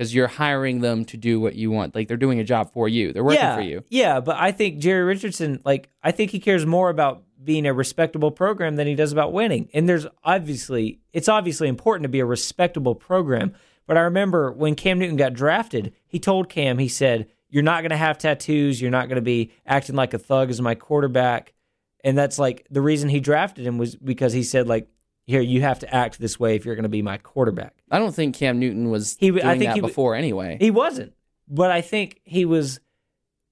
because 0.00 0.14
you're 0.14 0.28
hiring 0.28 0.80
them 0.80 1.04
to 1.04 1.18
do 1.18 1.38
what 1.38 1.54
you 1.54 1.70
want. 1.70 1.94
Like 1.94 2.08
they're 2.08 2.16
doing 2.16 2.40
a 2.40 2.44
job 2.44 2.72
for 2.72 2.88
you. 2.88 3.12
They're 3.12 3.22
working 3.22 3.40
yeah, 3.40 3.54
for 3.54 3.60
you. 3.60 3.84
Yeah, 3.90 4.20
but 4.20 4.36
I 4.36 4.50
think 4.50 4.78
Jerry 4.78 5.04
Richardson, 5.04 5.60
like, 5.62 5.90
I 6.02 6.10
think 6.10 6.30
he 6.30 6.40
cares 6.40 6.64
more 6.64 6.88
about 6.88 7.22
being 7.44 7.66
a 7.66 7.74
respectable 7.74 8.30
program 8.30 8.76
than 8.76 8.86
he 8.86 8.94
does 8.94 9.12
about 9.12 9.34
winning. 9.34 9.68
And 9.74 9.86
there's 9.86 10.06
obviously, 10.24 11.00
it's 11.12 11.28
obviously 11.28 11.68
important 11.68 12.04
to 12.04 12.08
be 12.08 12.20
a 12.20 12.24
respectable 12.24 12.94
program. 12.94 13.52
But 13.86 13.98
I 13.98 14.00
remember 14.00 14.50
when 14.50 14.74
Cam 14.74 14.98
Newton 14.98 15.16
got 15.16 15.34
drafted, 15.34 15.92
he 16.06 16.18
told 16.18 16.48
Cam, 16.48 16.78
he 16.78 16.88
said, 16.88 17.26
You're 17.50 17.62
not 17.62 17.82
going 17.82 17.90
to 17.90 17.98
have 17.98 18.16
tattoos. 18.16 18.80
You're 18.80 18.90
not 18.90 19.08
going 19.08 19.16
to 19.16 19.22
be 19.22 19.52
acting 19.66 19.96
like 19.96 20.14
a 20.14 20.18
thug 20.18 20.48
as 20.48 20.62
my 20.62 20.74
quarterback. 20.74 21.52
And 22.04 22.16
that's 22.16 22.38
like 22.38 22.66
the 22.70 22.80
reason 22.80 23.08
he 23.08 23.20
drafted 23.20 23.66
him 23.66 23.78
was 23.78 23.96
because 23.96 24.32
he 24.32 24.42
said, 24.42 24.66
like, 24.68 24.88
here 25.26 25.40
you 25.40 25.60
have 25.62 25.78
to 25.80 25.94
act 25.94 26.18
this 26.18 26.40
way 26.40 26.56
if 26.56 26.64
you're 26.64 26.74
going 26.74 26.82
to 26.84 26.88
be 26.88 27.02
my 27.02 27.18
quarterback. 27.18 27.74
I 27.90 27.98
don't 27.98 28.14
think 28.14 28.34
Cam 28.34 28.58
Newton 28.58 28.90
was 28.90 29.16
He- 29.20 29.30
doing 29.30 29.44
I 29.44 29.56
think 29.58 29.70
that 29.70 29.74
he- 29.76 29.80
before 29.80 30.14
anyway. 30.14 30.56
He 30.60 30.70
wasn't, 30.70 31.12
but 31.48 31.70
I 31.70 31.82
think 31.82 32.20
he 32.24 32.44
was 32.44 32.80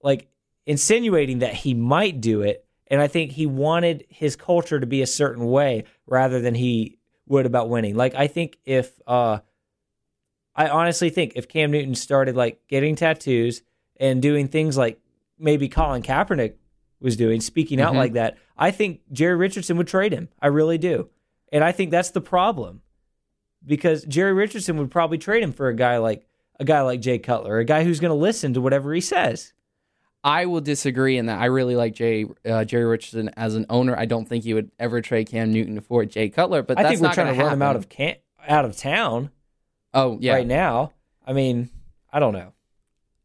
like 0.02 0.28
insinuating 0.66 1.40
that 1.40 1.54
he 1.54 1.74
might 1.74 2.20
do 2.20 2.42
it, 2.42 2.64
and 2.88 3.00
I 3.00 3.06
think 3.06 3.32
he 3.32 3.46
wanted 3.46 4.04
his 4.08 4.34
culture 4.36 4.80
to 4.80 4.86
be 4.86 5.02
a 5.02 5.06
certain 5.06 5.46
way 5.46 5.84
rather 6.06 6.40
than 6.40 6.54
he 6.54 6.98
would 7.26 7.46
about 7.46 7.68
winning. 7.68 7.94
Like 7.94 8.14
I 8.14 8.26
think 8.26 8.58
if 8.64 8.98
uh, 9.06 9.38
I 10.54 10.68
honestly 10.68 11.10
think 11.10 11.34
if 11.36 11.48
Cam 11.48 11.70
Newton 11.70 11.94
started 11.94 12.34
like 12.34 12.60
getting 12.68 12.96
tattoos 12.96 13.62
and 14.00 14.20
doing 14.22 14.48
things 14.48 14.76
like 14.76 15.00
maybe 15.38 15.68
Colin 15.68 16.02
Kaepernick 16.02 16.54
was 17.00 17.16
doing, 17.16 17.40
speaking 17.40 17.80
out 17.80 17.92
Mhm. 17.94 17.96
like 17.98 18.12
that, 18.14 18.36
I 18.56 18.70
think 18.70 19.00
Jerry 19.12 19.36
Richardson 19.36 19.76
would 19.76 19.86
trade 19.88 20.12
him. 20.12 20.28
I 20.40 20.48
really 20.48 20.78
do. 20.78 21.08
And 21.52 21.62
I 21.64 21.72
think 21.72 21.90
that's 21.90 22.10
the 22.10 22.20
problem. 22.20 22.82
Because 23.64 24.04
Jerry 24.04 24.32
Richardson 24.32 24.76
would 24.78 24.90
probably 24.90 25.18
trade 25.18 25.42
him 25.42 25.52
for 25.52 25.68
a 25.68 25.74
guy 25.74 25.98
like 25.98 26.26
a 26.60 26.64
guy 26.64 26.80
like 26.82 27.00
Jay 27.00 27.18
Cutler, 27.18 27.58
a 27.58 27.64
guy 27.64 27.84
who's 27.84 28.00
going 28.00 28.10
to 28.10 28.14
listen 28.14 28.54
to 28.54 28.60
whatever 28.60 28.92
he 28.94 29.00
says. 29.00 29.52
I 30.24 30.46
will 30.46 30.60
disagree 30.60 31.16
in 31.16 31.26
that 31.26 31.38
I 31.40 31.44
really 31.46 31.76
like 31.76 31.94
Jay 31.94 32.26
uh, 32.44 32.64
Jerry 32.64 32.84
Richardson 32.84 33.30
as 33.36 33.54
an 33.54 33.66
owner. 33.70 33.96
I 33.96 34.04
don't 34.06 34.28
think 34.28 34.44
he 34.44 34.54
would 34.54 34.70
ever 34.78 35.00
trade 35.00 35.28
Cam 35.28 35.52
Newton 35.52 35.80
for 35.80 36.04
Jay 36.04 36.28
Cutler. 36.28 36.62
But 36.62 36.78
I 36.78 36.82
that's 36.82 36.92
think 36.94 37.02
we're 37.02 37.08
not 37.08 37.14
trying 37.14 37.26
to 37.28 37.32
gonna 37.34 37.44
run 37.44 37.52
him 37.54 37.62
out 37.62 37.76
of 37.76 37.88
can- 37.88 38.16
out 38.46 38.64
of 38.64 38.76
town 38.76 39.30
Oh 39.94 40.18
yeah. 40.20 40.34
right 40.34 40.46
now. 40.46 40.92
I 41.26 41.32
mean, 41.32 41.68
I 42.12 42.18
don't 42.18 42.32
know. 42.32 42.52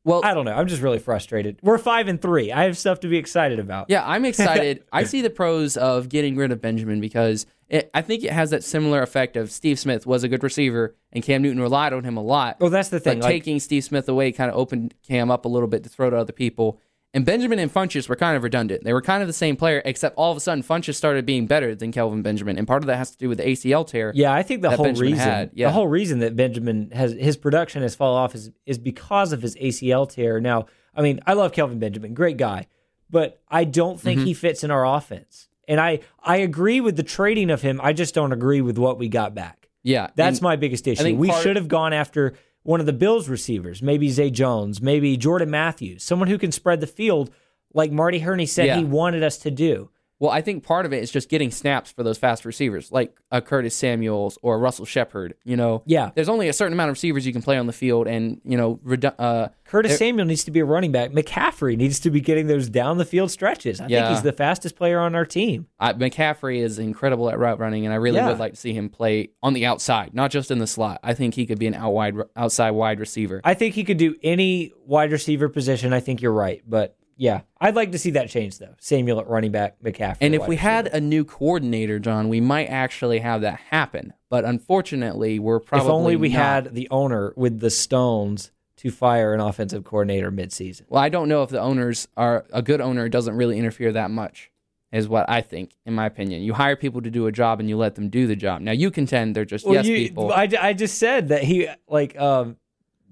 Well, 0.06 0.22
I 0.24 0.34
don't 0.34 0.46
know. 0.46 0.54
I'm 0.54 0.68
just 0.68 0.82
really 0.82 1.00
frustrated. 1.00 1.60
We're 1.62 1.78
five 1.78 2.08
and 2.08 2.22
three. 2.22 2.52
I 2.52 2.64
have 2.64 2.78
stuff 2.78 3.00
to 3.02 3.08
be 3.08 3.18
excited 3.18 3.60
about. 3.60 3.90
Yeah, 3.90 4.04
I'm 4.06 4.26
excited. 4.26 4.84
I 4.92 5.04
see 5.06 5.22
the 5.22 5.30
pros 5.30 5.78
of 5.78 6.10
getting 6.10 6.36
rid 6.36 6.52
of 6.52 6.62
Benjamin 6.62 7.00
because 7.00 7.46
it, 7.70 7.90
I 7.94 8.02
think 8.02 8.24
it 8.24 8.32
has 8.32 8.50
that 8.50 8.64
similar 8.64 9.02
effect 9.02 9.38
of 9.38 9.52
Steve 9.52 9.80
Smith 9.80 10.06
was 10.06 10.24
a 10.24 10.28
good 10.28 10.44
receiver 10.44 10.96
and 11.14 11.24
Cam 11.24 11.42
Newton 11.42 11.62
relied 11.62 11.94
on 11.94 12.04
him 12.04 12.18
a 12.18 12.22
lot. 12.24 12.60
Well, 12.60 12.70
that's 12.70 12.90
the 12.90 13.00
thing. 13.00 13.20
but 13.20 13.26
Like, 13.26 13.32
taking 13.34 13.60
Steve 13.60 13.84
Smith 13.84 14.10
away 14.10 14.32
kind 14.32 14.52
of 14.52 14.58
opened 14.58 14.94
Cam 15.08 15.32
up 15.32 15.46
a 15.46 15.48
little 15.50 15.70
bit 15.70 15.84
to 15.84 15.90
throw 15.90 16.10
to 16.10 16.18
other 16.18 16.34
people. 16.34 16.80
And 17.16 17.26
Benjamin 17.26 17.60
and 17.60 17.72
Funchess 17.72 18.10
were 18.10 18.16
kind 18.16 18.36
of 18.36 18.42
redundant. 18.44 18.84
They 18.84 18.92
were 18.94 19.02
kind 19.02 19.22
of 19.22 19.28
the 19.28 19.34
same 19.34 19.56
player, 19.56 19.82
except 19.86 20.16
all 20.18 20.32
of 20.32 20.38
a 20.38 20.40
sudden 20.40 20.64
Funchess 20.64 20.96
started 20.96 21.26
being 21.28 21.46
better 21.46 21.76
than 21.76 21.92
Kelvin 21.92 22.24
Benjamin, 22.24 22.58
and 22.58 22.68
part 22.68 22.82
of 22.82 22.88
that 22.88 22.98
has 22.98 23.12
to 23.12 23.18
do 23.18 23.30
with 23.30 23.38
the 23.38 23.44
ACL 23.46 23.86
tear. 23.88 24.12
yeah, 24.16 24.34
I 24.34 24.42
think 24.42 24.64
the 24.64 24.72
whole 24.72 24.86
Benjamin 24.86 25.12
reason, 25.12 25.24
had, 25.30 25.52
yeah. 25.54 25.68
the 25.68 25.74
whole 25.74 25.88
reason 25.88 26.20
that 26.20 26.36
Benjamin 26.36 26.90
has 26.92 27.14
his 27.14 27.38
production 27.38 27.84
has 27.84 27.94
fallen 27.96 28.18
off 28.24 28.34
is 28.34 28.50
is 28.66 28.78
because 28.80 29.32
of 29.32 29.42
his 29.44 29.56
ACL 29.58 30.10
tear. 30.10 30.40
Now, 30.42 30.66
I 30.96 31.02
mean, 31.04 31.20
I 31.28 31.34
love 31.34 31.52
Kelvin 31.52 31.78
Benjamin, 31.78 32.16
great 32.16 32.38
guy, 32.38 32.66
but 33.12 33.40
I 33.48 33.64
don't 33.66 34.00
think 34.02 34.20
Mm-hmm. 34.20 34.26
he 34.28 34.34
fits 34.34 34.64
in 34.64 34.72
our 34.72 34.86
offense. 34.86 35.50
And 35.68 35.80
I 35.80 36.00
I 36.24 36.38
agree 36.38 36.82
with 36.82 36.98
the 36.98 37.04
trading 37.04 37.52
of 37.52 37.62
him. 37.62 37.80
I 37.84 37.94
just 37.94 38.16
don't 38.16 38.32
agree 38.34 38.62
with 38.62 38.78
what 38.80 38.98
we 38.98 39.08
got 39.08 39.36
back. 39.36 39.70
Yeah, 39.84 40.08
That's 40.16 40.42
my 40.42 40.56
biggest 40.56 40.88
issue. 40.88 41.14
We 41.16 41.28
part- 41.28 41.44
should 41.44 41.58
have 41.58 41.68
gone 41.68 41.94
after 41.94 42.34
one 42.64 42.80
of 42.80 42.86
the 42.86 42.94
Bills 42.94 43.30
receivers, 43.30 43.82
maybe 43.82 44.10
Zay 44.10 44.30
Jones, 44.30 44.82
maybe 44.82 45.16
Jordan 45.18 45.50
Matthews, 45.52 46.04
someone 46.04 46.28
who 46.30 46.38
can 46.38 46.52
spread 46.52 46.80
the 46.82 46.88
field 46.88 47.30
like 47.74 47.92
Marty 47.92 48.20
Hurney 48.20 48.46
said 48.46 48.66
Yeah. 48.68 48.78
he 48.78 48.84
wanted 48.86 49.24
us 49.24 49.38
to 49.40 49.52
do. 49.52 49.90
Well, 50.24 50.32
I 50.32 50.40
think 50.40 50.64
part 50.64 50.86
of 50.86 50.94
it 50.94 51.04
is 51.04 51.12
just 51.12 51.28
getting 51.28 51.52
snaps 51.52 51.92
for 51.92 52.02
those 52.02 52.18
fast 52.18 52.46
receivers, 52.46 52.94
like 52.94 53.14
a 53.30 53.42
Curtis 53.42 53.76
Samuels 53.76 54.38
or 54.42 54.56
a 54.56 54.58
Russell 54.58 54.86
Shepard. 54.86 55.34
You 55.44 55.58
know, 55.58 55.84
Yeah. 55.86 56.12
there's 56.16 56.30
only 56.30 56.48
a 56.48 56.54
certain 56.54 56.72
amount 56.72 56.92
of 56.92 56.94
receivers 56.94 57.26
you 57.28 57.34
can 57.34 57.42
play 57.42 57.58
on 57.58 57.68
the 57.68 57.74
field, 57.74 58.08
and 58.08 58.40
you 58.46 58.56
know, 58.56 58.78
redu- 58.86 59.14
uh, 59.20 59.50
Curtis 59.66 59.98
Samuel 59.98 60.26
needs 60.26 60.46
to 60.46 60.52
be 60.52 60.62
a 60.62 60.66
running 60.66 60.94
back. 60.94 61.12
McCaffrey 61.12 61.76
needs 61.76 62.00
to 62.00 62.10
be 62.10 62.22
getting 62.22 62.48
those 62.48 62.70
down 62.70 63.00
the 63.00 63.04
field 63.06 63.32
stretches. 63.32 63.82
I 63.82 63.88
think 63.90 64.08
he's 64.08 64.22
the 64.22 64.32
fastest 64.32 64.78
player 64.78 65.02
on 65.02 65.14
our 65.14 65.26
team. 65.26 65.68
I, 65.78 65.92
McCaffrey 65.92 66.60
is 66.62 66.80
incredible 66.80 67.30
at 67.30 67.38
route 67.38 67.60
running, 67.60 67.84
and 67.86 67.92
I 67.92 67.98
really 67.98 68.16
Yeah. 68.20 68.30
would 68.30 68.40
like 68.40 68.54
to 68.54 68.58
see 68.60 68.72
him 68.72 68.88
play 68.88 69.32
on 69.44 69.52
the 69.52 69.66
outside, 69.66 70.14
not 70.14 70.32
just 70.32 70.52
in 70.52 70.60
the 70.60 70.68
slot. 70.68 71.02
I 71.04 71.16
think 71.16 71.34
he 71.34 71.46
could 71.46 71.60
be 71.60 71.68
an 71.68 71.74
out 71.74 71.92
wide, 71.92 72.16
outside 72.38 72.72
wide 72.72 73.02
receiver. 73.02 73.42
I 73.44 73.56
think 73.56 73.76
he 73.76 73.84
could 73.84 73.98
do 73.98 74.16
any 74.24 74.72
wide 74.86 75.12
receiver 75.12 75.50
position. 75.50 75.92
I 75.92 76.00
think 76.00 76.22
you're 76.22 76.32
right. 76.32 76.62
But 76.66 76.96
yeah, 77.16 77.42
I'd 77.60 77.76
like 77.76 77.92
to 77.92 78.00
see 78.00 78.12
that 78.12 78.30
change 78.30 78.58
though. 78.60 78.74
Samuel 78.80 79.20
at 79.20 79.28
running 79.28 79.52
back, 79.52 79.76
McCaffrey. 79.84 80.18
and 80.22 80.34
if 80.36 80.48
we 80.48 80.56
had 80.56 80.86
receiver. 80.86 80.98
a 80.98 81.02
new 81.02 81.24
coordinator, 81.26 82.00
John, 82.00 82.30
we 82.30 82.42
might 82.42 82.66
actually 82.66 83.20
have 83.20 83.42
that 83.42 83.60
happen. 83.70 84.14
But 84.30 84.46
unfortunately, 84.46 85.38
we're 85.40 85.60
probably 85.60 85.88
if 85.88 85.92
only 85.92 86.16
we 86.16 86.30
not. 86.30 86.38
had 86.38 86.76
the 86.76 86.88
owner 86.90 87.34
with 87.36 87.60
the 87.60 87.70
stones 87.70 88.52
to 88.78 88.90
fire 88.92 89.34
an 89.34 89.40
offensive 89.40 89.84
coordinator 89.84 90.32
midseason. 90.32 90.82
Well, 90.90 91.02
I 91.02 91.10
don't 91.10 91.30
know 91.30 91.44
if 91.44 91.50
the 91.50 91.62
owners 91.62 92.08
are 92.18 92.46
a 92.52 92.62
good 92.62 92.82
owner 92.82 93.08
doesn't 93.10 93.36
really 93.36 93.58
interfere 93.60 93.92
that 93.94 94.10
much, 94.12 94.52
is 94.92 95.08
what 95.08 95.30
I 95.30 95.42
think, 95.42 95.76
in 95.86 95.94
my 95.94 96.08
opinion. 96.08 96.42
You 96.42 96.54
hire 96.54 96.76
people 96.76 97.02
to 97.04 97.12
do 97.12 97.28
a 97.28 97.32
job 97.32 97.60
and 97.60 97.70
you 97.70 97.78
let 97.78 97.96
them 97.96 98.10
do 98.10 98.26
the 98.28 98.36
job. 98.36 98.62
Now 98.62 98.72
you 98.72 98.90
contend 98.92 99.36
they're 99.36 99.46
just 99.46 99.66
yes 99.68 99.86
you- 99.86 99.96
people. 99.98 100.34
I, 100.34 100.50
I 100.60 100.74
just 100.74 100.98
said 100.98 101.28
that 101.30 101.44
he 101.44 101.70
like 101.88 102.20
um 102.20 102.58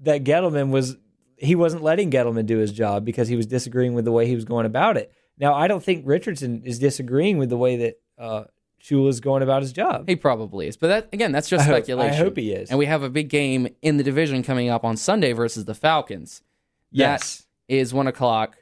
that 0.02 0.24
Gettleman 0.24 0.70
was 0.70 0.96
he 1.42 1.54
wasn't 1.54 1.82
letting 1.82 2.10
Gettleman 2.10 2.46
do 2.46 2.58
his 2.58 2.72
job 2.72 3.04
because 3.04 3.28
he 3.28 3.36
was 3.36 3.46
disagreeing 3.46 3.94
with 3.94 4.04
the 4.04 4.12
way 4.12 4.26
he 4.26 4.34
was 4.34 4.44
going 4.44 4.66
about 4.66 4.96
it. 4.96 5.12
Now 5.38 5.54
I 5.54 5.66
don't 5.68 5.82
think 5.82 6.04
Richardson 6.06 6.62
is 6.64 6.78
disagreeing 6.78 7.38
with 7.38 7.50
the 7.50 7.56
way 7.56 7.76
that 7.76 8.00
uh 8.18 8.44
Shula 8.82 9.08
is 9.08 9.20
going 9.20 9.42
about 9.42 9.62
his 9.62 9.72
job. 9.72 10.08
he 10.08 10.16
probably 10.16 10.66
is, 10.66 10.76
but 10.76 10.88
that 10.88 11.08
again, 11.12 11.30
that's 11.32 11.48
just 11.48 11.62
I 11.62 11.66
hope- 11.66 11.76
speculation. 11.84 12.14
I 12.14 12.16
hope 12.16 12.36
he 12.36 12.52
is. 12.52 12.68
And 12.70 12.78
we 12.78 12.86
have 12.86 13.02
a 13.02 13.10
big 13.10 13.28
game 13.28 13.68
in 13.82 13.96
the 13.96 14.02
division 14.04 14.42
coming 14.42 14.68
up 14.70 14.84
on 14.84 14.96
Sunday 14.96 15.32
versus 15.32 15.64
the 15.66 15.74
Falcons. 15.74 16.42
yes. 16.90 17.46
That 17.68 17.74
is 17.76 17.94
one 17.94 18.06
o'clock 18.08 18.56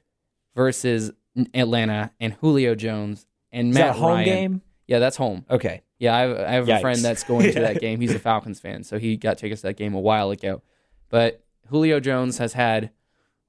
versus 0.55 1.11
Atlanta 1.55 2.13
and 2.21 2.35
Julio 2.35 2.75
Jones 2.75 3.27
and 3.51 3.71
Is 3.71 3.75
Matt 3.75 3.95
that 3.95 3.99
home 3.99 4.11
Ryan. 4.13 4.25
game? 4.27 4.63
Yeah, 4.87 4.99
that's 4.99 5.17
home. 5.17 5.45
Okay. 5.51 5.83
Yeah, 5.99 6.15
I 6.17 6.21
have, 6.21 6.39
I 6.39 6.51
have 6.53 6.69
a 6.69 6.81
friend 6.81 6.99
that's 7.01 7.25
going 7.25 7.53
to 7.53 7.61
that 7.61 7.81
game. 7.81 8.01
He's 8.01 8.15
a 8.15 8.19
Falcons 8.19 8.61
fan, 8.61 8.85
so 8.85 8.99
he 8.99 9.17
got 9.17 9.39
tickets 9.39 9.61
to 9.63 9.69
that 9.69 9.77
game 9.77 9.95
a 9.95 10.01
while 10.01 10.31
ago. 10.31 10.63
But 11.09 11.43
Julio 11.71 12.01
Jones 12.01 12.39
has 12.39 12.53
had 12.55 12.91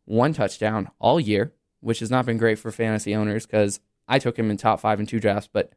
one 0.05 0.33
touchdown 0.33 0.89
all 0.99 1.19
year, 1.19 1.53
which 1.79 1.99
has 1.99 2.11
not 2.11 2.25
been 2.25 2.37
great 2.37 2.59
for 2.59 2.71
fantasy 2.71 3.15
owners 3.15 3.45
because 3.45 3.79
I 4.07 4.19
took 4.19 4.37
him 4.37 4.49
in 4.49 4.57
top 4.57 4.79
five 4.79 4.99
and 4.99 5.07
two 5.07 5.19
drafts. 5.19 5.49
But 5.51 5.71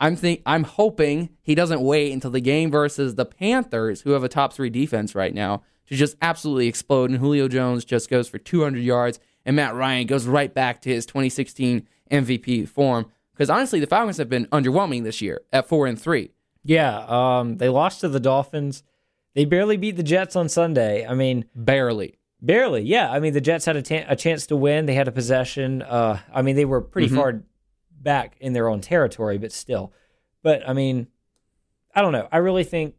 I'm 0.00 0.16
think 0.16 0.42
I'm 0.46 0.64
hoping 0.64 1.30
he 1.42 1.54
doesn't 1.54 1.80
wait 1.80 2.12
until 2.12 2.30
the 2.30 2.40
game 2.40 2.70
versus 2.70 3.14
the 3.14 3.24
Panthers, 3.24 4.02
who 4.02 4.10
have 4.10 4.24
a 4.24 4.28
top 4.28 4.52
three 4.52 4.70
defense 4.70 5.14
right 5.14 5.34
now, 5.34 5.62
to 5.86 5.96
just 5.96 6.16
absolutely 6.20 6.66
explode. 6.66 7.10
And 7.10 7.18
Julio 7.20 7.48
Jones 7.48 7.84
just 7.84 8.10
goes 8.10 8.28
for 8.28 8.38
200 8.38 8.80
yards, 8.80 9.20
and 9.44 9.56
Matt 9.56 9.74
Ryan 9.74 10.06
goes 10.06 10.26
right 10.26 10.52
back 10.52 10.80
to 10.82 10.90
his 10.90 11.06
2016 11.06 11.86
MVP 12.10 12.68
form. 12.68 13.06
Because 13.32 13.48
honestly, 13.50 13.80
the 13.80 13.86
Falcons 13.86 14.18
have 14.18 14.28
been 14.28 14.46
underwhelming 14.46 15.04
this 15.04 15.22
year 15.22 15.40
at 15.52 15.68
four 15.68 15.86
and 15.86 16.00
three. 16.00 16.32
Yeah, 16.64 17.04
um 17.08 17.58
they 17.58 17.68
lost 17.68 18.00
to 18.00 18.08
the 18.08 18.20
Dolphins. 18.20 18.82
They 19.34 19.44
barely 19.44 19.76
beat 19.76 19.96
the 19.96 20.02
Jets 20.02 20.36
on 20.36 20.48
Sunday. 20.48 21.06
I 21.06 21.14
mean, 21.14 21.46
Barely. 21.54 22.18
Barely, 22.44 22.82
yeah. 22.82 23.08
I 23.10 23.20
mean, 23.20 23.34
the 23.34 23.40
Jets 23.40 23.64
had 23.66 23.76
a, 23.76 24.12
a 24.12 24.16
chance 24.16 24.46
to 24.48 24.56
win. 24.56 24.86
They 24.86 24.94
had 24.94 25.06
a 25.06 25.12
possession. 25.12 25.80
Uh, 25.82 26.18
I 26.34 26.42
mean, 26.42 26.56
they 26.56 26.64
were 26.64 26.80
pretty 26.80 27.08
Mhm. 27.08 27.16
far 27.16 27.42
back 28.00 28.36
in 28.40 28.52
their 28.52 28.68
own 28.68 28.80
territory, 28.80 29.38
but 29.38 29.52
still. 29.52 29.92
But 30.42 30.68
I 30.68 30.72
mean, 30.72 31.06
I 31.94 32.02
don't 32.02 32.10
know. 32.12 32.26
I 32.32 32.38
really 32.38 32.64
think, 32.64 32.96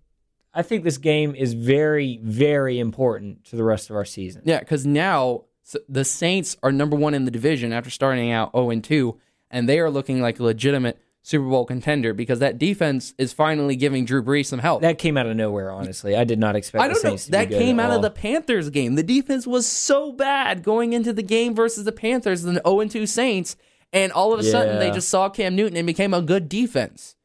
I 0.53 0.61
think 0.61 0.85
this 0.85 0.97
game 0.97 1.35
is 1.35 1.53
very, 1.55 2.19
very 2.23 2.79
important 2.79 3.43
to 3.45 3.57
the 3.57 3.63
rest 3.65 3.89
of 3.89 3.97
our 3.97 4.05
season. 4.05 4.43
Yeah, 4.45 4.59
because 4.59 4.85
now 4.85 5.43
the 5.89 6.05
Saints 6.05 6.55
are 6.63 6.71
number 6.71 6.95
one 6.95 7.13
in 7.13 7.25
the 7.25 7.31
division 7.31 7.73
after 7.73 7.89
starting 7.89 8.31
out 8.31 8.51
0 8.53 8.69
and 8.69 8.81
2, 8.83 9.17
and 9.51 9.67
they 9.67 9.79
are 9.79 9.89
looking 9.89 10.21
like 10.21 10.39
a 10.39 10.43
legitimate 10.43 10.97
Super 11.25 11.47
Bowl 11.47 11.65
contender 11.65 12.13
because 12.13 12.39
that 12.39 12.57
defense 12.57 13.13
is 13.17 13.31
finally 13.31 13.77
giving 13.77 14.03
Drew 14.03 14.21
Brees 14.21 14.47
some 14.47 14.59
help. 14.59 14.81
That 14.81 14.97
came 14.97 15.17
out 15.17 15.25
of 15.25 15.37
nowhere. 15.37 15.71
Honestly, 15.71 16.17
I 16.17 16.25
did 16.25 16.37
not 16.37 16.57
expect. 16.57 16.83
I 16.83 16.89
don't 16.89 17.01
know. 17.01 17.15
That 17.15 17.49
came 17.49 17.79
out 17.79 17.91
of 17.91 18.01
the 18.01 18.11
Panthers 18.11 18.69
game. 18.69 18.95
The 18.95 19.03
defense 19.03 19.47
was 19.47 19.65
so 19.65 20.11
bad 20.11 20.63
going 20.63 20.91
into 20.91 21.13
the 21.13 21.23
game 21.23 21.55
versus 21.55 21.85
the 21.85 21.93
Panthers 21.93 22.43
and 22.43 22.57
the 22.57 22.61
0 22.67 22.81
and 22.81 22.91
2 22.91 23.07
Saints, 23.07 23.55
and 23.93 24.11
all 24.11 24.33
of 24.33 24.39
a 24.41 24.43
sudden 24.43 24.79
they 24.79 24.91
just 24.91 25.07
saw 25.07 25.29
Cam 25.29 25.55
Newton 25.55 25.77
and 25.77 25.87
became 25.87 26.13
a 26.13 26.21
good 26.21 26.49
defense. 26.49 27.15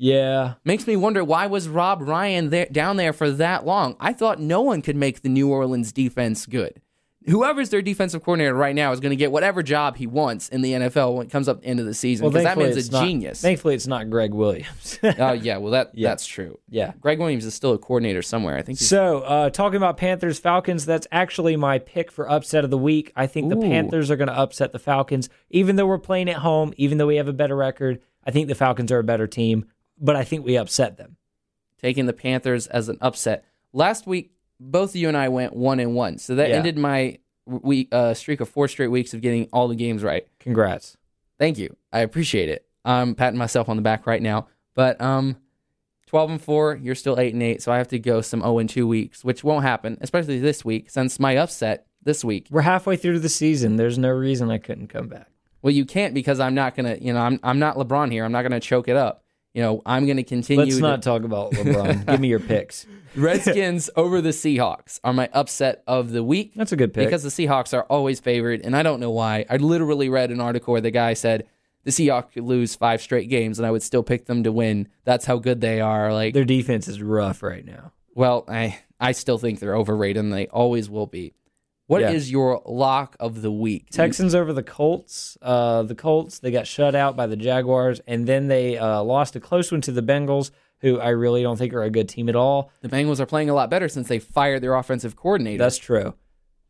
Yeah, 0.00 0.54
Makes 0.64 0.86
me 0.86 0.94
wonder 0.94 1.24
why 1.24 1.46
was 1.46 1.68
Rob 1.68 2.02
Ryan 2.02 2.50
there 2.50 2.68
down 2.70 2.98
there 2.98 3.12
for 3.12 3.30
that 3.32 3.66
long? 3.66 3.96
I 3.98 4.12
thought 4.12 4.38
no 4.38 4.60
one 4.60 4.80
could 4.80 4.94
make 4.94 5.22
the 5.22 5.28
New 5.28 5.50
Orleans 5.50 5.90
defense 5.90 6.46
good. 6.46 6.80
Whoever's 7.28 7.70
their 7.70 7.82
defensive 7.82 8.22
coordinator 8.22 8.54
right 8.54 8.74
now 8.74 8.90
is 8.92 9.00
going 9.00 9.10
to 9.10 9.16
get 9.16 9.30
whatever 9.30 9.62
job 9.62 9.96
he 9.96 10.06
wants 10.06 10.48
in 10.48 10.62
the 10.62 10.72
NFL 10.72 11.14
when 11.14 11.26
it 11.26 11.30
comes 11.30 11.48
up 11.48 11.64
of 11.64 11.76
the 11.86 11.94
season 11.94 12.24
Well, 12.24 12.30
because 12.30 12.44
that 12.44 12.54
thankfully 12.56 12.74
man's 12.74 12.88
a 12.88 12.92
not- 12.92 13.04
genius. 13.04 13.40
Thankfully, 13.42 13.74
it's 13.74 13.86
not 13.86 14.10
Gregg 14.10 14.32
Williams. 14.34 14.98
Oh 15.18 15.32
yeah, 15.32 15.58
well 15.58 15.72
that 15.72 15.90
Yeah. 15.94 16.08
that's 16.08 16.26
true. 16.26 16.58
yeah. 16.68 16.92
Gregg 17.00 17.18
Williams 17.18 17.44
is 17.44 17.54
still 17.54 17.72
a 17.74 17.78
coordinator 17.78 18.22
somewhere. 18.22 18.56
I 18.56 18.62
think. 18.62 18.78
So, 18.78 19.20
uh, 19.20 19.50
talking 19.50 19.76
about 19.76 19.96
Panthers 19.96 20.38
Falcons, 20.38 20.84
that's 20.86 21.06
actually 21.12 21.56
my 21.56 21.78
pick 21.78 22.10
for 22.10 22.30
upset 22.30 22.64
of 22.64 22.70
the 22.70 22.78
week. 22.78 23.12
I 23.16 23.26
think 23.26 23.48
the 23.50 23.56
Panthers 23.56 24.10
are 24.10 24.16
going 24.16 24.28
to 24.28 24.38
upset 24.38 24.72
the 24.72 24.78
Falcons, 24.78 25.28
even 25.50 25.76
though 25.76 25.86
we're 25.86 25.98
playing 25.98 26.28
at 26.30 26.36
home, 26.36 26.72
even 26.76 26.98
though 26.98 27.06
we 27.06 27.16
have 27.16 27.28
a 27.28 27.32
better 27.32 27.56
record. 27.56 28.00
I 28.26 28.30
think 28.30 28.48
the 28.48 28.54
Falcons 28.54 28.90
are 28.92 28.98
a 28.98 29.04
better 29.04 29.26
team, 29.26 29.66
but 30.00 30.16
I 30.16 30.24
think 30.24 30.44
we 30.44 30.56
upset 30.56 30.96
them. 30.96 31.16
taking 31.80 32.06
the 32.06 32.12
Panthers 32.12 32.66
as 32.66 32.88
an 32.88 32.98
upset. 33.00 33.44
Last 33.72 34.06
week, 34.06 34.32
both 34.60 34.94
you 34.96 35.08
and 35.08 35.16
I 35.16 35.28
went 35.28 35.54
one 35.54 35.80
and 35.80 35.94
one, 35.94 36.18
so 36.18 36.34
that 36.34 36.50
Yeah. 36.50 36.56
ended 36.56 36.76
my 36.78 37.18
week 37.46 37.88
uh, 37.92 38.12
streak 38.14 38.40
of 38.40 38.48
four 38.48 38.68
straight 38.68 38.88
weeks 38.88 39.14
of 39.14 39.20
getting 39.20 39.48
all 39.52 39.68
the 39.68 39.74
games 39.74 40.02
right. 40.02 40.26
Congrats. 40.40 40.96
Thank 41.38 41.58
you, 41.58 41.76
I 41.92 42.00
appreciate 42.00 42.48
it. 42.48 42.66
I'm 42.84 43.14
patting 43.14 43.38
myself 43.38 43.68
on 43.68 43.76
the 43.76 43.82
back 43.82 44.06
right 44.06 44.20
now, 44.22 44.48
but 44.74 45.00
um, 45.00 45.36
twelve 46.06 46.30
and 46.30 46.40
four, 46.40 46.78
you're 46.82 46.94
still 46.94 47.18
eight 47.18 47.32
and 47.34 47.42
eight, 47.42 47.62
so 47.62 47.70
I 47.72 47.78
have 47.78 47.88
to 47.88 47.98
go 47.98 48.20
some 48.20 48.40
zero 48.40 48.58
and 48.58 48.68
two 48.68 48.86
weeks, 48.88 49.24
which 49.24 49.44
won't 49.44 49.64
happen, 49.64 49.98
especially 50.00 50.38
this 50.40 50.64
week 50.64 50.90
since 50.90 51.18
my 51.20 51.36
upset 51.36 51.86
this 52.02 52.24
week. 52.24 52.46
We're 52.50 52.62
halfway 52.62 52.96
through 52.96 53.18
the 53.20 53.28
season. 53.28 53.76
There's 53.76 53.98
no 53.98 54.10
reason 54.10 54.50
I 54.50 54.58
couldn't 54.58 54.88
come 54.88 55.08
back. 55.08 55.28
Well, 55.62 55.72
you 55.72 55.84
can't 55.84 56.14
because 56.14 56.40
I'm 56.40 56.54
not 56.54 56.74
gonna, 56.76 56.96
you 57.00 57.12
know, 57.12 57.20
I'm 57.20 57.38
I'm 57.42 57.58
not 57.58 57.76
LeBron 57.76 58.10
here. 58.12 58.24
I'm 58.24 58.32
not 58.32 58.42
gonna 58.42 58.60
choke 58.60 58.88
it 58.88 58.96
up. 58.96 59.22
You 59.54 59.62
know, 59.62 59.82
I'm 59.86 60.06
gonna 60.06 60.22
continue. 60.24 60.64
Let's 60.64 60.76
to- 60.76 60.82
not 60.82 61.02
talk 61.02 61.22
about 61.24 61.52
LeBron. 61.52 62.06
Give 62.10 62.20
me 62.20 62.28
your 62.28 62.40
picks. 62.40 62.86
Redskins 63.16 63.90
over 63.96 64.20
the 64.20 64.28
Seahawks 64.30 65.00
are 65.02 65.12
my 65.12 65.28
upset 65.32 65.82
of 65.86 66.10
the 66.12 66.22
week. 66.22 66.52
That's 66.54 66.72
a 66.72 66.76
good 66.76 66.92
pick. 66.94 67.06
because 67.06 67.22
the 67.22 67.30
Seahawks 67.30 67.76
are 67.76 67.82
always 67.84 68.20
favored, 68.20 68.60
and 68.62 68.76
I 68.76 68.82
don't 68.82 69.00
know 69.00 69.10
why. 69.10 69.44
I 69.50 69.56
literally 69.56 70.08
read 70.08 70.30
an 70.30 70.40
article 70.40 70.72
where 70.72 70.80
the 70.80 70.90
guy 70.90 71.14
said 71.14 71.46
the 71.84 71.90
Seahawks 71.90 72.32
could 72.32 72.44
lose 72.44 72.74
five 72.76 73.00
straight 73.02 73.28
games, 73.30 73.58
and 73.58 73.66
I 73.66 73.70
would 73.70 73.82
still 73.82 74.02
pick 74.02 74.26
them 74.26 74.44
to 74.44 74.52
win. 74.52 74.88
That's 75.04 75.24
how 75.24 75.38
good 75.38 75.60
they 75.60 75.80
are. 75.80 76.12
Like, 76.12 76.34
Their 76.34 76.44
defense 76.44 76.86
is 76.86 77.02
rough 77.02 77.42
right 77.42 77.64
now. 77.64 77.92
well, 78.14 78.44
I 78.48 78.78
I 79.00 79.12
still 79.12 79.38
think 79.38 79.58
they're 79.60 79.76
overrated, 79.76 80.22
and 80.22 80.32
they 80.32 80.46
always 80.48 80.90
will 80.90 81.06
be. 81.06 81.32
What 81.88 82.02
is 82.02 82.30
Yeah. 82.30 82.32
your 82.38 82.62
lock 82.64 83.16
of 83.18 83.42
the 83.42 83.50
week? 83.50 83.90
Texans 83.90 84.34
over 84.34 84.52
the 84.52 84.62
Colts. 84.62 85.36
Uh, 85.42 85.82
the 85.82 85.94
Colts 85.96 86.38
they 86.38 86.50
got 86.52 86.66
shut 86.66 86.94
out 86.94 87.16
by 87.16 87.26
the 87.26 87.34
Jaguars, 87.36 88.00
and 88.06 88.26
then 88.26 88.46
they 88.48 88.78
uh, 88.78 89.02
lost 89.02 89.34
a 89.36 89.40
close 89.40 89.72
one 89.72 89.80
to 89.82 89.90
the 89.92 90.02
Bengals, 90.02 90.50
who 90.82 91.00
I 91.00 91.08
really 91.08 91.42
don't 91.42 91.56
think 91.56 91.74
are 91.74 91.82
a 91.82 91.90
good 91.90 92.08
team 92.08 92.28
at 92.28 92.36
all. 92.36 92.70
The 92.82 92.88
Bengals 92.88 93.18
are 93.20 93.26
playing 93.26 93.50
a 93.50 93.54
lot 93.54 93.68
better 93.68 93.88
since 93.88 94.06
they 94.06 94.18
fired 94.20 94.62
their 94.62 94.74
offensive 94.76 95.16
coordinator. 95.16 95.58
That's 95.58 95.78
true. 95.78 96.14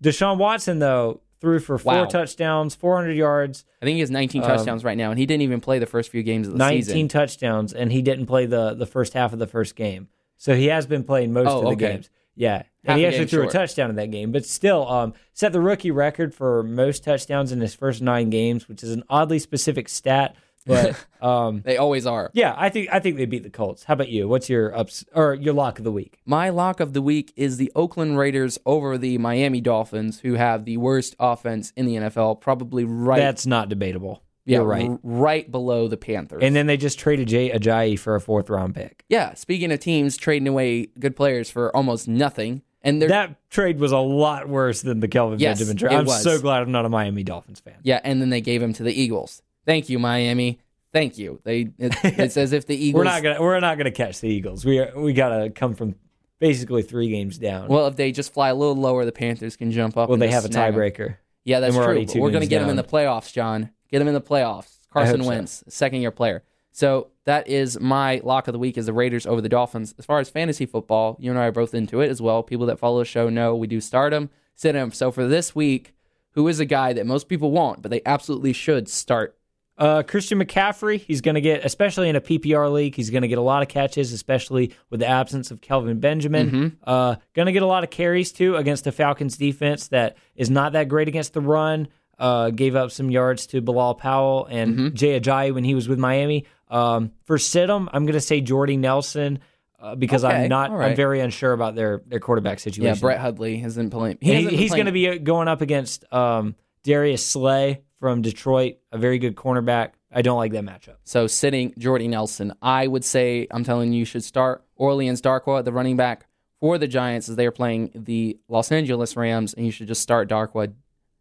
Deshaun 0.03 0.39
Watson 0.39 0.79
though 0.79 1.21
threw 1.41 1.59
for 1.61 1.79
four 1.79 1.93
Wow. 1.95 2.05
touchdowns, 2.07 2.75
400 2.75 3.12
yards, 3.12 3.64
I 3.81 3.85
think 3.85 3.95
he 3.95 4.01
has 4.01 4.11
19 4.11 4.43
touchdowns 4.43 4.83
right 4.85 4.97
now, 4.99 5.11
and 5.11 5.19
he 5.21 5.27
didn't 5.27 5.43
even 5.43 5.61
play 5.61 5.79
the 5.79 5.87
first 5.87 6.11
few 6.11 6.23
games 6.25 6.47
of 6.49 6.53
the 6.55 6.59
19 6.59 6.83
season. 6.85 7.09
touchdowns, 7.09 7.73
and 7.73 7.93
he 7.93 8.03
didn't 8.03 8.27
play 8.27 8.47
the 8.47 8.75
the 8.75 8.87
first 8.87 9.12
half 9.14 9.33
of 9.33 9.39
the 9.39 9.47
first 9.47 9.77
game. 9.77 10.09
So 10.37 10.55
he 10.55 10.66
has 10.66 10.87
been 10.87 11.03
playing 11.05 11.33
most 11.33 11.49
Oh, 11.49 11.59
of 11.59 11.62
the 11.62 11.85
okay. 11.87 11.95
games. 11.95 12.11
Yeah, 12.37 12.62
and 12.89 12.99
he 12.99 13.07
actually 13.07 13.26
threw 13.26 13.43
short. 13.43 13.55
a 13.55 13.59
touchdown 13.59 13.91
in 13.91 13.97
that 13.97 14.11
game, 14.11 14.32
but 14.32 14.45
still 14.47 14.89
um, 14.89 15.14
set 15.32 15.53
the 15.53 15.61
rookie 15.61 15.91
record 15.91 16.34
for 16.34 16.62
most 16.62 17.05
touchdowns 17.05 17.53
in 17.53 17.61
his 17.61 17.74
first 17.74 18.03
nine 18.03 18.30
games, 18.30 18.68
which 18.68 18.82
is 18.82 18.91
an 18.93 19.03
oddly 19.09 19.39
specific 19.39 19.89
stat. 19.89 20.34
But 20.66 20.97
um, 21.22 21.62
They 21.64 21.76
always 21.78 22.05
are. 22.07 22.30
yeah, 22.34 22.55
I 22.57 22.68
think 22.68 22.89
I 22.93 22.99
think 23.01 23.16
they 23.16 23.24
beat 23.24 23.43
the 23.43 23.49
Colts. 23.51 23.84
How 23.84 23.95
about 23.95 24.09
you? 24.11 24.28
What's 24.28 24.51
your 24.51 24.76
ups 24.76 25.05
or 25.14 25.32
your 25.34 25.55
lock 25.55 25.78
of 25.78 25.84
the 25.84 25.93
week? 25.93 26.18
My 26.26 26.51
lock 26.51 26.80
of 26.80 26.93
the 26.93 27.01
week 27.01 27.32
is 27.36 27.57
the 27.57 27.72
Oakland 27.74 28.18
Raiders 28.18 28.59
over 28.66 28.99
the 28.99 29.16
Miami 29.18 29.61
Dolphins, 29.62 30.20
who 30.20 30.34
have 30.34 30.64
the 30.66 30.76
worst 30.76 31.16
offense 31.18 31.72
in 31.76 31.86
the 31.86 31.95
NFL, 31.95 32.41
probably 32.41 32.84
right, 32.84 33.18
That's 33.18 33.47
not 33.47 33.68
debatable. 33.70 34.22
yeah, 34.45 34.59
You're 34.59 34.66
right. 34.66 34.91
r- 34.91 34.99
right 35.03 35.51
below 35.51 35.89
the 35.89 35.97
Panthers. 35.97 36.43
And 36.43 36.55
then 36.55 36.66
they 36.66 36.76
just 36.76 36.99
traded 36.99 37.28
Jay 37.28 37.49
Ajayi 37.51 37.99
for 37.99 38.14
a 38.14 38.20
fourth 38.20 38.51
round 38.51 38.74
pick. 38.74 39.05
yeah, 39.09 39.32
speaking 39.34 39.72
of 39.72 39.80
teams 39.80 40.18
trading 40.18 40.49
away 40.49 40.86
good 40.99 41.16
players 41.16 41.49
for 41.51 41.74
almost 41.74 42.09
nothing, 42.09 42.61
and 42.83 43.03
That 43.03 43.37
trade 43.51 43.79
was 43.79 43.93
a 43.93 43.99
lot 43.99 44.49
worse 44.49 44.83
than 44.83 45.01
the 45.01 45.09
Kelvin 45.09 45.39
Yes, 45.39 45.59
Benjamin 45.59 45.76
trade. 45.76 45.93
I'm 45.95 46.07
was. 46.07 46.22
so 46.22 46.41
glad 46.41 46.62
I'm 46.62 46.72
not 46.72 46.85
a 46.85 46.89
Miami 46.89 47.24
Dolphins 47.24 47.61
fan. 47.61 47.76
yeah, 47.83 48.01
and 48.05 48.20
then 48.20 48.31
they 48.31 48.41
gave 48.41 48.62
him 48.62 48.72
to 48.74 48.83
the 48.83 48.93
Eagles. 48.93 49.43
Thank 49.66 49.89
you, 49.89 49.99
Miami. 49.99 50.61
Thank 50.93 51.18
you. 51.18 51.41
They 51.45 51.70
it, 51.79 51.95
it's 52.03 52.37
as 52.37 52.53
if 52.53 52.66
the 52.66 52.76
Eagles. 52.76 53.01
We're 53.05 53.05
not 53.05 53.22
gonna 53.22 53.41
we're 53.43 53.61
not 53.61 53.76
gonna 53.76 53.91
catch 53.91 54.20
the 54.20 54.29
Eagles. 54.29 54.64
We 54.64 54.79
are, 54.79 54.99
we 54.99 55.12
gotta 55.12 55.51
come 55.51 55.74
from 55.74 55.95
basically 56.39 56.83
three 56.83 57.09
games 57.11 57.37
down. 57.39 57.68
well, 57.68 57.87
if 57.89 57.97
they 57.97 58.12
just 58.12 58.33
fly 58.33 58.49
a 58.49 58.55
little 58.55 58.76
lower, 58.76 59.05
the 59.05 59.12
Panthers 59.12 59.57
can 59.57 59.70
jump 59.70 59.97
up. 59.97 60.09
Well, 60.09 60.18
they 60.18 60.31
have 60.31 60.45
a 60.45 60.49
tiebreaker. 60.49 61.16
Yeah, 61.45 61.61
that's 61.61 61.74
we're 61.74 62.05
true. 62.05 62.20
We're 62.20 62.31
going 62.31 62.33
to 62.35 62.39
games 62.41 62.49
get 62.49 62.61
them 62.61 62.70
in 62.70 62.76
the 62.76 62.85
playoffs, 62.85 63.33
John. 63.33 63.70
Get 63.91 64.01
them 64.01 64.09
in 64.09 64.14
the 64.14 64.20
playoffs. 64.20 64.79
Carson 64.91 65.20
hope 65.20 65.49
so. 65.49 65.64
Second 65.68 66.01
year 66.03 66.11
player. 66.11 66.43
So 66.73 67.09
that 67.25 67.49
is 67.49 67.79
my 67.81 68.21
lock 68.23 68.47
of 68.49 68.53
the 68.53 68.59
week 68.59 68.79
is 68.79 68.87
the 68.87 68.93
Raiders 68.93 69.27
over 69.27 69.41
the 69.41 69.49
Dolphins. 69.49 69.95
As 69.99 70.05
far 70.05 70.21
as 70.21 70.31
fantasy 70.31 70.66
football, 70.66 71.16
you 71.19 71.31
and 71.31 71.39
I 71.39 71.47
are 71.47 71.53
both 71.53 71.75
into 71.75 72.01
it 72.01 72.09
as 72.11 72.23
well. 72.23 72.43
People 72.43 72.66
that 72.66 72.79
follow 72.79 73.01
the 73.01 73.05
show 73.05 73.29
know 73.29 73.57
we 73.57 73.66
do 73.66 73.81
stardom, 73.81 74.31
sit 74.55 74.75
him. 74.75 74.93
So 74.93 75.11
for 75.11 75.27
this 75.27 75.55
week, 75.55 75.95
who 76.33 76.47
is 76.47 76.61
a 76.61 76.64
guy 76.64 76.93
that 76.93 77.07
most 77.07 77.29
people 77.29 77.51
won't, 77.51 77.83
but 77.83 77.91
they 77.91 78.03
absolutely 78.07 78.53
should 78.53 78.89
start? 78.89 79.35
Uh, 79.77 80.03
Christian 80.03 80.41
McCaffrey, 80.43 80.99
he's 81.01 81.21
going 81.21 81.37
to 81.37 81.41
get, 81.41 81.64
especially 81.64 82.09
in 82.09 82.16
a 82.16 82.21
PPR 82.21 82.73
league, 82.73 82.97
he's 82.97 83.11
going 83.11 83.23
to 83.23 83.29
get 83.29 83.39
a 83.39 83.43
lot 83.43 83.62
of 83.62 83.69
catches, 83.69 84.12
especially 84.12 84.75
with 84.91 84.99
the 84.99 85.07
absence 85.07 85.53
of 85.53 85.61
Kelvin 85.61 86.01
Benjamin. 86.01 86.51
Mm-hmm. 86.51 86.69
Uh, 86.83 87.16
going 87.35 87.47
to 87.47 87.53
get 87.53 87.62
a 87.62 87.66
lot 87.66 87.85
of 87.85 87.91
carries 87.91 88.33
too 88.33 88.57
against 88.57 88.83
the 88.85 88.91
Falcons 88.93 89.37
defense 89.37 89.89
that 89.89 90.16
is 90.35 90.51
not 90.51 90.73
that 90.73 90.89
great 90.89 91.07
against 91.09 91.33
the 91.33 91.41
run. 91.41 91.89
Uh, 92.19 92.51
gave 92.51 92.75
up 92.75 92.91
some 92.91 93.12
yards 93.12 93.47
to 93.47 93.61
Bilal 93.61 93.95
Powell 93.95 94.49
and 94.51 94.75
Mm-hmm. 94.75 94.95
Jay 94.97 95.21
Ajayi 95.21 95.55
when 95.55 95.62
he 95.62 95.77
was 95.77 95.89
with 95.89 96.01
Miami. 96.01 96.47
Um, 96.71 97.12
for 97.25 97.39
Sidham, 97.39 97.89
I'm 97.93 98.05
going 98.05 98.14
to 98.14 98.21
say 98.21 98.41
Jordy 98.41 98.77
Nelson 98.77 99.41
uh, 99.81 99.95
because 99.95 100.25
Okay, 100.25 100.35
I'm 100.35 100.49
not, 100.49 100.71
right. 100.71 100.91
I'm 100.91 100.97
very 100.97 101.21
unsure 101.21 101.53
about 101.53 101.75
their 101.75 102.03
their 102.07 102.21
quarterback 102.21 102.59
situation. 102.61 102.95
Yeah, 102.97 103.01
Brett 103.01 103.21
Hundley 103.21 103.59
hasn't 103.59 103.93
playing. 103.93 104.19
He, 104.21 104.35
hasn't 104.35 104.55
he's 104.55 104.73
going 104.73 104.87
to 104.87 104.93
be 104.93 105.19
going 105.19 105.49
up 105.49 105.61
against 105.61 106.11
um, 106.12 106.57
Darius 106.83 107.25
Slay 107.25 107.83
from 108.01 108.23
Detroit, 108.23 108.77
a 108.93 108.99
very 108.99 109.19
good 109.19 109.37
cornerback. 109.37 109.93
I 110.12 110.23
don't 110.23 110.39
like 110.39 110.53
that 110.53 110.64
matchup. 110.64 110.97
So 111.05 111.27
sitting 111.27 111.75
Jordy 111.79 112.09
Nelson, 112.09 112.53
I 112.62 112.87
would 112.87 113.05
say 113.05 113.47
I'm 113.51 113.64
telling 113.64 113.93
you, 113.93 114.01
you 114.01 114.05
should 114.05 114.25
start 114.25 114.64
Orleans 114.77 115.21
Darkwa, 115.21 115.64
the 115.64 115.73
running 115.73 115.97
back 115.97 116.27
for 116.61 116.79
the 116.79 116.89
Giants, 116.89 117.29
as 117.29 117.37
they 117.37 117.47
are 117.47 117.53
playing 117.53 117.91
the 117.95 118.39
Los 118.49 118.73
Angeles 118.73 119.16
Rams, 119.16 119.55
and 119.55 119.64
you 119.66 119.71
should 119.73 119.87
just 119.87 120.03
start 120.03 120.29
Darkwa, 120.29 120.73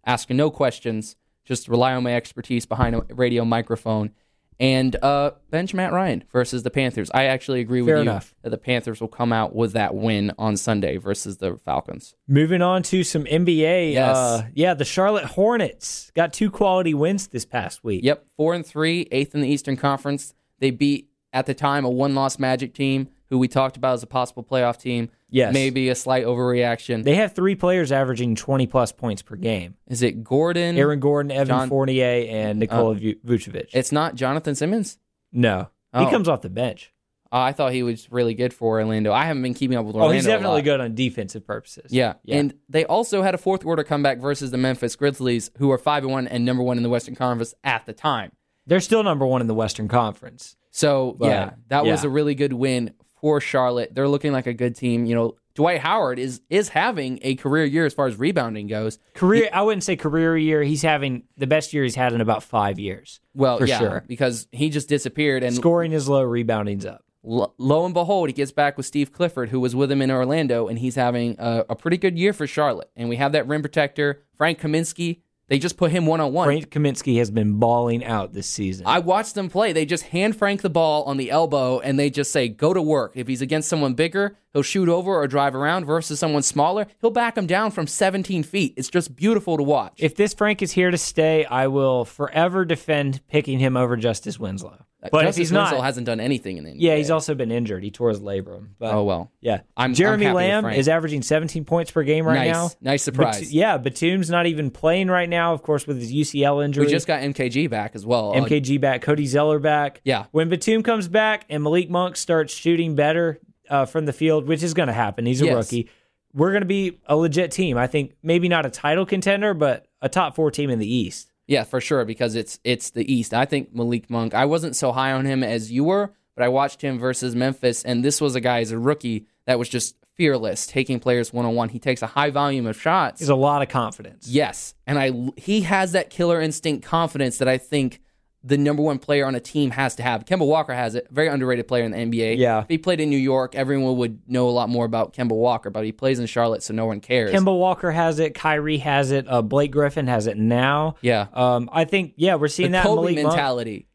asking 0.06 0.38
no 0.38 0.50
questions, 0.50 1.16
just 1.46 1.68
rely 1.68 1.94
on 1.94 2.04
my 2.04 2.16
expertise 2.16 2.66
behind 2.66 2.96
a 2.96 3.02
radio 3.14 3.46
microphone, 3.46 4.12
and 4.60 4.96
uh, 5.04 5.32
bench 5.50 5.74
Matt 5.74 5.94
Ryan 5.94 6.24
versus 6.32 6.64
the 6.64 6.72
Panthers. 6.72 7.12
I 7.14 7.26
actually 7.26 7.60
agree 7.62 7.82
with 7.82 7.90
Fair 7.90 7.98
you 7.98 8.02
enough. 8.04 8.34
that 8.42 8.50
the 8.50 8.58
Panthers 8.58 9.00
will 9.00 9.08
come 9.08 9.32
out 9.32 9.56
with 9.56 9.74
that 9.74 9.94
win 9.96 10.32
on 10.38 10.58
Sunday 10.58 10.98
versus 10.98 11.38
the 11.38 11.58
Falcons. 11.58 12.16
Moving 12.28 12.62
on 12.62 12.84
to 12.84 13.04
some 13.04 13.26
NBA. 13.26 13.94
Yes. 13.94 14.18
Uh, 14.18 14.48
yeah, 14.54 14.74
the 14.74 14.86
Charlotte 14.86 15.26
Hornets 15.26 16.12
got 16.16 16.34
two 16.34 16.50
quality 16.50 16.94
wins 16.94 17.28
this 17.28 17.46
past 17.46 17.84
week. 17.84 18.04
Yep, 18.04 18.26
four 18.36 18.54
and 18.54 18.66
three, 18.66 19.08
eighth 19.12 19.36
in 19.36 19.42
the 19.42 19.48
Eastern 19.50 19.78
Conference. 19.78 20.34
They 20.60 20.72
beat 20.72 21.10
at 21.34 21.46
the 21.46 21.54
time 21.54 21.86
a 21.86 21.90
one-loss 21.90 22.40
Magic 22.40 22.74
team, 22.74 23.10
who 23.30 23.38
we 23.38 23.48
talked 23.48 23.78
about 23.78 23.94
as 23.94 24.04
a 24.04 24.08
possible 24.08 24.44
playoff 24.44 24.80
team. 24.80 25.10
Yes. 25.30 25.54
maybe 25.54 25.90
a 25.90 25.96
slight 25.96 26.26
overreaction. 26.26 27.04
They 27.04 27.16
have 27.16 27.34
three 27.34 27.56
players 27.56 27.92
averaging 27.92 28.36
20 28.36 28.66
plus 28.68 28.94
points 28.94 29.22
per 29.22 29.36
game 29.36 29.76
Is 29.88 30.02
it 30.02 30.24
Gordon? 30.24 30.78
Aaron 30.78 31.02
Gordon, 31.02 31.32
Evan 31.32 31.48
John- 31.48 31.70
Fournier, 31.70 32.26
and 32.30 32.60
Nikola 32.60 32.96
Vu- 32.96 33.16
Vucevic. 33.26 33.68
It's 33.74 33.92
not 33.92 34.16
Jonathan 34.16 34.56
Simmons. 34.56 34.98
no, 35.34 35.68
Oh. 35.94 36.06
he 36.06 36.10
comes 36.12 36.28
off 36.30 36.42
the 36.42 36.50
bench. 36.50 36.94
Uh, 37.30 37.40
I 37.40 37.52
thought 37.52 37.74
he 37.74 37.84
was 37.84 38.10
really 38.10 38.34
good 38.36 38.54
for 38.54 38.80
Orlando. 38.80 39.12
I 39.12 39.26
haven't 39.26 39.44
been 39.44 39.54
keeping 39.54 39.78
up 39.78 39.86
with 39.86 39.96
Orlando. 39.96 40.12
Oh, 40.14 40.16
he's 40.16 40.26
definitely 40.26 40.62
good 40.62 40.80
on 40.80 40.96
defensive 40.96 41.46
purposes. 41.46 41.92
Yeah. 41.92 42.14
Yeah. 42.24 42.38
and 42.38 42.54
they 42.70 42.86
also 42.86 43.22
had 43.22 43.36
a 43.36 43.38
fourth 43.38 43.64
quarter 43.64 43.84
comeback 43.84 44.20
versus 44.20 44.52
the 44.52 44.58
Memphis 44.58 44.96
Grizzlies, 44.96 45.52
who 45.58 45.70
are 45.72 45.78
five 45.78 46.04
and 46.04 46.12
one 46.14 46.28
and 46.30 46.46
number 46.46 46.64
one 46.64 46.78
in 46.78 46.84
the 46.84 46.90
Western 46.90 47.16
Conference 47.16 47.54
at 47.66 47.86
the 47.86 47.92
time. 47.92 48.32
They're 48.66 48.80
still 48.80 49.04
number 49.04 49.26
one 49.26 49.42
in 49.42 49.48
the 49.48 49.54
Western 49.54 49.90
Conference. 49.90 50.56
So 50.72 51.18
But, 51.20 51.28
yeah, 51.28 51.50
that 51.68 51.86
was 51.86 52.06
a 52.06 52.10
really 52.10 52.34
good 52.36 52.54
win 52.54 52.92
for 53.22 53.40
Charlotte. 53.42 53.94
They're 53.94 54.08
looking 54.08 54.32
like 54.32 54.48
a 54.48 54.54
good 54.54 54.76
team. 54.76 55.06
You 55.06 55.16
know, 55.16 55.36
Dwight 55.56 55.80
Howard 55.82 56.20
is 56.20 56.42
is 56.50 56.70
having 56.70 57.20
a 57.24 57.36
career 57.36 57.66
year 57.66 57.86
as 57.86 57.94
far 57.94 58.08
as 58.08 58.16
rebounding 58.18 58.68
goes. 58.68 59.00
Career, 59.16 59.50
I 59.52 59.64
wouldn't 59.64 59.84
say 59.84 59.96
career 59.96 60.38
year. 60.38 60.62
He's 60.64 60.84
having 60.84 61.24
the 61.38 61.48
best 61.48 61.74
year 61.74 61.84
he's 61.84 61.96
had 61.96 62.14
in 62.14 62.22
about 62.22 62.44
five 62.44 62.78
years. 62.80 63.20
Well, 63.34 63.58
For 63.58 63.66
yeah, 63.66 63.80
sure. 63.80 64.04
because 64.08 64.48
he 64.52 64.70
just 64.70 64.88
disappeared 64.90 65.44
and 65.44 65.56
Scoring 65.56 65.94
is 65.94 66.08
low, 66.08 66.22
rebounding's 66.24 66.86
up. 66.86 67.04
lo, 67.24 67.54
lo 67.58 67.86
and 67.86 67.94
behold, 67.94 68.30
he 68.30 68.34
gets 68.34 68.52
back 68.52 68.78
with 68.78 68.86
Steve 68.86 69.12
Clifford, 69.12 69.50
who 69.50 69.60
was 69.60 69.76
with 69.76 69.92
him 69.92 70.02
in 70.02 70.12
Orlando, 70.12 70.68
and 70.68 70.78
he's 70.78 70.96
having 70.96 71.36
a, 71.40 71.66
a 71.70 71.76
pretty 71.76 71.98
good 71.98 72.18
year 72.20 72.34
for 72.34 72.46
Charlotte. 72.46 72.90
And 72.96 73.10
we 73.10 73.16
have 73.16 73.32
that 73.32 73.48
rim 73.48 73.62
protector, 73.64 74.24
Frank 74.38 74.60
Kaminsky, 74.60 75.22
They 75.50 75.60
just 75.60 75.78
put 75.78 75.92
him 75.92 76.06
one 76.06 76.20
on 76.20 76.34
one. 76.34 76.46
Frank 76.46 76.70
Kaminsky 76.72 77.18
has 77.20 77.32
been 77.32 77.54
balling 77.54 78.04
out 78.04 78.34
this 78.34 78.48
season. 78.48 78.86
I 78.86 79.00
watched 79.00 79.34
them 79.34 79.50
play. 79.50 79.72
They 79.72 79.86
just 79.86 80.04
hand 80.04 80.36
Frank 80.36 80.62
the 80.62 80.70
ball 80.70 81.04
on 81.04 81.16
the 81.16 81.32
elbow 81.32 81.80
and 81.80 81.98
they 81.98 82.10
just 82.10 82.32
say, 82.32 82.50
go 82.50 82.74
to 82.74 82.82
work. 82.82 83.14
If 83.16 83.28
he's 83.28 83.42
against 83.42 83.70
someone 83.70 83.94
bigger, 83.94 84.38
he'll 84.52 84.62
shoot 84.62 84.90
over 84.90 85.14
or 85.14 85.26
drive 85.26 85.56
around 85.56 85.86
versus 85.86 86.20
someone 86.20 86.44
smaller. 86.44 86.86
He'll 87.00 87.12
back 87.12 87.38
him 87.38 87.48
down 87.48 87.72
from 87.72 87.88
17 87.88 88.44
feet. 88.44 88.74
It's 88.76 88.90
just 88.90 89.16
beautiful 89.16 89.56
to 89.56 89.64
watch. 89.64 89.94
if 89.98 90.16
this 90.16 90.34
Frank 90.34 90.62
is 90.62 90.74
here 90.74 90.92
to 90.92 90.98
stay, 90.98 91.46
I 91.46 91.68
will 91.68 92.04
forever 92.04 92.66
defend 92.66 93.26
picking 93.28 93.60
him 93.60 93.78
over 93.78 93.96
Justice 93.96 94.38
Winslow. 94.38 94.86
But 95.00 95.22
Justice 95.22 95.36
he's 95.38 95.52
Winslow 95.54 95.78
not, 95.78 95.86
hasn't 95.86 96.08
done 96.08 96.20
anything 96.20 96.58
in 96.58 96.64
the 96.64 96.72
NBA. 96.72 96.78
yeah, 96.80 96.96
he's 96.96 97.12
also 97.12 97.36
been 97.36 97.52
injured. 97.52 97.84
He 97.84 97.92
tore 97.92 98.10
his 98.10 98.20
labrum. 98.20 98.70
But 98.80 98.94
Oh, 98.96 99.04
well. 99.04 99.32
yeah. 99.42 99.54
I'm- 99.54 99.62
I'm 99.78 99.94
Jeremy 99.94 100.26
with 100.26 100.36
Lamb 100.36 100.66
is 100.66 100.88
averaging 100.90 101.22
17 101.22 101.66
points 101.66 101.92
per 101.92 102.02
game 102.04 102.26
right 102.26 102.48
Nice. 102.48 102.54
now. 102.54 102.70
Nice 102.82 103.04
surprise. 103.04 103.40
Bat- 103.42 103.52
yeah, 103.52 103.78
Batum's 103.78 104.30
not 104.32 104.48
even 104.48 104.72
playing 104.72 105.08
right 105.10 105.30
now, 105.30 105.54
of 105.54 105.62
course, 105.62 105.86
with 105.86 106.00
his 106.00 106.12
UCL 106.12 106.62
injury. 106.66 106.86
We 106.86 106.92
just 106.92 107.06
got 107.06 107.22
MKG 107.22 107.70
back 107.70 107.92
as 107.94 108.06
well. 108.08 108.32
Uh, 108.32 108.42
MKG 108.42 108.80
back, 108.82 109.04
Cody 109.04 109.28
Zeller 109.28 109.60
back. 109.60 110.02
Yeah. 110.04 110.26
When 110.32 110.50
Batum 110.50 110.82
comes 110.82 111.08
back 111.08 111.46
and 111.48 111.62
Malik 111.64 111.90
Monk 111.92 112.16
starts 112.16 112.54
shooting 112.54 112.96
better 112.96 113.40
uh, 113.70 113.86
from 113.86 114.06
the 114.08 114.14
field, 114.14 114.48
which 114.48 114.64
is 114.64 114.74
going 114.74 114.88
to 114.88 114.94
happen, 114.94 115.26
he's 115.28 115.42
a 115.42 115.46
Yes. 115.46 115.56
rookie. 115.56 115.90
We're 116.34 116.52
going 116.52 116.62
to 116.62 116.68
be 116.68 116.98
a 117.06 117.16
legit 117.16 117.52
team. 117.52 117.78
I 117.78 117.86
think 117.88 118.14
maybe 118.24 118.50
not 118.50 118.66
a 118.66 118.70
title 118.70 119.06
contender, 119.06 119.54
but 119.54 119.86
a 120.02 120.10
top 120.10 120.36
four 120.36 120.50
team 120.52 120.70
in 120.70 120.80
the 120.80 120.92
East. 120.92 121.32
Yeah, 121.48 121.64
for 121.64 121.80
sure, 121.80 122.06
because 122.06 122.36
it's 122.36 122.60
it's 122.64 122.92
the 122.92 123.12
East. 123.12 123.34
I 123.34 123.46
think 123.46 123.74
Malik 123.74 124.10
Monk. 124.10 124.34
I 124.34 124.46
wasn't 124.46 124.76
so 124.76 124.92
high 124.92 125.14
on 125.14 125.26
him 125.26 125.44
as 125.44 125.72
you 125.72 125.86
were, 125.86 126.14
but 126.36 126.44
I 126.44 126.50
watched 126.50 126.82
him 126.82 127.00
versus 127.00 127.36
Memphis, 127.36 127.84
and 127.84 128.04
this 128.04 128.20
was 128.20 128.36
a 128.36 128.42
guy 128.42 128.60
as 128.60 128.72
a 128.72 128.78
rookie 128.78 129.28
that 129.46 129.58
was 129.58 129.70
just 129.70 129.96
fearless, 130.16 130.68
taking 130.68 131.00
players 131.00 131.32
one 131.32 131.46
on 131.46 131.56
one. 131.56 131.70
He 131.70 131.80
takes 131.80 132.02
a 132.02 132.08
high 132.08 132.32
volume 132.32 132.66
of 132.66 132.80
shots. 132.80 133.20
There's 133.20 133.30
a 133.30 133.36
lot 133.36 133.62
of 133.62 133.70
confidence. 133.70 134.28
Yes, 134.28 134.76
and 134.86 135.00
I 135.00 135.12
he 135.38 135.62
has 135.62 135.94
that 135.94 136.10
killer 136.10 136.42
instinct 136.42 136.86
confidence 136.86 137.38
that 137.38 137.48
I 137.48 137.58
think 137.58 138.02
the 138.44 138.58
number 138.58 138.82
one 138.82 138.98
player 139.00 139.26
on 139.26 139.36
a 139.36 139.40
team 139.40 139.72
has 139.72 139.96
to 139.96 140.04
have. 140.04 140.24
Kemba 140.26 140.46
Walker 140.48 140.74
has 140.74 140.96
it. 140.96 141.08
Very 141.12 141.28
underrated 141.28 141.68
player 141.68 141.84
in 141.84 141.92
the 141.92 141.98
NBA. 141.98 142.38
Yeah. 142.38 142.62
If 142.62 142.68
he 142.70 142.78
played 142.78 143.02
in 143.02 143.10
New 143.10 143.18
York, 143.18 143.56
everyone 143.56 143.98
would 143.98 144.20
know 144.28 144.48
a 144.48 144.52
lot 144.52 144.70
more 144.70 144.86
about 144.86 145.14
Kemba 145.14 145.32
Walker, 145.36 145.70
but 145.70 145.84
he 145.84 145.92
plays 145.92 146.20
in 146.20 146.28
Charlotte, 146.28 146.64
so 146.64 146.74
no 146.74 146.86
one 146.86 147.02
cares. 147.02 147.32
Kemba 147.32 147.58
Walker 147.58 147.92
has 147.92 148.20
it. 148.20 148.36
Kyrie 148.36 148.78
has 148.78 149.12
it. 149.12 149.26
Uh, 149.28 149.42
Blake 149.42 149.72
Griffin 149.72 150.08
has 150.08 150.28
it 150.28 150.38
now. 150.38 150.96
yeah. 151.02 151.28
Um, 151.34 151.70
I 151.74 151.84
think, 151.86 152.14
yeah, 152.16 152.36
we're 152.36 152.48
seeing 152.48 152.72
the 152.72 152.78
that 152.78 152.86
Kobe 152.86 153.02
Malik 153.02 153.16
Monk. 153.24 153.28
mentality. 153.36 153.88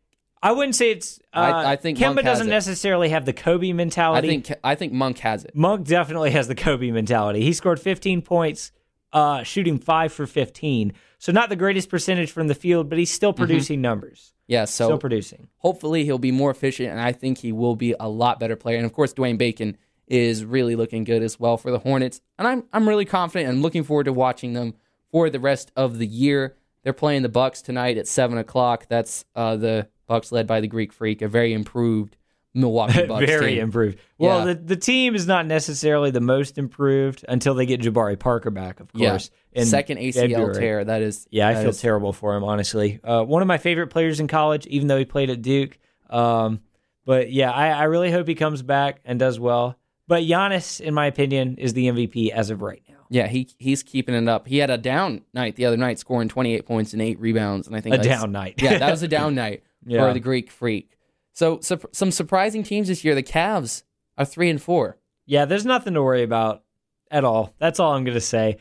I 0.44 0.50
wouldn't 0.52 0.74
say 0.74 0.90
it's. 0.90 1.20
Uh, 1.32 1.38
I- 1.38 1.72
I 1.72 1.76
think 1.76 1.96
Kemba 1.98 2.16
Monk 2.16 2.24
doesn't 2.24 2.48
it. 2.48 2.50
necessarily 2.50 3.10
have 3.10 3.24
the 3.24 3.32
Kobe 3.32 3.72
mentality. 3.72 4.26
I 4.26 4.30
think 4.30 4.52
I 4.64 4.74
think 4.74 4.92
Monk 4.92 5.18
has 5.18 5.44
it. 5.44 5.54
Monk 5.54 5.86
definitely 5.86 6.32
has 6.32 6.48
the 6.48 6.56
Kobe 6.56 6.90
mentality. 6.90 7.42
He 7.42 7.52
scored 7.52 7.78
15 7.78 8.22
points, 8.22 8.72
uh, 9.12 9.42
shooting 9.42 9.78
five 9.78 10.12
for 10.12 10.26
15. 10.26 10.92
So 11.18 11.32
not 11.32 11.48
the 11.48 11.56
greatest 11.56 11.88
percentage 11.88 12.32
from 12.32 12.48
the 12.48 12.54
field, 12.54 12.88
but 12.88 12.98
he's 12.98 13.10
still 13.10 13.32
producing 13.32 13.80
numbers. 13.80 14.32
Yeah, 14.48 14.64
so 14.64 14.86
Still 14.86 14.98
producing. 14.98 15.48
hopefully 15.58 16.04
he'll 16.04 16.18
be 16.18 16.32
more 16.32 16.50
efficient, 16.50 16.90
and 16.90 17.00
I 17.00 17.12
think 17.12 17.38
he 17.38 17.52
will 17.52 17.76
be 17.76 17.94
a 17.98 18.08
lot 18.08 18.40
better 18.40 18.56
player. 18.56 18.76
And 18.76 18.84
of 18.84 18.92
course, 18.92 19.14
Dwayne 19.14 19.38
Bacon 19.38 19.76
is 20.08 20.44
really 20.44 20.74
looking 20.76 21.04
good 21.04 21.22
as 21.22 21.38
well 21.38 21.56
for 21.56 21.70
the 21.70 21.78
Hornets, 21.78 22.20
and 22.38 22.46
I'm 22.48 22.64
I'm 22.72 22.88
really 22.88 23.04
confident 23.04 23.48
and 23.50 23.62
looking 23.62 23.84
forward 23.84 24.04
to 24.04 24.12
watching 24.12 24.52
them 24.52 24.74
for 25.10 25.30
the 25.30 25.38
rest 25.40 25.70
of 25.76 25.98
the 25.98 26.06
year. 26.06 26.56
They're 26.82 26.92
playing 26.92 27.22
the 27.22 27.28
Bucks 27.28 27.62
tonight 27.62 27.96
at 27.96 28.08
seven 28.08 28.36
o'clock. 28.36 28.86
That's 28.88 29.24
uh, 29.36 29.56
the 29.56 29.88
Bucks 30.08 30.32
led 30.32 30.46
by 30.48 30.60
the 30.60 30.66
Greek 30.68 30.92
Freak, 30.92 31.22
a 31.22 31.28
very 31.28 31.52
improved 31.54 32.16
Milwaukee 32.54 33.06
Bucks 33.06 33.26
Very 33.26 33.54
team. 33.54 33.62
improved. 33.64 33.98
Well, 34.18 34.40
Yeah. 34.46 34.52
the, 34.52 34.60
the 34.60 34.76
team 34.76 35.14
is 35.14 35.26
not 35.26 35.46
necessarily 35.46 36.10
the 36.10 36.20
most 36.20 36.58
improved 36.58 37.24
until 37.28 37.54
they 37.54 37.64
get 37.66 37.80
Jabari 37.80 38.18
Parker 38.18 38.50
back, 38.50 38.80
of 38.80 38.92
course. 38.92 39.30
in 39.52 39.64
second 39.66 39.98
ACL 39.98 40.14
February. 40.30 40.54
tear. 40.54 40.84
That 40.84 41.02
is 41.02 41.26
Yeah, 41.30 41.48
I 41.48 41.54
feel 41.54 41.70
is- 41.70 41.80
terrible 41.80 42.12
for 42.12 42.36
him, 42.36 42.44
honestly. 42.44 43.00
Uh, 43.02 43.22
one 43.22 43.40
of 43.42 43.48
my 43.48 43.58
favorite 43.58 43.88
players 43.88 44.20
in 44.20 44.28
college, 44.28 44.66
even 44.66 44.88
though 44.88 44.98
he 44.98 45.04
played 45.04 45.30
at 45.30 45.40
Duke. 45.42 45.78
Um, 46.10 46.60
but 47.04 47.32
yeah, 47.32 47.50
I, 47.50 47.68
I 47.70 47.82
really 47.84 48.10
hope 48.12 48.28
he 48.28 48.34
comes 48.34 48.62
back 48.62 49.00
and 49.04 49.18
does 49.18 49.40
well. 49.40 49.76
But 50.06 50.22
Giannis, 50.24 50.80
in 50.80 50.92
my 50.94 51.06
opinion, 51.06 51.56
is 51.58 51.72
the 51.72 51.86
MVP 51.86 52.30
as 52.30 52.50
of 52.50 52.60
right 52.60 52.82
now. 52.88 52.96
Yeah, 53.08 53.28
he 53.28 53.48
he's 53.58 53.82
keeping 53.82 54.14
it 54.14 54.28
up. 54.28 54.46
He 54.46 54.58
had 54.58 54.70
a 54.70 54.78
down 54.78 55.22
night 55.34 55.56
the 55.56 55.64
other 55.66 55.76
night, 55.76 55.98
scoring 55.98 56.28
28 56.28 56.66
points 56.66 56.92
and 56.92 57.00
eight 57.02 57.18
rebounds, 57.20 57.66
and 57.66 57.76
I 57.76 57.80
think 57.80 57.94
A 57.94 57.98
down 57.98 58.32
night. 58.32 58.54
yeah, 58.62 58.78
that 58.78 58.90
was 58.90 59.02
a 59.02 59.08
down 59.18 59.34
night 59.34 59.62
Yeah. 59.86 60.06
for 60.06 60.12
the 60.14 60.20
Greek 60.20 60.50
Freak. 60.50 60.96
So, 61.32 61.60
so 61.60 61.78
some 61.92 62.10
surprising 62.10 62.62
teams 62.62 62.88
this 62.88 63.04
year. 63.04 63.14
The 63.14 63.22
Cavs 63.22 63.82
are 64.18 64.24
three 64.24 64.50
and 64.50 64.60
four. 64.60 64.98
Yeah, 65.26 65.44
there's 65.44 65.64
nothing 65.64 65.94
to 65.94 66.02
worry 66.02 66.22
about 66.22 66.62
at 67.10 67.24
all. 67.24 67.54
That's 67.58 67.80
all 67.80 67.92
I'm 67.94 68.04
going 68.04 68.14
to 68.14 68.20
say. 68.20 68.58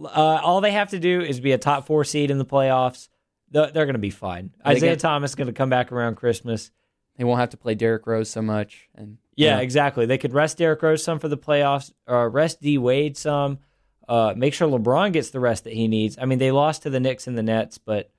Uh, 0.00 0.08
all 0.42 0.60
they 0.60 0.72
have 0.72 0.90
to 0.90 0.98
do 0.98 1.20
is 1.20 1.40
be 1.40 1.52
a 1.52 1.58
top 1.58 1.86
four 1.86 2.04
seed 2.04 2.30
in 2.30 2.38
the 2.38 2.44
playoffs. 2.44 3.08
They're, 3.50 3.70
they're 3.70 3.84
going 3.86 3.94
to 3.94 3.98
be 3.98 4.10
fine. 4.10 4.50
They 4.64 4.72
Isaiah 4.72 4.92
get- 4.92 5.00
Thomas 5.00 5.32
is 5.32 5.34
going 5.34 5.46
to 5.48 5.52
come 5.52 5.68
back 5.70 5.92
around 5.92 6.16
Christmas. 6.16 6.70
They 7.16 7.24
won't 7.24 7.40
have 7.40 7.50
to 7.50 7.58
play 7.58 7.74
Derrick 7.74 8.06
Rose 8.06 8.30
so 8.30 8.40
much, 8.40 8.88
and 8.94 9.18
Yeah, 9.36 9.58
exactly. 9.58 10.06
They 10.06 10.16
could 10.16 10.32
rest 10.32 10.56
Derrick 10.56 10.80
Rose 10.82 11.04
some 11.04 11.18
for 11.18 11.28
the 11.28 11.36
playoffs, 11.36 11.92
or 12.06 12.30
rest 12.30 12.62
D 12.62 12.78
Wade 12.78 13.18
some. 13.18 13.58
Uh, 14.08 14.32
make 14.34 14.54
sure 14.54 14.66
LeBron 14.66 15.12
gets 15.12 15.28
the 15.28 15.38
rest 15.38 15.64
that 15.64 15.74
he 15.74 15.88
needs. 15.88 16.16
I 16.18 16.24
mean, 16.24 16.38
they 16.38 16.50
lost 16.50 16.82
to 16.84 16.90
the 16.90 17.00
Knicks 17.00 17.26
and 17.26 17.36
the 17.36 17.42
Nets, 17.42 17.76
but 17.76 18.10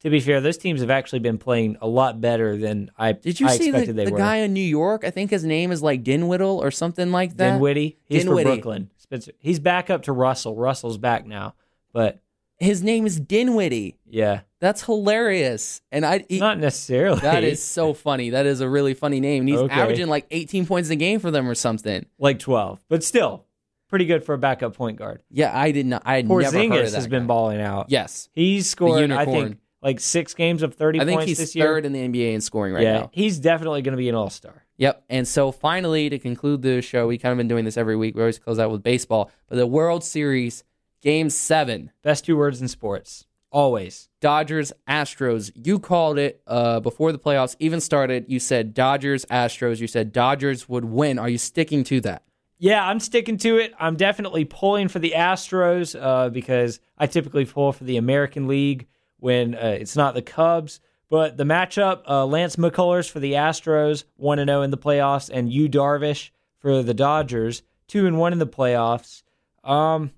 to 0.00 0.10
be 0.10 0.20
fair, 0.20 0.40
those 0.40 0.56
teams 0.58 0.80
have 0.80 0.90
actually 0.90 1.18
been 1.18 1.38
playing 1.38 1.76
a 1.80 1.88
lot 1.88 2.20
better 2.20 2.56
than 2.56 2.90
I 2.96 3.12
Did 3.12 3.40
you 3.40 3.46
I 3.48 3.56
see 3.56 3.70
the, 3.70 3.92
the 3.92 4.10
were. 4.10 4.18
guy 4.18 4.36
in 4.36 4.52
New 4.52 4.60
York? 4.60 5.02
I 5.04 5.10
think 5.10 5.30
his 5.30 5.44
name 5.44 5.72
is 5.72 5.82
like 5.82 6.02
Dinwiddie 6.04 6.44
or 6.44 6.70
something 6.70 7.10
like 7.10 7.36
that. 7.36 7.52
Dinwiddie, 7.52 7.98
he's 8.04 8.24
Dinwiddie. 8.24 8.44
Brooklyn. 8.50 8.90
Spencer, 8.98 9.32
he's 9.38 9.58
back 9.58 9.90
up 9.90 10.02
to 10.04 10.12
Russell. 10.12 10.54
Russell's 10.54 10.98
back 10.98 11.26
now, 11.26 11.54
but 11.92 12.20
His 12.58 12.82
name 12.82 13.06
is 13.06 13.18
Dinwiddie. 13.18 13.96
yeah, 14.06 14.40
That's 14.60 14.82
hilarious, 14.84 15.80
and 15.90 16.04
I 16.04 16.24
he- 16.28 16.38
not 16.40 16.58
necessarily. 16.58 17.20
that 17.20 17.42
is 17.44 17.62
so 17.62 17.94
funny. 17.94 18.30
That 18.30 18.46
is 18.46 18.60
a 18.60 18.68
really 18.68 18.94
funny 18.94 19.20
name. 19.20 19.42
And 19.42 19.48
he's 19.48 19.58
Okay. 19.58 19.74
averaging 19.74 20.08
like 20.08 20.26
18 20.30 20.66
points 20.66 20.90
a 20.90 20.96
game 20.96 21.20
for 21.20 21.30
them 21.30 21.48
or 21.48 21.54
something. 21.54 22.06
like 22.18 22.38
twelve, 22.38 22.84
but 22.88 23.02
still 23.04 23.44
pretty 23.88 24.04
good 24.04 24.22
for 24.24 24.34
a 24.34 24.38
backup 24.38 24.74
point 24.74 24.98
guard. 24.98 25.22
Yeah, 25.30 25.56
I 25.58 25.70
did 25.70 25.86
not. 25.86 26.02
I 26.04 26.16
had 26.16 26.28
never 26.28 26.42
heard 26.42 26.46
of 26.84 26.90
that 26.92 26.92
has 26.94 27.06
been 27.06 27.26
balling 27.26 27.60
out. 27.60 27.86
Yes, 27.88 28.28
he's 28.34 28.68
scored. 28.68 29.10
I 29.10 29.24
think 29.24 29.58
like 29.82 30.00
six 30.00 30.34
games 30.34 30.62
of 30.62 30.74
thirty 30.74 31.00
I 31.00 31.04
think 31.04 31.18
points 31.18 31.28
he's 31.28 31.38
this 31.38 31.54
year. 31.54 31.66
third 31.66 31.86
in 31.86 31.92
the 31.92 32.00
NBA 32.00 32.34
in 32.34 32.40
scoring 32.40 32.74
right 32.74 32.82
yeah, 32.82 32.98
now. 33.00 33.10
he's 33.12 33.38
definitely 33.38 33.82
going 33.82 33.92
to 33.92 33.98
be 33.98 34.08
an 34.08 34.14
all 34.14 34.30
star. 34.30 34.64
Yep. 34.76 35.04
And 35.08 35.26
so 35.26 35.50
finally, 35.52 36.08
to 36.08 36.18
conclude 36.18 36.62
the 36.62 36.80
show, 36.82 37.06
we 37.06 37.18
kind 37.18 37.32
of 37.32 37.38
been 37.38 37.48
doing 37.48 37.64
this 37.64 37.76
every 37.76 37.96
week. 37.96 38.14
We 38.14 38.22
always 38.22 38.38
close 38.38 38.58
out 38.58 38.70
with 38.70 38.82
baseball, 38.82 39.30
but 39.48 39.56
the 39.56 39.66
World 39.66 40.04
Series 40.04 40.64
Game 41.02 41.30
Seven, 41.30 41.90
Best 42.02 42.24
two 42.24 42.36
words 42.36 42.60
in 42.60 42.68
sports. 42.68 43.26
Always. 43.50 44.08
Dodgers 44.20 44.72
Astros. 44.88 45.50
You 45.54 45.78
called 45.78 46.18
it 46.18 46.42
uh, 46.46 46.80
before 46.80 47.12
the 47.12 47.18
playoffs 47.18 47.56
even 47.58 47.80
started. 47.80 48.26
You 48.28 48.40
said 48.40 48.74
Dodgers 48.74 49.24
Astros. 49.26 49.80
You 49.80 49.86
said 49.86 50.12
Dodgers 50.12 50.68
would 50.68 50.84
win. 50.84 51.18
Are 51.18 51.28
you 51.28 51.38
sticking 51.38 51.82
to 51.84 52.00
that? 52.02 52.22
Yeah, 52.58 52.84
I'm 52.84 53.00
sticking 53.00 53.38
to 53.38 53.56
it. 53.58 53.72
I'm 53.78 53.96
definitely 53.96 54.44
pulling 54.44 54.88
for 54.88 54.98
the 54.98 55.14
Astros 55.16 55.98
uh, 55.98 56.28
because 56.28 56.80
I 56.98 57.06
typically 57.06 57.44
pull 57.46 57.72
for 57.72 57.84
the 57.84 57.96
American 57.96 58.48
League 58.48 58.88
when 59.18 59.54
uh, 59.54 59.76
it's 59.78 59.96
not 59.96 60.14
the 60.14 60.22
Cubs. 60.22 60.80
But 61.10 61.38
the 61.38 61.44
matchup, 61.44 62.02
uh, 62.06 62.26
Lance 62.26 62.56
McCullers 62.56 63.10
for 63.10 63.18
the 63.18 63.32
Astros, 63.32 64.04
1 64.16 64.38
and 64.38 64.48
0 64.48 64.62
in 64.62 64.70
the 64.70 64.76
playoffs, 64.76 65.30
and 65.32 65.50
Yu 65.50 65.68
Darvish 65.68 66.30
for 66.58 66.82
the 66.82 66.92
Dodgers, 66.92 67.62
2 67.88 68.06
and 68.06 68.18
1 68.18 68.32
in 68.32 68.38
the 68.38 68.46
playoffs. 68.46 69.22
Um, 69.64 70.12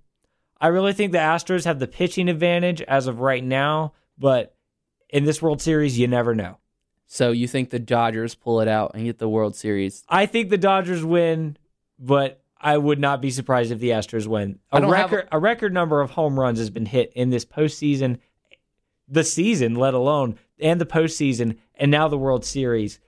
I 0.60 0.68
really 0.68 0.92
think 0.92 1.12
the 1.12 1.18
Astros 1.18 1.64
have 1.64 1.78
the 1.78 1.86
pitching 1.86 2.28
advantage 2.28 2.82
as 2.82 3.06
of 3.06 3.20
right 3.20 3.42
now, 3.42 3.92
but 4.18 4.56
in 5.08 5.24
this 5.24 5.40
World 5.40 5.62
Series, 5.62 5.98
you 5.98 6.08
never 6.08 6.34
know. 6.34 6.58
So 7.06 7.30
you 7.30 7.48
think 7.48 7.70
the 7.70 7.78
Dodgers 7.78 8.34
pull 8.34 8.60
it 8.60 8.68
out 8.68 8.92
and 8.94 9.04
get 9.04 9.18
the 9.18 9.28
World 9.28 9.56
Series? 9.56 10.04
I 10.08 10.26
think 10.26 10.50
the 10.50 10.58
Dodgers 10.58 11.04
win, 11.04 11.56
but 11.98 12.42
I 12.60 12.76
would 12.76 13.00
not 13.00 13.22
be 13.22 13.30
surprised 13.30 13.72
if 13.72 13.78
the 13.78 13.90
Astros 13.90 14.26
win. 14.26 14.58
A 14.70 14.86
record 14.86 15.28
a 15.32 15.38
record 15.38 15.72
number 15.72 16.00
of 16.00 16.10
home 16.10 16.38
runs 16.38 16.58
has 16.58 16.70
been 16.70 16.86
hit 16.86 17.12
in 17.14 17.30
this 17.30 17.44
postseason, 17.44 18.18
the 19.10 19.24
season, 19.24 19.74
let 19.74 19.92
alone 19.94 20.38
and 20.58 20.80
the 20.80 20.86
postseason, 20.86 21.56
and 21.74 21.90
now 21.90 22.08
the 22.08 22.18
World 22.18 22.44
Series. 22.44 22.98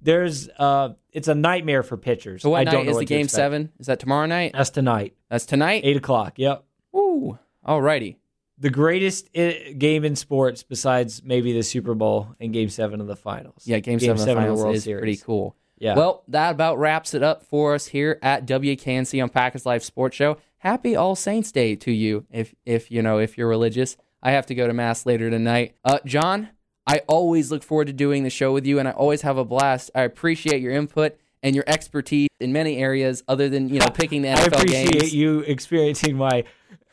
There's 0.00 0.48
uh, 0.58 0.90
it's 1.12 1.28
a 1.28 1.34
nightmare 1.34 1.82
for 1.82 1.96
pitchers. 1.96 2.42
So 2.42 2.50
what 2.50 2.60
I 2.60 2.64
night 2.64 2.70
don't 2.72 2.86
know 2.86 2.92
is 2.92 2.98
the 2.98 3.04
Game. 3.06 3.28
Seven? 3.28 3.72
Is 3.78 3.86
that 3.86 3.98
tomorrow 3.98 4.26
night? 4.26 4.52
That's 4.54 4.70
tonight, 4.70 5.14
That's 5.30 5.46
tonight. 5.46 5.82
eight 5.84 5.96
o'clock. 5.96 6.34
Yep, 6.38 6.64
Ooh. 6.94 7.38
Alrighty. 7.66 8.16
the 8.58 8.70
greatest 8.70 9.28
i- 9.36 9.74
game 9.76 10.04
in 10.04 10.14
sports 10.14 10.62
besides 10.62 11.22
maybe 11.24 11.52
the 11.52 11.62
Super 11.62 11.94
Bowl 11.94 12.28
and 12.40 12.52
Game 12.52 12.68
Seven 12.68 13.00
of 13.00 13.06
the 13.06 13.16
finals. 13.16 13.62
Yeah, 13.64 13.80
Game, 13.80 13.98
Seven, 13.98 14.20
of 14.20 14.26
the 14.26 14.34
finals 14.34 14.60
World 14.60 14.76
is 14.76 14.84
Series. 14.84 15.00
pretty 15.00 15.16
cool. 15.16 15.56
Yeah. 15.78 15.94
Well, 15.96 16.22
that 16.28 16.52
about 16.52 16.78
wraps 16.78 17.12
it 17.12 17.22
up 17.22 17.42
for 17.42 17.74
us 17.74 17.86
here 17.88 18.18
at 18.22 18.46
WKNC 18.46 19.22
on 19.22 19.28
Packers 19.28 19.66
Life 19.66 19.82
Sports 19.82 20.16
Show. 20.16 20.38
Happy 20.58 20.94
All 20.96 21.14
Saints 21.16 21.52
Day 21.52 21.74
to 21.76 21.90
you, 21.92 22.24
if 22.30 22.54
if 22.64 22.90
you 22.90 23.02
know 23.02 23.18
if 23.18 23.36
you're 23.36 23.48
religious. 23.48 23.96
I 24.26 24.32
have 24.32 24.46
to 24.46 24.56
go 24.56 24.66
to 24.66 24.72
Mass 24.72 25.06
later 25.06 25.30
tonight. 25.30 25.76
Uh, 25.84 26.00
John, 26.04 26.48
I 26.84 27.02
always 27.06 27.52
look 27.52 27.62
forward 27.62 27.86
to 27.86 27.92
doing 27.92 28.24
the 28.24 28.30
show 28.30 28.52
with 28.52 28.66
you, 28.66 28.80
and 28.80 28.88
I 28.88 28.90
always 28.90 29.22
have 29.22 29.38
a 29.38 29.44
blast. 29.44 29.92
I 29.94 30.02
appreciate 30.02 30.60
your 30.60 30.72
input 30.72 31.16
and 31.44 31.54
your 31.54 31.62
expertise 31.68 32.28
in 32.40 32.52
many 32.52 32.78
areas 32.78 33.22
other 33.28 33.48
than 33.48 33.68
you 33.68 33.78
know 33.78 33.86
picking 33.86 34.22
the 34.22 34.28
NFL 34.30 34.36
games. 34.36 34.52
I 34.52 34.56
appreciate 34.56 35.00
games. 35.00 35.14
you 35.14 35.40
experiencing 35.42 36.16
my 36.16 36.42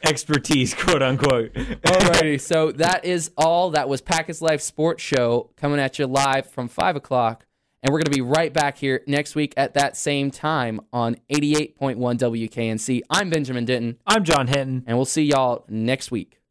expertise, 0.03 0.75
quote 0.75 1.01
unquote. 1.01 1.53
Alrighty, 1.55 2.39
so 2.39 2.71
that 2.73 3.03
is 3.03 3.31
all. 3.35 3.71
That 3.71 3.89
was 3.89 3.99
Packets 3.99 4.39
Life 4.39 4.61
Sports 4.61 5.01
Show 5.01 5.49
coming 5.57 5.79
at 5.79 5.97
you 5.97 6.05
live 6.05 6.47
from 6.47 6.67
five 6.67 6.95
o'clock, 6.95 7.47
and 7.81 7.91
we're 7.91 7.99
gonna 7.99 8.15
be 8.15 8.21
right 8.21 8.53
back 8.53 8.77
here 8.77 9.01
next 9.07 9.33
week 9.33 9.55
at 9.57 9.73
that 9.73 9.97
same 9.97 10.29
time 10.29 10.81
on 10.93 11.17
eighty-eight 11.31 11.75
point 11.77 11.97
one 11.97 12.15
WKNC. 12.19 13.01
I'm 13.09 13.31
Benjamin 13.31 13.65
Denton. 13.65 13.97
I'm 14.05 14.23
John 14.23 14.45
Hinton, 14.45 14.83
and 14.85 14.99
we'll 14.99 15.05
see 15.05 15.23
y'all 15.23 15.65
next 15.67 16.11
week. 16.11 16.42